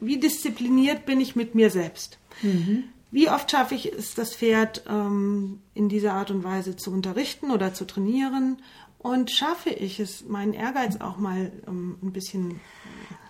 wie 0.00 0.18
diszipliniert 0.18 1.06
bin 1.06 1.20
ich 1.20 1.36
mit 1.36 1.54
mir 1.54 1.70
selbst. 1.70 2.18
Mhm. 2.42 2.84
Wie 3.10 3.30
oft 3.30 3.50
schaffe 3.50 3.74
ich 3.74 3.92
es, 3.92 4.14
das 4.14 4.34
Pferd 4.34 4.84
ähm, 4.88 5.60
in 5.74 5.88
dieser 5.88 6.12
Art 6.12 6.30
und 6.30 6.44
Weise 6.44 6.76
zu 6.76 6.92
unterrichten 6.92 7.50
oder 7.50 7.72
zu 7.72 7.86
trainieren? 7.86 8.58
Und 8.98 9.30
schaffe 9.30 9.70
ich 9.70 10.00
es, 10.00 10.26
meinen 10.26 10.52
Ehrgeiz 10.52 11.00
auch 11.00 11.18
mal 11.18 11.52
ähm, 11.66 11.96
ein 12.02 12.12
bisschen. 12.12 12.60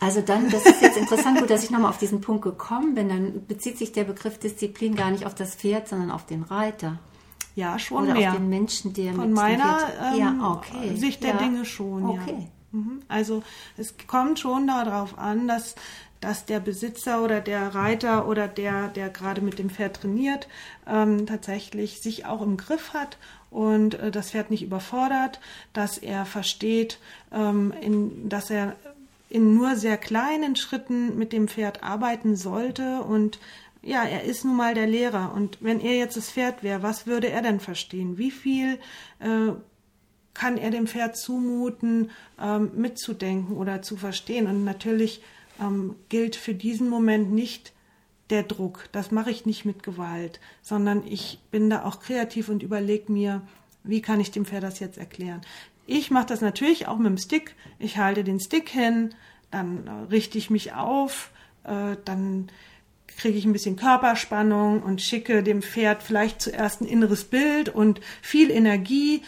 Also 0.01 0.21
dann, 0.21 0.51
das 0.51 0.65
ist 0.65 0.81
jetzt 0.81 0.97
interessant, 0.97 1.39
gut, 1.39 1.51
dass 1.51 1.63
ich 1.63 1.71
nochmal 1.71 1.91
auf 1.91 1.99
diesen 1.99 2.21
Punkt 2.21 2.43
gekommen 2.43 2.95
bin. 2.95 3.09
Dann 3.09 3.47
bezieht 3.47 3.79
sich 3.79 3.93
der 3.93 4.05
Begriff 4.05 4.39
Disziplin 4.39 4.97
gar 4.97 5.11
nicht 5.11 5.27
auf 5.27 5.35
das 5.35 5.55
Pferd, 5.55 5.89
sondern 5.89 6.11
auf 6.11 6.27
den 6.27 6.43
Reiter. 6.43 6.99
Ja, 7.55 7.79
schon 7.79 8.05
Oder 8.05 8.15
mehr. 8.15 8.31
auf 8.31 8.37
den 8.37 8.49
Menschen, 8.49 8.93
der 8.95 9.13
Von 9.13 9.27
mit 9.27 9.35
meiner 9.35 9.81
ähm, 10.13 10.19
ja, 10.19 10.53
okay. 10.53 10.97
Sicht 10.97 11.23
der 11.23 11.31
ja. 11.31 11.37
Dinge 11.39 11.65
schon. 11.65 12.05
Okay. 12.05 12.37
Ja. 12.39 12.47
Mhm. 12.73 13.03
Also 13.09 13.43
es 13.77 13.95
kommt 14.07 14.39
schon 14.39 14.67
darauf 14.67 15.19
an, 15.19 15.49
dass 15.49 15.75
dass 16.21 16.45
der 16.45 16.61
Besitzer 16.61 17.23
oder 17.23 17.41
der 17.41 17.75
Reiter 17.75 18.27
oder 18.27 18.49
der, 18.49 18.89
der 18.89 19.09
gerade 19.09 19.41
mit 19.41 19.59
dem 19.59 19.71
Pferd 19.71 20.01
trainiert, 20.01 20.49
ähm, 20.87 21.27
tatsächlich 21.27 22.01
sich 22.01 22.27
auch 22.27 22.43
im 22.43 22.57
Griff 22.57 22.93
hat 22.93 23.19
und 23.51 23.95
äh, 23.95 24.11
das 24.11 24.33
Pferd 24.33 24.51
nicht 24.51 24.63
überfordert, 24.63 25.41
dass 25.73 25.99
er 25.99 26.27
versteht, 26.27 26.99
ähm, 27.33 27.73
in, 27.81 28.29
dass 28.29 28.51
er 28.51 28.75
in 29.31 29.55
nur 29.55 29.77
sehr 29.77 29.97
kleinen 29.97 30.57
Schritten 30.57 31.19
mit 31.19 31.33
dem 31.33 31.49
Pferd 31.49 31.83
arbeiten 31.83 32.35
sollte 32.35 33.03
und 33.03 33.39
ja, 33.83 34.03
er 34.03 34.25
ist 34.25 34.45
nun 34.45 34.57
mal 34.57 34.75
der 34.75 34.89
Lehrer 34.89 35.33
und 35.35 35.59
wenn 35.61 35.81
er 35.81 35.97
jetzt 35.97 36.17
das 36.17 36.33
Pferd 36.33 36.65
wäre, 36.65 36.83
was 36.83 37.07
würde 37.07 37.29
er 37.29 37.43
denn 37.43 37.61
verstehen? 37.61 38.19
Wie 38.19 38.33
viel 38.33 38.81
äh, 39.21 39.53
kann 40.39 40.57
er 40.57 40.71
dem 40.71 40.87
Pferd 40.87 41.17
zumuten, 41.17 42.11
ähm, 42.41 42.71
mitzudenken 42.77 43.57
oder 43.57 43.83
zu 43.83 43.97
verstehen? 43.97 44.47
Und 44.47 44.65
natürlich 44.65 45.21
ähm, 45.61 45.97
gilt 46.09 46.37
für 46.37 46.55
diesen 46.55 46.89
Moment 46.89 47.33
nicht 47.33 47.73
der 48.31 48.45
Druck. 48.45 48.89
Das 48.93 49.11
mache 49.11 49.33
ich 49.33 49.47
nicht 49.47 49.65
mit 49.65 49.83
Gewalt, 49.83 50.39
sondern 50.63 51.05
ich 51.05 51.41
bin 51.51 51.69
da 51.71 51.85
auch 51.85 51.99
kreativ 51.99 52.49
und 52.49 52.63
überlege 52.63 53.11
mir, 53.11 53.43
wie 53.83 54.01
kann 54.01 54.21
ich 54.21 54.31
dem 54.31 54.45
Pferd 54.45 54.63
das 54.63 54.79
jetzt 54.79 54.97
erklären. 54.97 55.41
Ich 55.87 56.13
mache 56.13 56.27
das 56.27 56.41
natürlich 56.41 56.87
auch 56.87 56.99
mit 56.99 57.07
dem 57.07 57.19
Stick. 57.19 57.57
Ich 57.81 57.97
halte 57.97 58.23
den 58.23 58.39
Stick 58.39 58.69
hin, 58.69 59.15
dann 59.51 59.89
äh, 59.89 59.91
richte 60.11 60.39
ich 60.39 60.51
mich 60.51 60.73
auf, 60.73 61.33
äh, 61.65 61.97
dann 62.05 62.49
kriege 63.17 63.37
ich 63.37 63.45
ein 63.45 63.53
bisschen 63.53 63.75
Körperspannung 63.75 64.85
und 64.85 65.03
schicke 65.03 65.43
dem 65.43 65.63
Pferd 65.63 66.05
vielleicht 66.05 66.41
zuerst 66.41 66.81
ein 66.81 66.87
inneres 66.87 67.25
Bild 67.25 67.69
und 67.69 68.01
viel 68.23 68.53
Energie. 68.53 69.23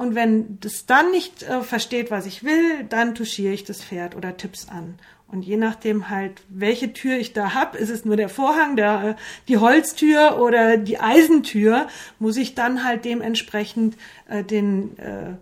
Und 0.00 0.14
wenn 0.14 0.58
das 0.60 0.86
dann 0.86 1.10
nicht 1.10 1.42
äh, 1.42 1.60
versteht, 1.60 2.10
was 2.10 2.24
ich 2.24 2.42
will, 2.42 2.84
dann 2.88 3.14
touchiere 3.14 3.52
ich 3.52 3.64
das 3.64 3.84
Pferd 3.84 4.16
oder 4.16 4.34
tipp's 4.34 4.66
an. 4.70 4.94
Und 5.26 5.42
je 5.42 5.58
nachdem 5.58 6.08
halt, 6.08 6.40
welche 6.48 6.94
Tür 6.94 7.18
ich 7.18 7.34
da 7.34 7.52
hab, 7.52 7.74
ist 7.74 7.90
es 7.90 8.06
nur 8.06 8.16
der 8.16 8.30
Vorhang, 8.30 8.76
der, 8.76 9.18
die 9.46 9.58
Holztür 9.58 10.40
oder 10.40 10.78
die 10.78 10.98
Eisentür, 10.98 11.86
muss 12.18 12.38
ich 12.38 12.54
dann 12.54 12.82
halt 12.82 13.04
dementsprechend 13.04 13.98
äh, 14.26 14.42
den, 14.42 14.98
äh, 14.98 15.34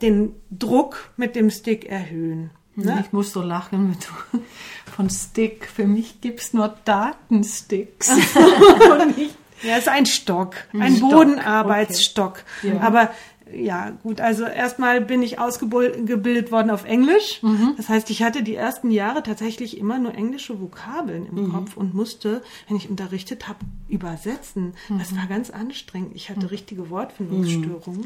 den 0.00 0.34
Druck 0.50 1.10
mit 1.18 1.36
dem 1.36 1.50
Stick 1.50 1.90
erhöhen. 1.90 2.48
Ne? 2.74 3.04
Ich 3.04 3.12
muss 3.12 3.34
so 3.34 3.42
lachen 3.42 3.90
mit 3.90 4.08
von 4.96 5.10
Stick. 5.10 5.66
Für 5.66 5.84
mich 5.84 6.22
gibt's 6.22 6.54
nur 6.54 6.74
Datensticks. 6.86 8.12
Und 8.98 9.18
nicht 9.18 9.36
ja, 9.62 9.72
es 9.72 9.80
ist 9.80 9.88
ein 9.88 10.06
Stock, 10.06 10.56
ein 10.78 10.96
Stock, 10.96 11.10
Bodenarbeitsstock. 11.10 12.44
okay. 12.58 12.74
Ja. 12.74 12.80
Aber 12.80 13.10
ja, 13.52 13.90
gut, 14.02 14.20
also 14.20 14.44
erstmal 14.44 15.00
bin 15.00 15.22
ich 15.22 15.38
ausgebildet 15.38 16.52
worden 16.52 16.70
auf 16.70 16.84
Englisch. 16.84 17.40
Das 17.76 17.88
heißt, 17.88 18.10
ich 18.10 18.22
hatte 18.22 18.42
die 18.42 18.54
ersten 18.54 18.90
Jahre 18.90 19.22
tatsächlich 19.22 19.76
immer 19.78 19.98
nur 19.98 20.14
englische 20.14 20.60
Vokabeln 20.60 21.26
im 21.26 21.50
Kopf 21.50 21.76
und 21.76 21.94
musste, 21.94 22.42
wenn 22.68 22.76
ich 22.76 22.88
unterrichtet 22.88 23.48
habe, 23.48 23.58
übersetzen. 23.88 24.74
Das 24.98 25.16
war 25.16 25.26
ganz 25.26 25.50
anstrengend. 25.50 26.12
Ich 26.14 26.30
hatte 26.30 26.50
richtige 26.50 26.90
Wortfindungsstörungen. 26.90 28.04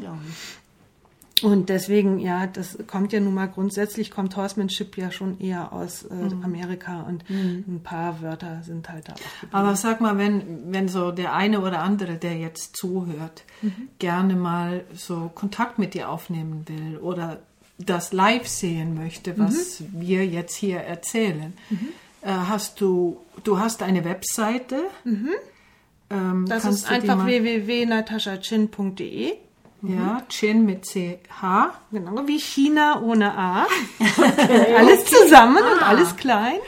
Und 1.43 1.67
deswegen, 1.67 2.19
ja, 2.19 2.47
das 2.47 2.77
kommt 2.87 3.11
ja 3.11 3.19
nun 3.19 3.33
mal 3.33 3.47
grundsätzlich, 3.47 4.09
kommt 4.09 4.37
Horsemanship 4.37 4.97
ja 4.97 5.11
schon 5.11 5.37
eher 5.41 5.73
aus 5.73 6.03
äh, 6.05 6.13
Amerika 6.43 7.01
und 7.01 7.25
ein 7.29 7.81
paar 7.83 8.21
Wörter 8.21 8.61
sind 8.63 8.87
halt 8.89 9.09
da. 9.09 9.15
Aber 9.51 9.75
sag 9.75 9.99
mal, 9.99 10.17
wenn, 10.17 10.71
wenn 10.71 10.87
so 10.87 11.11
der 11.11 11.33
eine 11.33 11.59
oder 11.59 11.81
andere, 11.81 12.15
der 12.15 12.37
jetzt 12.37 12.77
zuhört, 12.77 13.43
gerne 13.99 14.35
mal 14.35 14.85
so 14.93 15.29
Kontakt 15.35 15.77
mit 15.77 15.93
dir 15.93 16.07
aufnehmen 16.09 16.63
will 16.67 16.97
oder 16.99 17.39
das 17.77 18.13
live 18.13 18.47
sehen 18.47 18.95
möchte, 18.95 19.37
was 19.37 19.83
wir 19.91 20.25
jetzt 20.25 20.55
hier 20.55 20.79
erzählen, 20.79 21.51
äh, 22.21 22.29
hast 22.31 22.79
du, 22.79 23.17
du 23.43 23.59
hast 23.59 23.83
eine 23.83 24.05
Webseite. 24.05 24.77
Ähm, 26.09 26.45
Das 26.47 26.63
ist 26.63 26.89
einfach 26.89 27.25
www.nataschachin.de. 27.25 29.33
Ja, 29.87 30.21
Chin 30.29 30.65
mit 30.65 30.85
CH. 30.85 31.73
Genau, 31.91 32.27
wie 32.27 32.39
China 32.39 33.01
ohne 33.01 33.37
A. 33.37 33.67
alles 34.77 35.05
zusammen 35.05 35.63
und 35.63 35.83
alles 35.83 36.15
klein. 36.15 36.59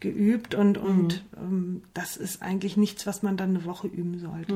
geübt 0.00 0.54
und, 0.54 0.76
und 0.76 1.24
ähm, 1.36 1.82
das 1.94 2.16
ist 2.16 2.42
eigentlich 2.42 2.76
nichts, 2.76 3.06
was 3.06 3.22
man 3.22 3.36
dann 3.36 3.50
eine 3.50 3.64
Woche 3.64 3.86
üben 3.86 4.18
sollte. 4.18 4.54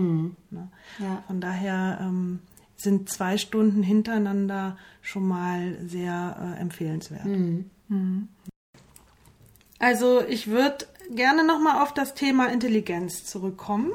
Ne? 0.51 0.69
Ja. 0.99 1.23
Von 1.27 1.41
daher 1.41 1.99
ähm, 2.03 2.41
sind 2.77 3.09
zwei 3.09 3.39
Stunden 3.39 3.83
hintereinander 3.83 4.77
schon 5.01 5.27
mal 5.27 5.79
sehr 5.87 6.55
äh, 6.57 6.61
empfehlenswert. 6.61 7.27
Also 9.79 10.21
ich 10.29 10.49
würde 10.49 10.87
gerne 11.11 11.45
nochmal 11.45 11.83
auf 11.83 11.95
das 11.95 12.15
Thema 12.15 12.47
Intelligenz 12.47 13.25
zurückkommen. 13.25 13.93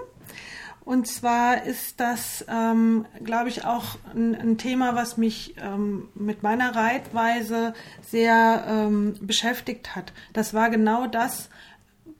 Und 0.85 1.07
zwar 1.07 1.63
ist 1.63 2.01
das, 2.01 2.43
ähm, 2.49 3.05
glaube 3.23 3.47
ich, 3.47 3.63
auch 3.63 3.95
ein, 4.13 4.35
ein, 4.35 4.57
Thema, 4.57 4.95
was 4.95 5.15
mich 5.15 5.55
ähm, 5.57 6.09
mit 6.13 6.43
meiner 6.43 6.75
Reitweise 6.75 7.73
sehr 8.01 8.65
ähm, 8.67 9.15
beschäftigt 9.21 9.95
hat. 9.95 10.11
Das 10.33 10.53
war 10.53 10.69
genau 10.69 11.07
das, 11.07 11.49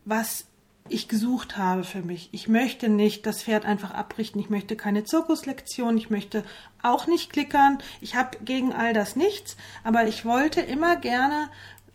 was 0.05 0.45
ich 0.87 1.07
gesucht 1.07 1.57
habe 1.57 1.83
für 1.83 2.01
mich. 2.01 2.29
Ich 2.31 2.47
möchte 2.47 2.87
nicht 2.87 3.25
das 3.25 3.43
Pferd 3.43 3.65
einfach 3.65 3.91
abrichten. 3.91 4.39
Ich 4.39 4.49
möchte 4.49 4.75
keine 4.75 5.03
Zirkuslektion. 5.03 5.97
Ich 5.97 6.09
möchte 6.09 6.43
auch 6.81 7.07
nicht 7.07 7.31
klickern. 7.31 7.79
Ich 7.99 8.15
habe 8.15 8.37
gegen 8.43 8.73
all 8.73 8.93
das 8.93 9.15
nichts. 9.15 9.57
Aber 9.83 10.07
ich 10.07 10.23
wollte 10.23 10.61
immer 10.61 10.95
gerne 10.95 11.49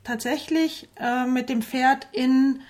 tatsächlich 0.04 0.88
äh, 0.96 1.26
mit 1.26 1.48
dem 1.48 1.62
Pferd 1.62 2.08
in 2.12 2.62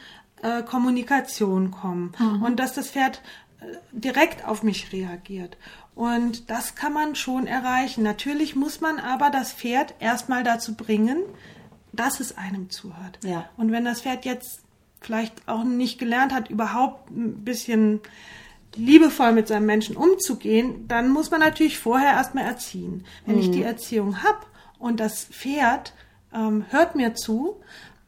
äh, 0.42 0.62
Kommunikation 0.62 1.70
kommen 1.70 2.12
mhm. 2.18 2.42
und 2.42 2.56
dass 2.56 2.74
das 2.74 2.90
Pferd 2.90 3.22
äh, 3.60 3.64
direkt 3.92 4.46
auf 4.46 4.62
mich 4.62 4.92
reagiert. 4.92 5.56
Und 5.94 6.48
das 6.48 6.76
kann 6.76 6.92
man 6.92 7.16
schon 7.16 7.46
erreichen. 7.46 8.04
Natürlich 8.04 8.54
muss 8.54 8.80
man 8.80 9.00
aber 9.00 9.30
das 9.30 9.52
Pferd 9.52 9.94
erstmal 9.98 10.44
dazu 10.44 10.74
bringen, 10.74 11.18
dass 11.92 12.20
es 12.20 12.38
einem 12.38 12.70
zuhört. 12.70 13.18
Ja. 13.24 13.48
Und 13.56 13.72
wenn 13.72 13.84
das 13.84 14.02
Pferd 14.02 14.24
jetzt 14.24 14.60
vielleicht 15.00 15.48
auch 15.48 15.64
nicht 15.64 15.98
gelernt 15.98 16.32
hat, 16.32 16.50
überhaupt 16.50 17.10
ein 17.10 17.44
bisschen 17.44 18.00
liebevoll 18.76 19.32
mit 19.32 19.48
seinem 19.48 19.66
Menschen 19.66 19.96
umzugehen, 19.96 20.86
dann 20.88 21.10
muss 21.10 21.30
man 21.30 21.40
natürlich 21.40 21.78
vorher 21.78 22.12
erstmal 22.12 22.44
erziehen. 22.44 23.04
Wenn 23.26 23.36
mhm. 23.36 23.40
ich 23.40 23.50
die 23.50 23.62
Erziehung 23.62 24.22
habe 24.22 24.46
und 24.78 25.00
das 25.00 25.24
Pferd 25.24 25.94
ähm, 26.32 26.64
hört 26.70 26.94
mir 26.94 27.14
zu, 27.14 27.60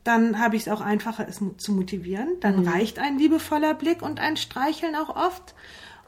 dann 0.05 0.38
habe 0.38 0.57
ich 0.57 0.62
es 0.62 0.68
auch 0.68 0.80
einfacher, 0.80 1.28
es 1.28 1.40
zu 1.59 1.72
motivieren. 1.72 2.28
Dann 2.40 2.61
mhm. 2.61 2.68
reicht 2.68 2.98
ein 2.98 3.18
liebevoller 3.18 3.74
Blick 3.74 4.03
und 4.03 4.20
ein 4.20 4.36
Streicheln 4.36 4.94
auch 4.94 5.14
oft. 5.14 5.55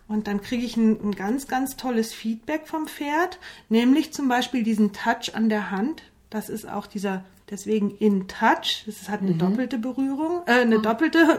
Und 0.09 0.27
dann 0.27 0.41
kriege 0.41 0.65
ich 0.65 0.77
ein, 0.77 1.01
ein, 1.03 1.13
ganz, 1.13 1.47
ganz 1.47 1.77
tolles 1.77 2.13
Feedback 2.13 2.67
vom 2.67 2.87
Pferd, 2.87 3.39
nämlich 3.69 4.13
zum 4.13 4.29
Beispiel 4.29 4.63
diesen 4.63 4.93
Touch 4.93 5.35
an 5.35 5.49
der 5.49 5.71
Hand. 5.71 6.03
Das 6.31 6.49
ist 6.49 6.69
auch 6.69 6.87
dieser 6.87 7.25
deswegen 7.53 7.91
in 7.91 8.27
touch. 8.27 8.83
Das 8.87 9.09
hat 9.09 9.21
eine 9.21 9.33
mhm. 9.33 9.39
doppelte 9.39 9.79
Berührung, 9.79 10.43
äh, 10.47 10.63
eine 10.63 10.79
mhm. 10.79 10.83
doppelte 10.83 11.39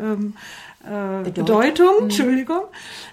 ähm, 0.00 0.34
äh, 0.82 1.22
Bedeutung. 1.22 1.44
Bedeutung 1.44 1.96
mhm. 1.98 2.02
Entschuldigung. 2.04 2.62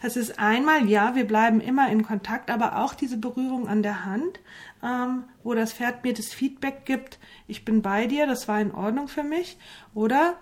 Es 0.02 0.18
ist 0.18 0.40
einmal, 0.40 0.90
ja, 0.90 1.16
wir 1.16 1.28
bleiben 1.28 1.62
immer 1.62 1.92
in 1.92 2.04
Kontakt, 2.04 2.50
aber 2.50 2.80
auch 2.84 2.96
diese 2.96 3.18
Berührung 3.18 3.68
an 3.68 3.84
der 3.84 4.06
Hand, 4.06 4.40
ähm, 4.84 5.26
wo 5.44 5.54
das 5.54 5.74
Pferd 5.74 6.04
mir 6.04 6.14
das 6.14 6.34
Feedback 6.34 6.86
gibt, 6.86 7.20
ich 7.48 7.66
bin 7.66 7.82
bei 7.82 8.08
dir, 8.08 8.26
das 8.26 8.48
war 8.48 8.60
in 8.60 8.72
Ordnung 8.72 9.08
für 9.08 9.24
mich. 9.24 9.58
Oder 9.94 10.36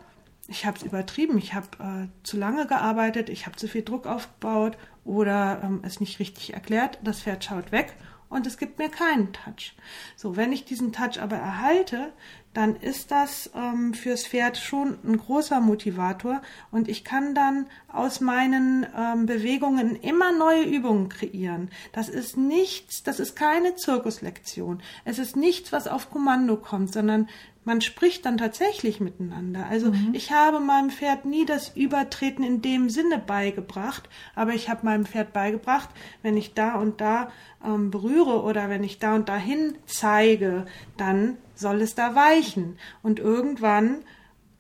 ich 0.48 0.66
habe 0.66 0.78
es 0.78 0.84
übertrieben, 0.84 1.38
ich 1.38 1.54
habe 1.54 1.68
äh, 1.80 2.08
zu 2.24 2.38
lange 2.38 2.68
gearbeitet, 2.68 3.30
ich 3.30 3.48
habe 3.48 3.56
zu 3.56 3.68
viel 3.68 3.82
Druck 3.82 4.06
aufgebaut 4.06 4.78
oder 5.04 5.62
ähm, 5.64 5.80
es 5.84 6.00
nicht 6.00 6.20
richtig 6.20 6.54
erklärt, 6.54 7.00
das 7.04 7.22
Pferd 7.22 7.44
schaut 7.44 7.72
weg 7.72 7.96
und 8.36 8.46
es 8.46 8.58
gibt 8.58 8.80
mir 8.80 8.90
keinen 8.90 9.32
Touch. 9.32 9.74
So, 10.18 10.36
wenn 10.36 10.52
ich 10.52 10.66
diesen 10.66 10.92
Touch 10.92 11.22
aber 11.22 11.38
erhalte, 11.38 12.12
dann 12.54 12.76
ist 12.76 13.12
das 13.12 13.50
ähm, 13.56 13.94
fürs 13.94 14.28
Pferd 14.28 14.58
schon 14.58 14.98
ein 15.06 15.18
großer 15.18 15.62
Motivator 15.62 16.42
und 16.72 16.90
ich 16.90 17.04
kann 17.06 17.34
dann 17.34 17.68
aus 17.88 18.20
meinen 18.20 18.86
ähm, 18.98 19.26
Bewegungen 19.26 19.96
immer 19.96 20.32
neue 20.38 20.64
Übungen 20.64 21.08
kreieren. 21.08 21.70
Das 21.94 22.10
ist 22.10 22.36
nichts, 22.36 23.04
das 23.04 23.20
ist 23.20 23.36
keine 23.36 23.76
Zirkuslektion. 23.76 24.82
Es 25.06 25.18
ist 25.18 25.38
nichts, 25.38 25.72
was 25.72 25.88
auf 25.88 26.12
Kommando 26.12 26.58
kommt, 26.58 26.94
sondern 26.94 27.30
man 27.66 27.82
spricht 27.82 28.26
dann 28.26 28.38
tatsächlich 28.38 29.00
miteinander. 29.00 29.66
Also 29.70 29.92
mhm. 29.92 30.12
ich 30.14 30.32
habe 30.32 30.60
meinem 30.60 30.92
Pferd 30.92 31.26
nie 31.26 31.46
das 31.46 31.76
Übertreten 31.76 32.44
in 32.44 32.62
dem 32.62 32.90
Sinne 32.90 33.18
beigebracht, 33.18 34.08
aber 34.36 34.54
ich 34.54 34.70
habe 34.70 34.86
meinem 34.86 35.06
Pferd 35.06 35.34
beigebracht, 35.34 35.90
wenn 36.22 36.38
ich 36.38 36.54
da 36.54 36.76
und 36.76 37.02
da 37.02 37.32
ähm, 37.66 37.92
berühre 37.92 38.44
oder 38.44 38.70
wenn 38.70 38.84
ich 38.84 39.00
da 39.00 39.16
und 39.16 39.28
dahin 39.28 39.76
zeige, 39.88 40.66
dann 40.96 41.38
soll 41.56 41.82
es 41.82 41.96
da 41.96 42.16
weichen. 42.16 42.78
Und 43.02 43.20
irgendwann 43.20 44.04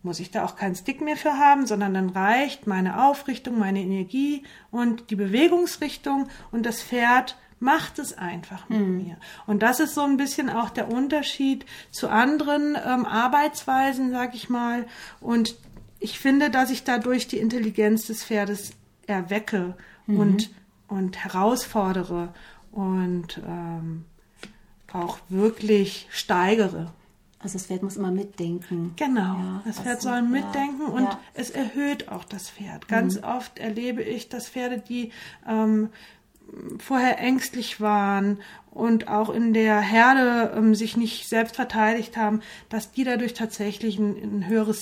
muss 0.01 0.20
ich 0.20 0.32
da 0.32 0.43
auch 0.45 0.56
keinen 0.56 0.76
Stick 0.76 1.01
mehr 1.01 1.18
für 1.18 1.38
haben, 1.38 1.66
sondern 1.66 1.93
dann 1.93 2.10
reicht 2.10 2.68
meine 2.68 3.06
Aufrichtung, 3.06 3.58
meine 3.58 3.82
Energie 3.82 4.43
und 4.72 5.10
die 5.10 5.16
Bewegungsrichtung 5.16 6.28
und 6.51 6.66
das 6.66 6.82
Pferd 6.82 7.38
macht 7.60 7.99
es 7.99 8.18
einfach 8.18 8.68
mit 8.70 8.80
mhm. 8.80 8.97
mir. 8.97 9.18
Und 9.47 9.64
das 9.64 9.80
ist 9.80 9.95
so 9.95 10.01
ein 10.01 10.18
bisschen 10.18 10.49
auch 10.49 10.70
der 10.70 10.91
Unterschied 10.91 11.66
zu 11.91 12.10
anderen 12.10 12.76
ähm, 12.76 13.06
Arbeitsweisen, 13.06 14.12
sag 14.12 14.36
ich 14.36 14.49
mal. 14.49 14.86
Und 15.22 15.56
ich 15.99 16.20
finde, 16.20 16.49
dass 16.49 16.70
ich 16.70 16.84
dadurch 16.84 17.28
die 17.28 17.39
Intelligenz 17.39 18.08
des 18.08 18.24
Pferdes 18.24 18.74
erwecke 19.08 19.76
mhm. 20.06 20.20
und, 20.20 20.49
und 20.88 21.24
herausfordere 21.24 22.34
und 22.72 23.41
ähm, 23.47 24.06
auch 24.91 25.20
wirklich 25.30 26.08
steigere. 26.12 26.91
Also 27.39 27.60
das 27.60 27.68
Pferd 27.68 27.84
muss 27.84 27.95
immer 27.95 28.12
mitdenken. 28.12 28.93
Genau, 28.95 29.22
ja, 29.22 29.62
das 29.66 29.80
Pferd 29.80 30.01
soll 30.01 30.24
mitdenken 30.24 30.82
ja, 30.82 30.88
und 30.88 31.03
ja. 31.03 31.20
es 31.36 31.51
erhöht 31.51 32.10
auch 32.10 32.24
das 32.24 32.49
Pferd. 32.49 32.88
Ganz 32.88 33.18
mhm. 33.18 33.24
oft 33.24 33.60
erlebe 33.60 34.01
ich, 34.01 34.30
dass 34.30 34.49
Pferde, 34.49 34.80
die 34.80 35.12
ähm, 35.47 35.89
vorher 36.80 37.20
ängstlich 37.20 37.82
waren 37.82 38.39
und 38.72 39.08
auch 39.08 39.30
in 39.30 39.54
der 39.54 39.80
Herde 39.80 40.54
ähm, 40.56 40.76
sich 40.76 40.98
nicht 40.98 41.28
selbst 41.28 41.56
verteidigt 41.56 42.18
haben, 42.18 42.41
dass 42.70 42.91
die 42.91 43.04
dadurch 43.04 43.34
tatsächlich 43.34 43.98
ein, 43.98 44.16
ein 44.16 44.48
höheres 44.48 44.82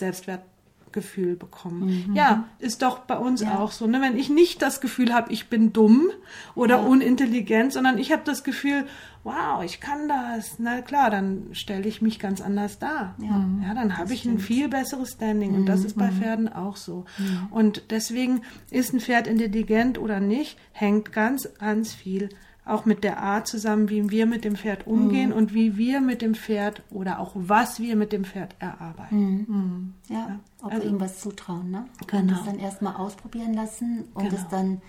Selbstwertgefühl 0.93 1.35
bekommen. 1.35 2.05
Mhm. 2.07 2.15
Ja, 2.15 2.45
ist 2.59 2.81
doch 2.81 2.99
bei 2.99 3.17
uns 3.17 3.41
ja. 3.41 3.59
auch 3.59 3.71
so. 3.71 3.87
Ne? 3.87 4.01
Wenn 4.01 4.17
ich 4.17 4.29
nicht 4.29 4.61
das 4.61 4.81
Gefühl 4.81 5.13
habe, 5.13 5.31
ich 5.31 5.49
bin 5.49 5.73
dumm 5.73 6.09
oder 6.55 6.77
ja. 6.77 6.81
unintelligent, 6.83 7.73
sondern 7.73 7.97
ich 7.97 8.11
habe 8.11 8.21
das 8.25 8.43
Gefühl, 8.43 8.85
wow, 9.23 9.63
ich 9.63 9.79
kann 9.79 10.07
das. 10.07 10.59
Na 10.59 10.81
klar, 10.81 11.09
dann 11.09 11.47
stelle 11.53 11.87
ich 11.87 12.01
mich 12.01 12.19
ganz 12.19 12.41
anders 12.41 12.79
dar. 12.79 13.15
Ja, 13.19 13.45
ja 13.63 13.73
dann 13.73 13.97
habe 13.97 14.13
ich 14.13 14.21
stimmt. 14.21 14.35
ein 14.35 14.39
viel 14.39 14.69
besseres 14.69 15.13
Standing. 15.13 15.51
Mhm. 15.51 15.57
Und 15.59 15.65
das 15.65 15.83
ist 15.83 15.97
bei 15.97 16.11
mhm. 16.11 16.21
Pferden 16.21 16.53
auch 16.53 16.77
so. 16.77 17.05
Mhm. 17.17 17.47
Und 17.51 17.83
deswegen 17.89 18.41
ist 18.69 18.93
ein 18.93 18.99
Pferd 18.99 19.27
intelligent 19.27 19.97
oder 19.97 20.19
nicht, 20.19 20.57
hängt 20.71 21.11
ganz, 21.11 21.49
ganz 21.59 21.93
viel 21.93 22.29
auch 22.65 22.85
mit 22.85 23.03
der 23.03 23.21
Art 23.21 23.47
zusammen, 23.47 23.89
wie 23.89 24.09
wir 24.09 24.25
mit 24.25 24.45
dem 24.45 24.55
Pferd 24.55 24.87
umgehen 24.87 25.29
mhm. 25.29 25.35
und 25.35 25.53
wie 25.53 25.75
wir 25.75 25.99
mit 25.99 26.21
dem 26.21 26.33
Pferd 26.33 26.81
oder 26.91 27.19
auch 27.19 27.31
was 27.35 27.79
wir 27.79 27.95
mit 27.95 28.13
dem 28.13 28.23
Pferd 28.23 28.55
erarbeiten. 28.59 29.17
Mhm. 29.17 29.45
mhm. 29.47 29.93
Ja, 30.09 30.15
ja, 30.15 30.39
ob 30.61 30.71
also, 30.71 30.83
wir 30.83 30.89
ihm 30.89 30.99
was 30.99 31.19
zutrauen, 31.19 31.71
ne? 31.71 31.85
Genau. 32.07 32.21
Und 32.21 32.31
das 32.31 32.45
dann 32.45 32.59
erstmal 32.59 32.95
ausprobieren 32.95 33.53
lassen 33.53 34.05
und 34.13 34.29
genau. 34.29 34.35
es 34.35 34.47
dann 34.47 34.81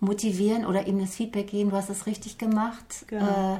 motivieren 0.00 0.66
oder 0.66 0.86
ihm 0.86 0.98
das 0.98 1.14
Feedback 1.14 1.48
geben, 1.48 1.70
du 1.70 1.76
hast 1.76 1.90
es 1.90 2.06
richtig 2.06 2.38
gemacht. 2.38 3.06
Genau. 3.06 3.54
Äh, 3.54 3.58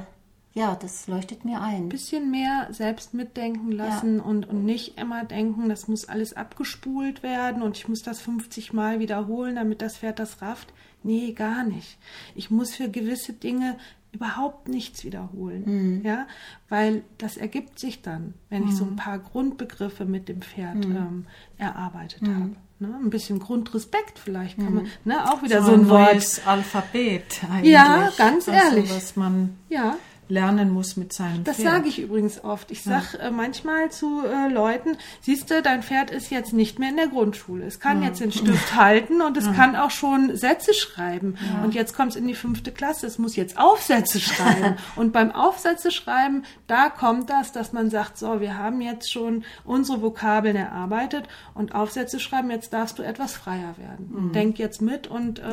ja, 0.53 0.75
das 0.75 1.07
leuchtet 1.07 1.45
mir 1.45 1.61
ein. 1.61 1.83
Ein 1.83 1.89
bisschen 1.89 2.31
mehr 2.31 2.67
selbst 2.71 3.13
mitdenken 3.13 3.71
lassen 3.71 4.17
ja. 4.17 4.23
und, 4.23 4.49
und 4.49 4.65
nicht 4.65 4.97
immer 4.97 5.23
denken, 5.23 5.69
das 5.69 5.87
muss 5.87 6.05
alles 6.05 6.33
abgespult 6.33 7.21
werden 7.21 7.61
und 7.61 7.77
ich 7.77 7.87
muss 7.87 8.01
das 8.01 8.19
50 8.21 8.73
Mal 8.73 8.99
wiederholen, 8.99 9.55
damit 9.55 9.83
das 9.83 9.97
Pferd 9.97 10.17
das 10.17 10.41
rafft. 10.41 10.73
Nee, 11.07 11.31
gar 11.31 11.63
nicht. 11.63 11.97
Ich 12.35 12.51
muss 12.51 12.75
für 12.75 12.89
gewisse 12.89 13.31
Dinge 13.31 13.77
überhaupt 14.11 14.67
nichts 14.67 15.05
wiederholen. 15.05 15.63
Mhm. 15.99 16.05
Ja, 16.05 16.27
weil 16.67 17.03
das 17.17 17.37
ergibt 17.37 17.79
sich 17.79 18.01
dann, 18.01 18.33
wenn 18.49 18.63
mhm. 18.63 18.69
ich 18.69 18.75
so 18.75 18.83
ein 18.83 18.91
mhm. 18.91 18.95
paar 18.97 19.19
Grundbegriffe 19.19 20.03
mit 20.03 20.27
dem 20.27 20.41
Pferd 20.41 20.85
mhm. 20.85 20.95
ähm, 20.95 21.25
erarbeitet 21.57 22.23
mhm. 22.23 22.35
habe. 22.35 22.51
Ne, 22.79 22.99
ein 23.01 23.09
bisschen 23.09 23.39
Grundrespekt 23.39 24.19
vielleicht 24.19 24.57
kann 24.57 24.71
man, 24.71 24.87
ne, 25.03 25.31
auch 25.31 25.41
wieder 25.41 25.61
so, 25.61 25.69
so 25.69 25.73
ein, 25.73 25.79
ein 25.81 25.89
Wort. 25.89 26.41
Alphabet 26.45 27.41
eigentlich. 27.49 27.71
Ja, 27.71 28.11
ganz 28.17 28.47
ehrlich. 28.47 28.91
was 28.91 29.15
man 29.15 29.57
ja 29.67 29.95
lernen 30.29 30.71
muss 30.71 30.97
mit 30.97 31.13
seinem 31.13 31.43
das 31.43 31.57
Pferd. 31.57 31.67
Das 31.67 31.73
sage 31.73 31.89
ich 31.89 31.99
übrigens 31.99 32.43
oft. 32.43 32.71
Ich 32.71 32.85
ja. 32.85 33.01
sage 33.01 33.23
äh, 33.23 33.31
manchmal 33.31 33.91
zu 33.91 34.23
äh, 34.25 34.51
Leuten, 34.51 34.97
siehst 35.21 35.49
du, 35.49 35.61
dein 35.61 35.83
Pferd 35.83 36.11
ist 36.11 36.29
jetzt 36.29 36.53
nicht 36.53 36.79
mehr 36.79 36.89
in 36.89 36.97
der 36.97 37.07
Grundschule. 37.07 37.65
Es 37.65 37.79
kann 37.79 38.01
ja. 38.01 38.09
jetzt 38.09 38.19
den 38.19 38.31
Stift 38.31 38.75
halten 38.75 39.21
und 39.21 39.37
es 39.37 39.45
ja. 39.45 39.53
kann 39.53 39.75
auch 39.75 39.91
schon 39.91 40.35
Sätze 40.35 40.73
schreiben. 40.73 41.37
Und 41.63 41.73
jetzt 41.73 41.95
kommt 41.95 42.11
es 42.11 42.15
in 42.17 42.27
die 42.27 42.35
fünfte 42.35 42.71
Klasse. 42.71 43.07
Es 43.07 43.17
muss 43.17 43.35
jetzt 43.35 43.57
Aufsätze 43.57 44.19
schreiben. 44.19 44.75
und 44.95 45.13
beim 45.13 45.31
Aufsätze 45.31 45.91
schreiben, 45.91 46.43
da 46.67 46.89
kommt 46.89 47.29
das, 47.29 47.51
dass 47.51 47.73
man 47.73 47.89
sagt, 47.89 48.17
so, 48.17 48.41
wir 48.41 48.57
haben 48.57 48.81
jetzt 48.81 49.11
schon 49.11 49.43
unsere 49.63 50.01
Vokabeln 50.01 50.55
erarbeitet 50.55 51.25
und 51.53 51.73
Aufsätze 51.73 52.19
schreiben, 52.19 52.51
jetzt 52.51 52.73
darfst 52.73 52.99
du 52.99 53.03
etwas 53.03 53.33
freier 53.33 53.75
werden. 53.77 54.09
Mhm. 54.09 54.33
Denk 54.33 54.59
jetzt 54.59 54.81
mit 54.81 55.07
und 55.07 55.39
äh, 55.39 55.43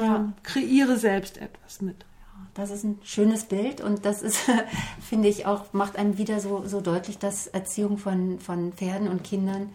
kreiere 0.42 0.96
selbst 0.96 1.38
etwas 1.38 1.80
mit. 1.80 2.04
Das 2.54 2.70
ist 2.70 2.84
ein 2.84 2.98
schönes 3.02 3.44
Bild 3.44 3.80
und 3.80 4.04
das 4.04 4.22
ist, 4.22 4.50
finde 5.00 5.28
ich, 5.28 5.46
auch, 5.46 5.72
macht 5.72 5.96
einem 5.96 6.18
wieder 6.18 6.40
so, 6.40 6.66
so 6.66 6.80
deutlich, 6.80 7.18
dass 7.18 7.46
Erziehung 7.46 7.98
von, 7.98 8.38
von 8.38 8.72
Pferden 8.72 9.08
und 9.08 9.24
Kindern 9.24 9.70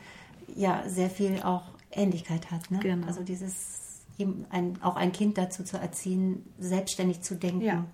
ja 0.56 0.84
sehr 0.88 1.10
viel 1.10 1.42
auch 1.44 1.64
Ähnlichkeit 1.92 2.52
hat. 2.52 2.70
Ne? 2.72 2.80
Genau. 2.80 3.08
Also 3.08 3.24
dieses, 3.24 4.04
ein, 4.50 4.78
auch 4.82 4.96
ein 4.96 5.12
Kind 5.12 5.38
dazu 5.38 5.64
zu 5.64 5.78
erziehen, 5.78 6.46
selbstständig 6.60 7.22
zu 7.22 7.36
denken. 7.36 7.62
Ja. 7.62 7.86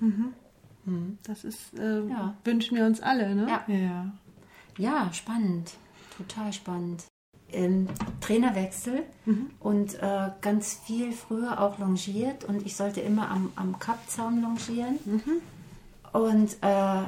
Mhm. 0.00 0.32
Mhm. 0.84 1.18
Das 1.24 1.44
ist, 1.44 1.74
äh, 1.78 2.06
ja. 2.08 2.34
wünschen 2.44 2.76
wir 2.76 2.86
uns 2.86 3.00
alle, 3.00 3.34
ne? 3.34 3.46
Ja. 3.48 3.64
ja. 3.74 4.12
Ja, 4.78 5.12
spannend. 5.12 5.74
Total 6.16 6.52
spannend. 6.52 7.04
Ähm, 7.52 7.88
Trainerwechsel 8.20 9.02
mhm. 9.24 9.50
und 9.60 9.94
äh, 10.02 10.30
ganz 10.40 10.74
viel 10.84 11.12
früher 11.12 11.60
auch 11.60 11.78
longiert 11.78 12.44
und 12.44 12.64
ich 12.66 12.76
sollte 12.76 13.00
immer 13.00 13.30
am, 13.30 13.52
am 13.56 13.78
Kappzaun 13.78 14.42
longieren. 14.42 14.98
Mhm. 15.04 15.42
Und 16.12 16.52
äh, 16.60 17.02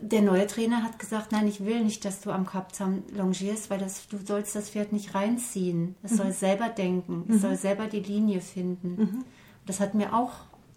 der 0.00 0.22
neue 0.22 0.46
Trainer 0.46 0.82
hat 0.82 0.98
gesagt, 0.98 1.32
nein, 1.32 1.46
ich 1.46 1.64
will 1.64 1.82
nicht, 1.82 2.04
dass 2.04 2.20
du 2.20 2.30
am 2.30 2.46
Kappzaun 2.46 3.02
longierst, 3.12 3.70
weil 3.70 3.78
das, 3.78 4.06
du 4.08 4.18
sollst 4.18 4.54
das 4.54 4.70
Pferd 4.70 4.92
nicht 4.92 5.14
reinziehen. 5.14 5.94
Es 6.02 6.12
mhm. 6.12 6.16
soll 6.16 6.32
selber 6.32 6.68
denken, 6.68 7.24
es 7.28 7.40
soll 7.40 7.52
mhm. 7.52 7.56
selber 7.56 7.86
die 7.86 8.00
Linie 8.00 8.40
finden. 8.40 8.96
Mhm. 8.96 9.24
Das 9.66 9.80
hat 9.80 9.94
mir 9.94 10.14
auch 10.14 10.32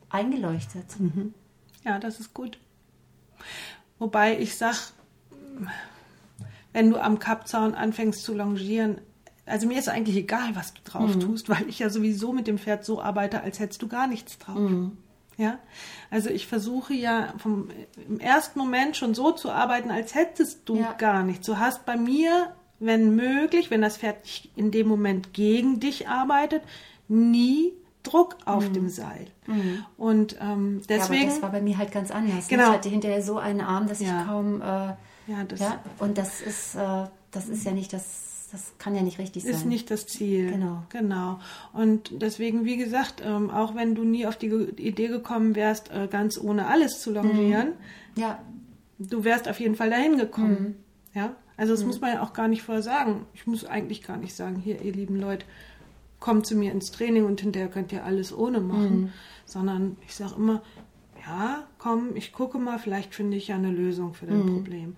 eingeleuchtet. 0.09 0.99
Mhm. 0.99 1.34
Ja, 1.84 1.99
das 1.99 2.19
ist 2.19 2.34
gut. 2.34 2.57
Wobei 3.99 4.39
ich 4.39 4.55
sage, 4.55 4.78
wenn 6.78 6.91
du 6.91 7.01
am 7.01 7.17
Kappzaun 7.17 7.73
anfängst 7.73 8.21
zu 8.21 8.36
longieren, 8.36 9.01
also 9.47 9.65
mir 9.65 9.80
ist 9.80 9.89
eigentlich 9.89 10.15
egal, 10.15 10.55
was 10.55 10.75
du 10.75 10.82
drauf 10.84 11.15
mhm. 11.15 11.21
tust, 11.21 11.49
weil 11.49 11.67
ich 11.67 11.80
ja 11.80 11.89
sowieso 11.89 12.34
mit 12.34 12.45
dem 12.45 12.59
Pferd 12.59 12.86
so 12.86 13.01
arbeite, 13.01 13.41
als 13.41 13.59
hättest 13.59 13.82
du 13.82 13.88
gar 13.88 14.05
nichts 14.05 14.38
drauf. 14.38 14.59
Mhm. 14.59 14.95
Ja, 15.38 15.57
also 16.11 16.30
ich 16.30 16.45
versuche 16.45 16.93
ja 16.93 17.34
vom, 17.39 17.69
im 18.07 18.19
ersten 18.19 18.59
Moment 18.59 18.95
schon 18.95 19.15
so 19.15 19.32
zu 19.32 19.49
arbeiten, 19.49 19.89
als 19.89 20.13
hättest 20.13 20.69
du 20.69 20.78
ja. 20.78 20.93
gar 20.93 21.23
nichts. 21.23 21.47
Du 21.47 21.57
hast 21.57 21.84
bei 21.88 21.97
mir, 21.97 22.53
wenn 22.78 23.15
möglich, 23.15 23.71
wenn 23.71 23.82
das 23.82 23.97
Pferd 23.97 24.17
in 24.55 24.69
dem 24.69 24.88
Moment 24.88 25.34
gegen 25.34 25.80
dich 25.80 26.07
arbeitet, 26.07 26.61
nie 27.07 27.73
Druck 28.03 28.38
auf 28.45 28.69
mhm. 28.69 28.73
dem 28.73 28.89
Seil. 28.89 29.25
Mhm. 29.47 29.84
Und 29.97 30.38
ähm, 30.39 30.84
deswegen. 30.88 31.13
Ja, 31.13 31.21
aber 31.21 31.34
das 31.34 31.41
war 31.41 31.51
bei 31.53 31.61
mir 31.61 31.78
halt 31.80 31.91
ganz 31.91 32.11
anders. 32.11 32.47
Genau. 32.47 32.65
Ich 32.65 32.69
hatte 32.69 32.89
hinterher 32.89 33.23
so 33.23 33.39
einen 33.39 33.61
Arm, 33.61 33.88
dass 33.88 33.99
ja. 33.99 34.21
ich 34.21 34.28
kaum. 34.28 34.61
Äh, 34.61 34.93
ja, 35.28 35.43
das 35.43 35.59
ja, 35.59 35.80
und 35.99 36.17
das 36.17 36.41
ist, 36.41 36.75
äh, 36.75 37.05
das 37.32 37.49
ist 37.49 37.65
ja 37.65 37.71
nicht 37.71 37.91
das, 37.93 38.47
das 38.51 38.73
kann 38.78 38.95
ja 38.95 39.01
nicht 39.01 39.19
richtig 39.19 39.43
sein. 39.43 39.51
Ist 39.51 39.65
nicht 39.65 39.91
das 39.91 40.07
Ziel. 40.07 40.51
Genau. 40.51 40.84
Genau. 40.89 41.39
Und 41.73 42.11
deswegen, 42.21 42.65
wie 42.65 42.78
gesagt, 42.78 43.21
ähm, 43.23 43.49
auch 43.49 43.75
wenn 43.75 43.93
du 43.93 44.03
nie 44.03 44.25
auf 44.25 44.38
die 44.38 44.47
Idee 44.47 45.07
gekommen 45.07 45.55
wärst, 45.55 45.91
äh, 45.91 46.07
ganz 46.09 46.39
ohne 46.39 46.67
alles 46.67 47.01
zu 47.01 47.11
longieren, 47.11 47.73
mhm. 48.15 48.21
ja. 48.21 48.39
du 48.99 49.23
wärst 49.23 49.49
auf 49.49 49.59
jeden 49.59 49.75
Fall 49.75 49.89
dahin 49.89 50.17
gekommen. 50.17 50.75
Mhm. 51.13 51.19
Ja. 51.19 51.36
Also 51.57 51.73
das 51.73 51.82
mhm. 51.82 51.88
muss 51.88 52.01
man 52.01 52.13
ja 52.13 52.21
auch 52.21 52.34
gar 52.34 52.47
nicht 52.47 52.61
vorher 52.61 52.84
sagen. 52.84 53.25
Ich 53.34 53.47
muss 53.47 53.65
eigentlich 53.65 54.03
gar 54.03 54.17
nicht 54.17 54.36
sagen, 54.36 54.55
hier, 54.55 54.82
ihr 54.82 54.93
lieben 54.93 55.19
Leute, 55.19 55.45
kommt 56.19 56.45
zu 56.45 56.55
mir 56.55 56.71
ins 56.71 56.91
Training 56.91 57.25
und 57.25 57.41
hinterher 57.41 57.69
könnt 57.69 57.91
ihr 57.91 58.05
alles 58.05 58.36
ohne 58.36 58.61
machen. 58.61 59.01
Mhm. 59.01 59.09
Sondern 59.45 59.97
ich 60.05 60.15
sage 60.15 60.36
immer, 60.38 60.61
ja, 61.25 61.67
komm, 61.78 62.15
ich 62.15 62.32
gucke 62.32 62.57
mal, 62.57 62.80
vielleicht 62.80 63.13
finde 63.13 63.38
ich 63.38 63.49
ja 63.49 63.55
eine 63.55 63.71
Lösung 63.71 64.13
für 64.13 64.25
dein 64.25 64.45
mhm. 64.45 64.55
Problem. 64.55 64.97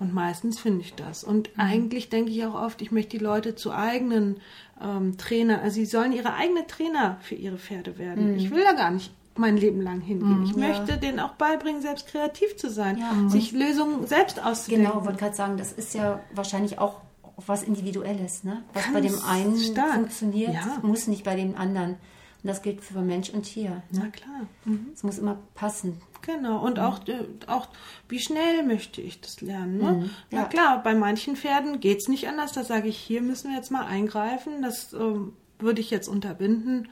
Und 0.00 0.14
meistens 0.14 0.58
finde 0.58 0.80
ich 0.80 0.94
das. 0.94 1.22
Und 1.22 1.54
mhm. 1.56 1.62
eigentlich 1.62 2.08
denke 2.08 2.30
ich 2.30 2.44
auch 2.44 2.54
oft, 2.54 2.82
ich 2.82 2.90
möchte 2.90 3.18
die 3.18 3.22
Leute 3.22 3.54
zu 3.54 3.70
eigenen 3.70 4.40
ähm, 4.82 5.18
Trainer, 5.18 5.60
also 5.60 5.74
sie 5.74 5.84
sollen 5.84 6.12
ihre 6.12 6.34
eigenen 6.34 6.66
Trainer 6.66 7.18
für 7.20 7.34
ihre 7.34 7.58
Pferde 7.58 7.98
werden. 7.98 8.32
Mhm. 8.32 8.38
Ich 8.38 8.50
will 8.50 8.64
da 8.64 8.72
gar 8.72 8.90
nicht 8.90 9.12
mein 9.36 9.56
Leben 9.56 9.80
lang 9.80 10.00
hingehen. 10.00 10.40
Mhm, 10.40 10.44
ich 10.44 10.52
ja. 10.52 10.68
möchte 10.68 10.96
denen 10.98 11.20
auch 11.20 11.34
beibringen, 11.34 11.82
selbst 11.82 12.08
kreativ 12.08 12.56
zu 12.56 12.70
sein, 12.70 12.98
ja, 12.98 13.28
sich 13.28 13.52
Lösungen 13.52 14.06
selbst 14.06 14.42
auszudenken. 14.44 14.90
Genau, 14.90 15.04
wollte 15.04 15.18
gerade 15.18 15.36
sagen, 15.36 15.56
das 15.56 15.72
ist 15.72 15.94
ja 15.94 16.20
wahrscheinlich 16.34 16.78
auch 16.78 17.00
was 17.46 17.62
Individuelles. 17.62 18.42
Ne? 18.44 18.62
Was 18.72 18.84
Ganz 18.84 18.94
bei 18.94 19.00
dem 19.02 19.24
einen 19.24 19.58
stark. 19.58 19.94
funktioniert, 19.94 20.54
ja. 20.54 20.78
muss 20.82 21.06
nicht 21.06 21.24
bei 21.24 21.36
dem 21.36 21.56
anderen. 21.56 21.96
Und 22.42 22.48
das 22.48 22.62
gilt 22.62 22.80
für 22.80 23.00
Mensch 23.00 23.30
und 23.30 23.42
Tier. 23.42 23.82
Ne? 23.90 24.02
Na 24.04 24.08
klar. 24.08 24.46
Mhm. 24.64 24.88
Es 24.94 25.02
muss 25.02 25.18
immer 25.18 25.38
passen. 25.54 26.00
Genau, 26.22 26.64
und 26.64 26.76
mhm. 26.76 26.84
auch, 26.84 27.08
äh, 27.08 27.24
auch, 27.46 27.68
wie 28.08 28.18
schnell 28.18 28.62
möchte 28.64 29.00
ich 29.00 29.20
das 29.20 29.40
lernen. 29.40 29.78
Ne? 29.78 29.92
Mhm. 29.92 30.02
Ja. 30.02 30.10
Na 30.30 30.44
klar, 30.44 30.82
bei 30.82 30.94
manchen 30.94 31.36
Pferden 31.36 31.80
geht 31.80 31.98
es 31.98 32.08
nicht 32.08 32.28
anders. 32.28 32.52
Da 32.52 32.64
sage 32.64 32.88
ich, 32.88 32.98
hier 32.98 33.22
müssen 33.22 33.50
wir 33.50 33.56
jetzt 33.56 33.70
mal 33.70 33.86
eingreifen. 33.86 34.62
Das 34.62 34.92
ähm, 34.92 35.32
würde 35.58 35.80
ich 35.80 35.90
jetzt 35.90 36.08
unterbinden. 36.08 36.88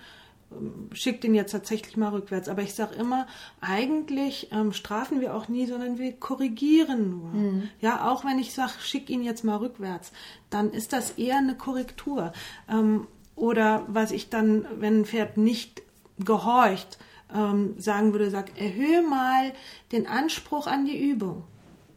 Ähm, 0.51 0.89
schickt 0.93 1.25
ihn 1.25 1.35
jetzt 1.35 1.53
tatsächlich 1.53 1.97
mal 1.97 2.09
rückwärts. 2.09 2.49
Aber 2.49 2.63
ich 2.63 2.75
sage 2.75 2.95
immer, 2.95 3.27
eigentlich 3.61 4.49
ähm, 4.53 4.73
strafen 4.73 5.21
wir 5.21 5.35
auch 5.35 5.49
nie, 5.49 5.67
sondern 5.67 5.99
wir 5.99 6.13
korrigieren 6.13 7.11
nur. 7.11 7.29
Mhm. 7.29 7.69
Ja, 7.81 8.11
auch 8.11 8.25
wenn 8.25 8.39
ich 8.39 8.55
sage, 8.55 8.73
schick 8.81 9.11
ihn 9.11 9.23
jetzt 9.23 9.45
mal 9.45 9.57
rückwärts, 9.57 10.13
dann 10.51 10.71
ist 10.71 10.93
das 10.93 11.13
eher 11.13 11.39
eine 11.39 11.55
Korrektur. 11.55 12.33
Ähm, 12.71 13.07
oder 13.39 13.85
was 13.89 14.11
ich 14.11 14.31
dann, 14.31 14.67
wenn 14.79 15.01
ein 15.01 15.05
Pferd 15.05 15.37
nicht 15.37 15.83
gehorcht, 16.19 16.99
ähm, 17.35 17.75
sagen 17.79 18.13
würde, 18.13 18.31
sag, 18.31 18.61
erhöhe 18.61 19.03
mal 19.03 19.53
den 19.93 20.07
Anspruch 20.07 20.67
an 20.67 20.85
die 20.85 21.11
Übung. 21.11 21.45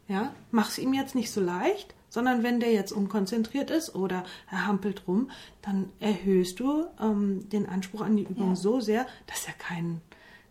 Ja, 0.08 0.32
mach 0.50 0.68
es 0.68 0.78
ihm 0.78 0.92
jetzt 0.92 1.14
nicht 1.14 1.30
so 1.30 1.40
leicht, 1.40 1.94
sondern 2.08 2.42
wenn 2.42 2.60
der 2.60 2.72
jetzt 2.72 2.92
unkonzentriert 2.92 3.70
ist 3.70 3.94
oder 3.94 4.24
er 4.50 4.66
hampelt 4.66 5.08
rum, 5.08 5.30
dann 5.62 5.88
erhöhst 6.00 6.60
du 6.60 6.84
ähm, 7.00 7.48
den 7.48 7.66
Anspruch 7.66 8.02
an 8.02 8.16
die 8.16 8.24
Übung 8.24 8.50
ja. 8.50 8.56
so 8.56 8.80
sehr, 8.80 9.06
dass 9.26 9.46
er 9.46 9.54
keinen, 9.54 10.02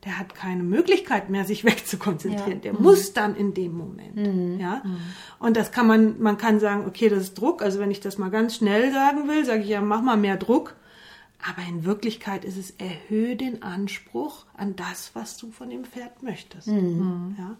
der 0.03 0.17
hat 0.17 0.33
keine 0.33 0.63
Möglichkeit 0.63 1.29
mehr, 1.29 1.45
sich 1.45 1.63
wegzukonzentrieren. 1.65 2.53
Ja. 2.53 2.71
Der 2.71 2.73
mhm. 2.73 2.81
muss 2.81 3.13
dann 3.13 3.35
in 3.35 3.53
dem 3.53 3.77
Moment. 3.77 4.15
Mhm. 4.15 4.59
Ja, 4.59 4.81
mhm. 4.83 4.97
und 5.37 5.55
das 5.55 5.71
kann 5.71 5.85
man, 5.85 6.19
man 6.19 6.37
kann 6.39 6.59
sagen, 6.59 6.85
okay, 6.87 7.09
das 7.09 7.19
ist 7.19 7.35
Druck. 7.35 7.61
Also 7.61 7.77
wenn 7.77 7.91
ich 7.91 7.99
das 7.99 8.17
mal 8.17 8.31
ganz 8.31 8.55
schnell 8.55 8.91
sagen 8.91 9.27
will, 9.27 9.45
sage 9.45 9.61
ich 9.61 9.69
ja, 9.69 9.81
mach 9.81 10.01
mal 10.01 10.17
mehr 10.17 10.37
Druck. 10.37 10.75
Aber 11.47 11.67
in 11.67 11.85
Wirklichkeit 11.85 12.45
ist 12.45 12.57
es, 12.57 12.71
erhöhe 12.71 13.35
den 13.35 13.63
Anspruch 13.63 14.45
an 14.55 14.75
das, 14.75 15.11
was 15.13 15.37
du 15.37 15.51
von 15.51 15.69
dem 15.69 15.85
Pferd 15.85 16.21
möchtest. 16.23 16.67
Mhm. 16.67 17.35
Ja? 17.37 17.57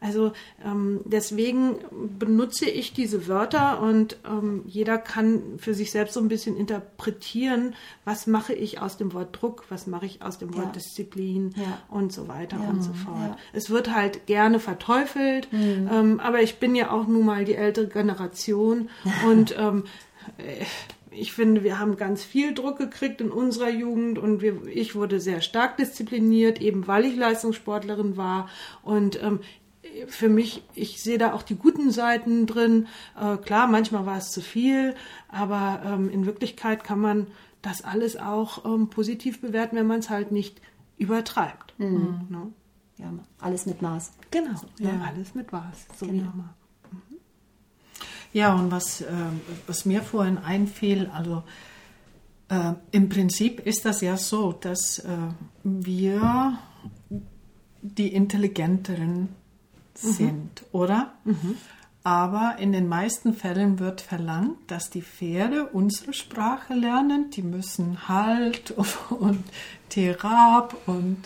Also 0.00 0.32
ähm, 0.64 1.00
deswegen 1.04 1.76
benutze 2.18 2.70
ich 2.70 2.92
diese 2.92 3.26
Wörter 3.26 3.82
und 3.82 4.16
ähm, 4.24 4.62
jeder 4.66 4.96
kann 4.96 5.58
für 5.58 5.74
sich 5.74 5.90
selbst 5.90 6.14
so 6.14 6.20
ein 6.20 6.28
bisschen 6.28 6.56
interpretieren, 6.56 7.74
was 8.04 8.26
mache 8.26 8.54
ich 8.54 8.80
aus 8.80 8.96
dem 8.96 9.12
Wort 9.12 9.40
Druck, 9.40 9.64
was 9.68 9.86
mache 9.86 10.06
ich 10.06 10.22
aus 10.22 10.38
dem 10.38 10.54
Wort 10.54 10.66
ja. 10.66 10.72
Disziplin 10.72 11.52
ja. 11.56 11.78
und 11.88 12.12
so 12.12 12.28
weiter 12.28 12.58
ja. 12.62 12.68
und 12.70 12.82
so 12.82 12.92
fort. 12.92 13.36
Es 13.52 13.70
wird 13.70 13.92
halt 13.92 14.26
gerne 14.26 14.60
verteufelt, 14.60 15.52
mhm. 15.52 15.88
ähm, 15.92 16.20
aber 16.20 16.42
ich 16.42 16.58
bin 16.58 16.74
ja 16.74 16.90
auch 16.90 17.06
nun 17.06 17.24
mal 17.24 17.44
die 17.44 17.56
ältere 17.56 17.88
Generation 17.88 18.88
und 19.26 19.56
ähm, 19.58 19.84
äh, 20.38 20.64
ich 21.18 21.32
finde, 21.32 21.64
wir 21.64 21.78
haben 21.78 21.96
ganz 21.96 22.24
viel 22.24 22.54
Druck 22.54 22.78
gekriegt 22.78 23.20
in 23.20 23.30
unserer 23.30 23.70
Jugend 23.70 24.18
und 24.18 24.40
wir, 24.40 24.66
ich 24.66 24.94
wurde 24.94 25.20
sehr 25.20 25.40
stark 25.40 25.76
diszipliniert, 25.76 26.60
eben 26.60 26.86
weil 26.86 27.04
ich 27.04 27.16
Leistungssportlerin 27.16 28.16
war. 28.16 28.48
Und 28.82 29.22
ähm, 29.22 29.40
für 30.06 30.28
mich, 30.28 30.62
ich 30.74 31.02
sehe 31.02 31.18
da 31.18 31.32
auch 31.32 31.42
die 31.42 31.56
guten 31.56 31.90
Seiten 31.90 32.46
drin. 32.46 32.86
Äh, 33.20 33.36
klar, 33.38 33.66
manchmal 33.66 34.06
war 34.06 34.18
es 34.18 34.30
zu 34.30 34.40
viel, 34.40 34.94
aber 35.28 35.82
ähm, 35.84 36.10
in 36.10 36.26
Wirklichkeit 36.26 36.84
kann 36.84 37.00
man 37.00 37.26
das 37.62 37.82
alles 37.82 38.16
auch 38.16 38.64
ähm, 38.64 38.88
positiv 38.88 39.40
bewerten, 39.40 39.76
wenn 39.76 39.86
man 39.86 40.00
es 40.00 40.10
halt 40.10 40.32
nicht 40.32 40.60
übertreibt. 40.96 41.74
Mhm. 41.78 42.26
Ne? 42.28 42.52
Ja, 42.98 43.12
alles 43.40 43.66
mit 43.66 43.82
Maß. 43.82 44.12
Genau, 44.30 44.60
ja, 44.78 44.90
ja 44.90 45.00
alles 45.06 45.34
mit 45.34 45.52
Maß, 45.52 45.86
so 45.96 46.06
genau. 46.06 46.18
wie 46.18 46.26
immer. 46.26 46.54
Ja, 48.32 48.54
und 48.54 48.70
was, 48.70 49.00
äh, 49.00 49.06
was 49.66 49.84
mir 49.84 50.02
vorhin 50.02 50.38
einfiel, 50.38 51.10
also 51.12 51.42
äh, 52.48 52.72
im 52.92 53.08
Prinzip 53.08 53.60
ist 53.66 53.84
das 53.84 54.00
ja 54.00 54.16
so, 54.16 54.52
dass 54.52 54.98
äh, 55.00 55.16
wir 55.62 56.58
die 57.82 58.12
Intelligenteren 58.12 59.20
mhm. 59.20 59.28
sind, 59.94 60.64
oder? 60.72 61.12
Mhm. 61.24 61.56
Aber 62.04 62.56
in 62.58 62.72
den 62.72 62.88
meisten 62.88 63.34
Fällen 63.34 63.78
wird 63.78 64.00
verlangt, 64.00 64.56
dass 64.68 64.88
die 64.88 65.02
Pferde 65.02 65.66
unsere 65.66 66.14
Sprache 66.14 66.72
lernen. 66.74 67.30
Die 67.30 67.42
müssen 67.42 68.08
Halt 68.08 68.70
und 69.10 69.44
Therap 69.90 70.76
und 70.86 71.18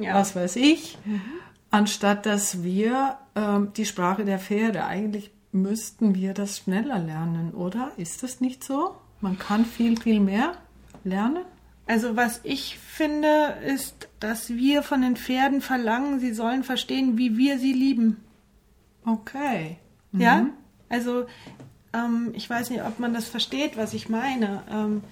ja. 0.00 0.14
was 0.14 0.36
weiß 0.36 0.56
ich. 0.56 0.98
Mhm. 1.04 1.22
Anstatt 1.70 2.26
dass 2.26 2.62
wir 2.62 3.18
äh, 3.34 3.60
die 3.76 3.86
Sprache 3.86 4.24
der 4.24 4.38
Pferde 4.38 4.84
eigentlich 4.84 5.30
müssten 5.54 6.14
wir 6.14 6.34
das 6.34 6.58
schneller 6.58 6.98
lernen, 6.98 7.54
oder? 7.54 7.92
Ist 7.96 8.22
das 8.22 8.40
nicht 8.40 8.64
so? 8.64 8.96
Man 9.20 9.38
kann 9.38 9.64
viel, 9.64 9.98
viel 9.98 10.20
mehr 10.20 10.56
lernen? 11.04 11.44
Also 11.86 12.16
was 12.16 12.40
ich 12.42 12.78
finde, 12.78 13.56
ist, 13.66 14.08
dass 14.18 14.50
wir 14.50 14.82
von 14.82 15.02
den 15.02 15.16
Pferden 15.16 15.60
verlangen, 15.60 16.18
sie 16.18 16.32
sollen 16.32 16.64
verstehen, 16.64 17.18
wie 17.18 17.36
wir 17.36 17.58
sie 17.58 17.72
lieben. 17.72 18.22
Okay. 19.04 19.76
Mhm. 20.12 20.20
Ja? 20.20 20.46
Also 20.88 21.26
ähm, 21.92 22.32
ich 22.34 22.48
weiß 22.48 22.70
nicht, 22.70 22.82
ob 22.82 22.98
man 22.98 23.14
das 23.14 23.28
versteht, 23.28 23.76
was 23.76 23.94
ich 23.94 24.08
meine. 24.08 24.62
Ähm, 24.70 25.02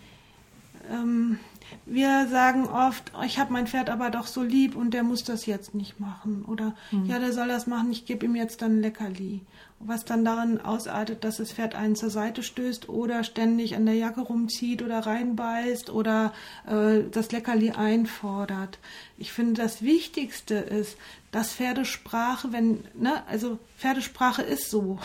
ähm, 0.90 1.38
wir 1.86 2.28
sagen 2.28 2.66
oft, 2.66 3.12
oh, 3.18 3.22
ich 3.24 3.38
habe 3.38 3.52
mein 3.52 3.66
Pferd 3.66 3.90
aber 3.90 4.10
doch 4.10 4.26
so 4.26 4.42
lieb 4.42 4.76
und 4.76 4.92
der 4.92 5.02
muss 5.02 5.24
das 5.24 5.46
jetzt 5.46 5.74
nicht 5.74 6.00
machen. 6.00 6.44
Oder 6.46 6.74
mhm. 6.90 7.06
ja, 7.06 7.18
der 7.18 7.32
soll 7.32 7.48
das 7.48 7.66
machen, 7.66 7.92
ich 7.92 8.06
gebe 8.06 8.26
ihm 8.26 8.36
jetzt 8.36 8.62
dann 8.62 8.78
ein 8.78 8.82
Leckerli. 8.82 9.40
Was 9.84 10.04
dann 10.04 10.24
darin 10.24 10.60
ausartet, 10.60 11.24
dass 11.24 11.38
das 11.38 11.52
Pferd 11.52 11.74
einen 11.74 11.96
zur 11.96 12.10
Seite 12.10 12.44
stößt 12.44 12.88
oder 12.88 13.24
ständig 13.24 13.74
an 13.74 13.84
der 13.84 13.96
Jacke 13.96 14.20
rumzieht 14.20 14.80
oder 14.80 15.00
reinbeißt 15.00 15.90
oder 15.90 16.32
äh, 16.66 17.00
das 17.10 17.32
Leckerli 17.32 17.72
einfordert. 17.72 18.78
Ich 19.18 19.32
finde, 19.32 19.60
das 19.60 19.82
Wichtigste 19.82 20.54
ist, 20.54 20.96
dass 21.32 21.54
Pferdesprache, 21.54 22.52
wenn, 22.52 22.84
ne, 22.94 23.26
also 23.26 23.58
Pferdesprache 23.76 24.42
ist 24.42 24.70
so. 24.70 25.00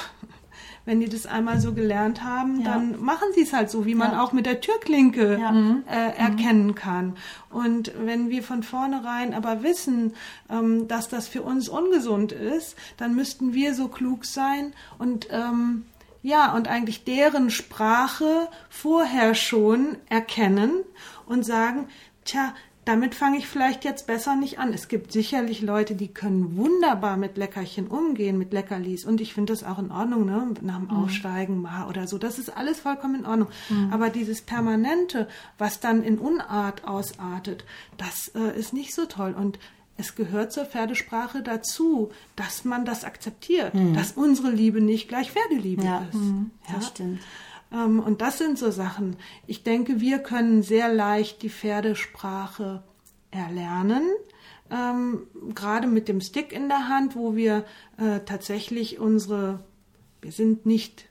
Wenn 0.87 1.01
die 1.01 1.09
das 1.09 1.25
einmal 1.25 1.59
so 1.59 1.73
gelernt 1.73 2.23
haben, 2.23 2.63
dann 2.63 3.03
machen 3.03 3.27
sie 3.35 3.41
es 3.41 3.51
halt 3.51 3.69
so, 3.69 3.85
wie 3.85 3.93
man 3.93 4.13
Ja. 4.13 4.23
auch 4.23 4.31
mit 4.31 4.45
der 4.45 4.61
Türklinke 4.61 5.37
Ja. 5.37 5.51
Mhm. 5.51 5.83
äh, 5.85 6.17
erkennen 6.17 6.75
kann. 6.75 7.17
Und 7.49 7.91
wenn 8.05 8.29
wir 8.29 8.41
von 8.41 8.63
vornherein 8.63 9.33
aber 9.33 9.63
wissen, 9.63 10.13
ähm, 10.49 10.87
dass 10.87 11.09
das 11.09 11.27
für 11.27 11.41
uns 11.41 11.67
ungesund 11.67 12.31
ist, 12.31 12.77
dann 12.95 13.15
müssten 13.15 13.53
wir 13.53 13.73
so 13.75 13.89
klug 13.89 14.23
sein 14.23 14.71
und 14.97 15.27
ähm, 15.29 15.85
ja, 16.23 16.53
und 16.55 16.69
eigentlich 16.69 17.03
deren 17.03 17.49
Sprache 17.49 18.47
vorher 18.69 19.35
schon 19.35 19.97
erkennen 20.09 20.71
und 21.25 21.43
sagen, 21.45 21.87
tja, 22.23 22.53
damit 22.87 23.15
fange 23.15 23.37
ich 23.37 23.47
vielleicht 23.47 23.83
jetzt 23.83 24.07
besser 24.07 24.35
nicht 24.35 24.59
an. 24.59 24.73
Es 24.73 24.87
gibt 24.87 25.11
sicherlich 25.11 25.61
Leute, 25.61 25.93
die 25.95 26.07
können 26.07 26.55
wunderbar 26.55 27.17
mit 27.17 27.35
Leckerchen 27.37 27.87
umgehen, 27.87 28.37
mit 28.37 28.53
Leckerlis. 28.53 29.05
Und 29.05 29.19
ich 29.21 29.33
finde 29.33 29.53
das 29.53 29.63
auch 29.63 29.77
in 29.79 29.91
Ordnung, 29.91 30.25
ne? 30.25 30.53
nach 30.61 30.77
dem 30.79 30.89
Aufsteigen 30.89 31.61
mal 31.61 31.87
oder 31.87 32.07
so. 32.07 32.17
Das 32.17 32.39
ist 32.39 32.55
alles 32.55 32.79
vollkommen 32.79 33.15
in 33.15 33.25
Ordnung. 33.25 33.49
Aber 33.91 34.09
dieses 34.09 34.41
Permanente, 34.41 35.27
was 35.57 35.79
dann 35.79 36.01
in 36.03 36.17
Unart 36.17 36.85
ausartet, 36.85 37.65
das 37.97 38.29
äh, 38.35 38.57
ist 38.57 38.73
nicht 38.73 38.93
so 38.95 39.05
toll. 39.05 39.35
Und 39.37 39.59
es 39.97 40.15
gehört 40.15 40.51
zur 40.53 40.65
Pferdesprache 40.65 41.41
dazu, 41.41 42.11
dass 42.35 42.63
man 42.65 42.85
das 42.85 43.03
akzeptiert, 43.03 43.73
dass 43.95 44.11
unsere 44.11 44.51
Liebe 44.51 44.79
nicht 44.79 45.07
gleich 45.07 45.31
Pferdeliebe 45.31 45.83
Ja, 45.83 46.05
ist. 46.11 46.13
mhm, 46.19 46.51
Ja? 46.69 46.75
das 46.75 46.87
stimmt. 46.89 47.19
Ähm, 47.71 47.99
und 47.99 48.21
das 48.21 48.37
sind 48.37 48.57
so 48.57 48.71
Sachen. 48.71 49.17
Ich 49.45 49.63
denke, 49.63 49.99
wir 49.99 50.19
können 50.19 50.63
sehr 50.63 50.93
leicht 50.93 51.41
die 51.41 51.49
Pferdesprache 51.49 52.83
erlernen. 53.31 54.03
Ähm, 54.69 55.27
gerade 55.53 55.87
mit 55.87 56.07
dem 56.07 56.21
Stick 56.21 56.51
in 56.51 56.67
der 56.67 56.89
Hand, 56.89 57.15
wo 57.15 57.35
wir 57.35 57.65
äh, 57.97 58.19
tatsächlich 58.25 58.99
unsere, 58.99 59.63
wir 60.21 60.31
sind 60.31 60.65
nicht 60.65 61.07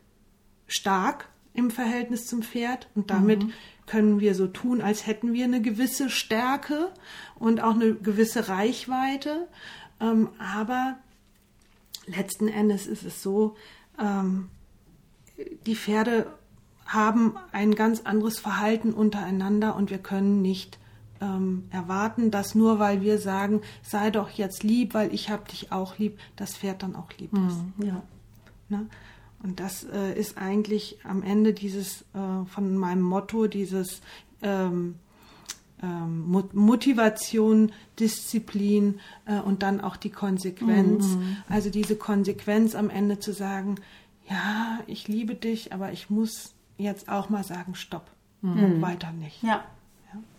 stark 0.66 1.28
im 1.54 1.70
Verhältnis 1.70 2.26
zum 2.26 2.42
Pferd 2.42 2.88
und 2.94 3.10
damit 3.10 3.46
können 3.86 4.20
wir 4.20 4.34
so 4.34 4.46
tun, 4.46 4.82
als 4.82 5.06
hätten 5.06 5.32
wir 5.32 5.44
eine 5.44 5.62
gewisse 5.62 6.10
Stärke 6.10 6.92
und 7.36 7.62
auch 7.62 7.74
eine 7.74 7.94
gewisse 7.94 8.48
Reichweite. 8.48 9.48
Ähm, 10.00 10.28
aber 10.38 10.98
letzten 12.06 12.48
Endes 12.48 12.86
ist 12.86 13.04
es 13.04 13.22
so, 13.22 13.56
ähm, 13.98 14.48
die 15.64 15.76
Pferde 15.76 16.26
haben 16.86 17.34
ein 17.52 17.74
ganz 17.74 18.02
anderes 18.02 18.38
Verhalten 18.38 18.92
untereinander 18.92 19.76
und 19.76 19.90
wir 19.90 19.98
können 19.98 20.40
nicht 20.40 20.78
ähm, 21.20 21.64
erwarten, 21.70 22.30
dass 22.30 22.54
nur 22.54 22.78
weil 22.78 23.02
wir 23.02 23.18
sagen, 23.18 23.62
sei 23.82 24.10
doch 24.10 24.30
jetzt 24.30 24.62
lieb, 24.62 24.94
weil 24.94 25.12
ich 25.12 25.30
hab 25.30 25.48
dich 25.48 25.72
auch 25.72 25.98
lieb, 25.98 26.18
das 26.36 26.56
Pferd 26.56 26.82
dann 26.82 26.94
auch 26.94 27.10
lieb 27.18 27.32
ist. 27.48 27.58
Ja. 27.86 28.02
Ne? 28.68 28.86
Und 29.42 29.60
das 29.60 29.84
äh, 29.84 30.18
ist 30.18 30.38
eigentlich 30.38 30.98
am 31.04 31.22
Ende 31.22 31.52
dieses 31.52 32.02
äh, 32.14 32.44
von 32.46 32.76
meinem 32.76 33.02
Motto, 33.02 33.46
dieses 33.46 34.00
ähm, 34.42 34.96
ähm, 35.82 36.26
Mo- 36.26 36.48
Motivation, 36.52 37.72
Disziplin 38.00 39.00
äh, 39.26 39.38
und 39.40 39.62
dann 39.62 39.80
auch 39.80 39.96
die 39.96 40.10
Konsequenz. 40.10 41.06
Also 41.48 41.70
diese 41.70 41.96
Konsequenz 41.96 42.74
am 42.74 42.90
Ende 42.90 43.18
zu 43.18 43.32
sagen, 43.32 43.76
ja, 44.28 44.80
ich 44.86 45.06
liebe 45.06 45.34
dich, 45.34 45.72
aber 45.72 45.92
ich 45.92 46.10
muss 46.10 46.54
jetzt 46.78 47.08
auch 47.08 47.28
mal 47.28 47.44
sagen, 47.44 47.74
stopp. 47.74 48.06
Und 48.42 48.80
weiter 48.80 49.10
nicht. 49.12 49.42
Ja. 49.42 49.60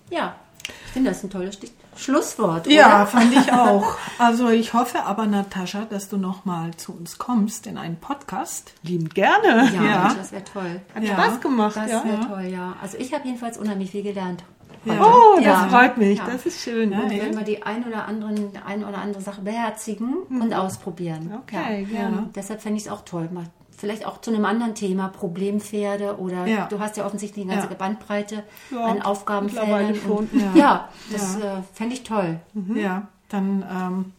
Ja. 0.10 0.36
Ich 0.64 0.92
finde 0.94 1.10
das 1.12 1.24
ein 1.24 1.30
tolles 1.30 1.56
Stich 1.56 1.72
Schlusswort. 1.96 2.68
Ja, 2.68 2.98
oder? 3.02 3.08
fand 3.08 3.34
ich 3.34 3.52
auch. 3.52 3.96
Also 4.20 4.50
ich 4.50 4.74
hoffe 4.74 5.04
aber, 5.04 5.26
Natascha, 5.26 5.86
dass 5.86 6.10
du 6.10 6.18
noch 6.18 6.46
mal 6.46 6.76
zu 6.76 6.94
uns 6.94 7.18
kommst 7.18 7.68
in 7.68 7.78
einen 7.78 7.98
Podcast. 7.98 8.74
Liebend 8.84 9.14
gerne. 9.16 9.70
Ja, 9.74 9.84
Ja. 9.84 10.14
das 10.14 10.32
wäre 10.32 10.44
toll. 10.44 10.82
Hat 10.94 11.04
Ja. 11.04 11.14
Spaß 11.14 11.42
gemacht, 11.42 11.76
Das 11.76 11.92
ja. 11.92 12.04
wäre 12.06 12.28
toll, 12.28 12.46
ja. 12.52 12.76
Also 12.82 12.98
ich 12.98 13.14
habe 13.14 13.26
jedenfalls 13.28 13.58
unheimlich 13.58 13.92
viel 13.92 14.04
gelernt. 14.04 14.44
Ja. 14.86 15.02
Oh, 15.04 15.36
das 15.38 15.46
Ja. 15.46 15.68
freut 15.70 15.98
mich. 15.98 16.18
Ja. 16.20 16.26
Das 16.32 16.46
ist 16.46 16.62
schön. 16.62 16.92
Ja, 16.92 17.00
Und 17.02 17.10
wenn 17.12 17.36
wir 17.38 17.44
die 17.44 17.64
ein 17.64 17.84
oder 17.86 18.06
anderen, 18.08 18.52
die 18.54 18.60
ein 18.66 18.84
oder 18.86 19.00
andere 19.00 19.22
Sache 19.22 19.42
beherzigen 19.42 20.14
und 20.30 20.54
ausprobieren. 20.54 21.34
Okay, 21.44 21.82
ja. 21.92 21.98
gerne. 22.00 22.30
Deshalb 22.36 22.62
fände 22.62 22.78
ich 22.78 22.86
es 22.86 22.92
auch 22.92 23.04
toll. 23.04 23.28
Mal 23.34 23.46
vielleicht 23.78 24.06
auch 24.06 24.20
zu 24.20 24.32
einem 24.34 24.44
anderen 24.44 24.76
Thema, 24.76 25.08
Problempferde 25.08 26.18
oder 26.20 26.46
Ja. 26.48 26.66
du 26.68 26.80
hast 26.80 26.98
ja 26.98 27.06
offensichtlich 27.06 27.46
eine 27.46 27.54
ganze 27.54 27.70
Ja. 27.70 27.76
Bandbreite 27.76 28.44
Ja, 28.72 28.84
an 28.86 29.02
Aufgabenfeldern. 29.04 29.96
schon. 29.96 30.12
Und, 30.34 30.56
Ja. 30.56 30.90
das 31.12 31.36
Äh, 31.38 31.62
fände 31.74 31.94
ich 31.94 32.04
toll. 32.04 32.40
Ja, 32.76 33.08
dann 33.30 33.64
ähm, 33.72 34.14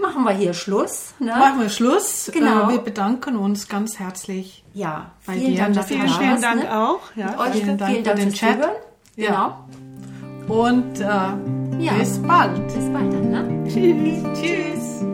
Machen 0.00 0.22
wir 0.24 0.30
hier 0.32 0.54
Schluss. 0.54 1.14
Ne? 1.18 1.34
machen 1.36 1.60
wir 1.60 1.68
Schluss. 1.68 2.30
Genau. 2.32 2.68
Äh, 2.68 2.72
wir 2.74 2.78
bedanken 2.78 3.36
uns 3.36 3.66
ganz 3.68 3.98
herzlich. 3.98 4.62
Ja, 4.72 5.10
Bei 5.26 5.32
vielen 5.32 5.52
dir, 5.52 5.58
Dank, 5.62 5.74
dass 5.74 5.86
Vielen, 5.86 6.08
vielen 6.08 6.40
Dank 6.40 6.62
ne? 6.62 6.78
auch. 6.78 7.00
Ja, 7.16 7.38
euch 7.40 7.50
Vielen 7.52 7.64
vielen 7.64 7.78
Dank 7.78 8.04
Dank, 8.04 8.18
für 8.18 8.24
den 8.24 8.32
Chat. 8.34 8.54
Zuhören. 8.54 8.70
Ja. 9.16 9.58
Genau. 10.46 10.60
Und 10.62 11.00
äh, 11.00 11.98
bis 11.98 12.18
bald. 12.22 12.66
Bis 12.68 12.92
bald 12.92 13.12
dann. 13.12 13.30
Ne? 13.30 13.64
Tschüss. 13.68 14.40
Tschüss. 14.40 15.09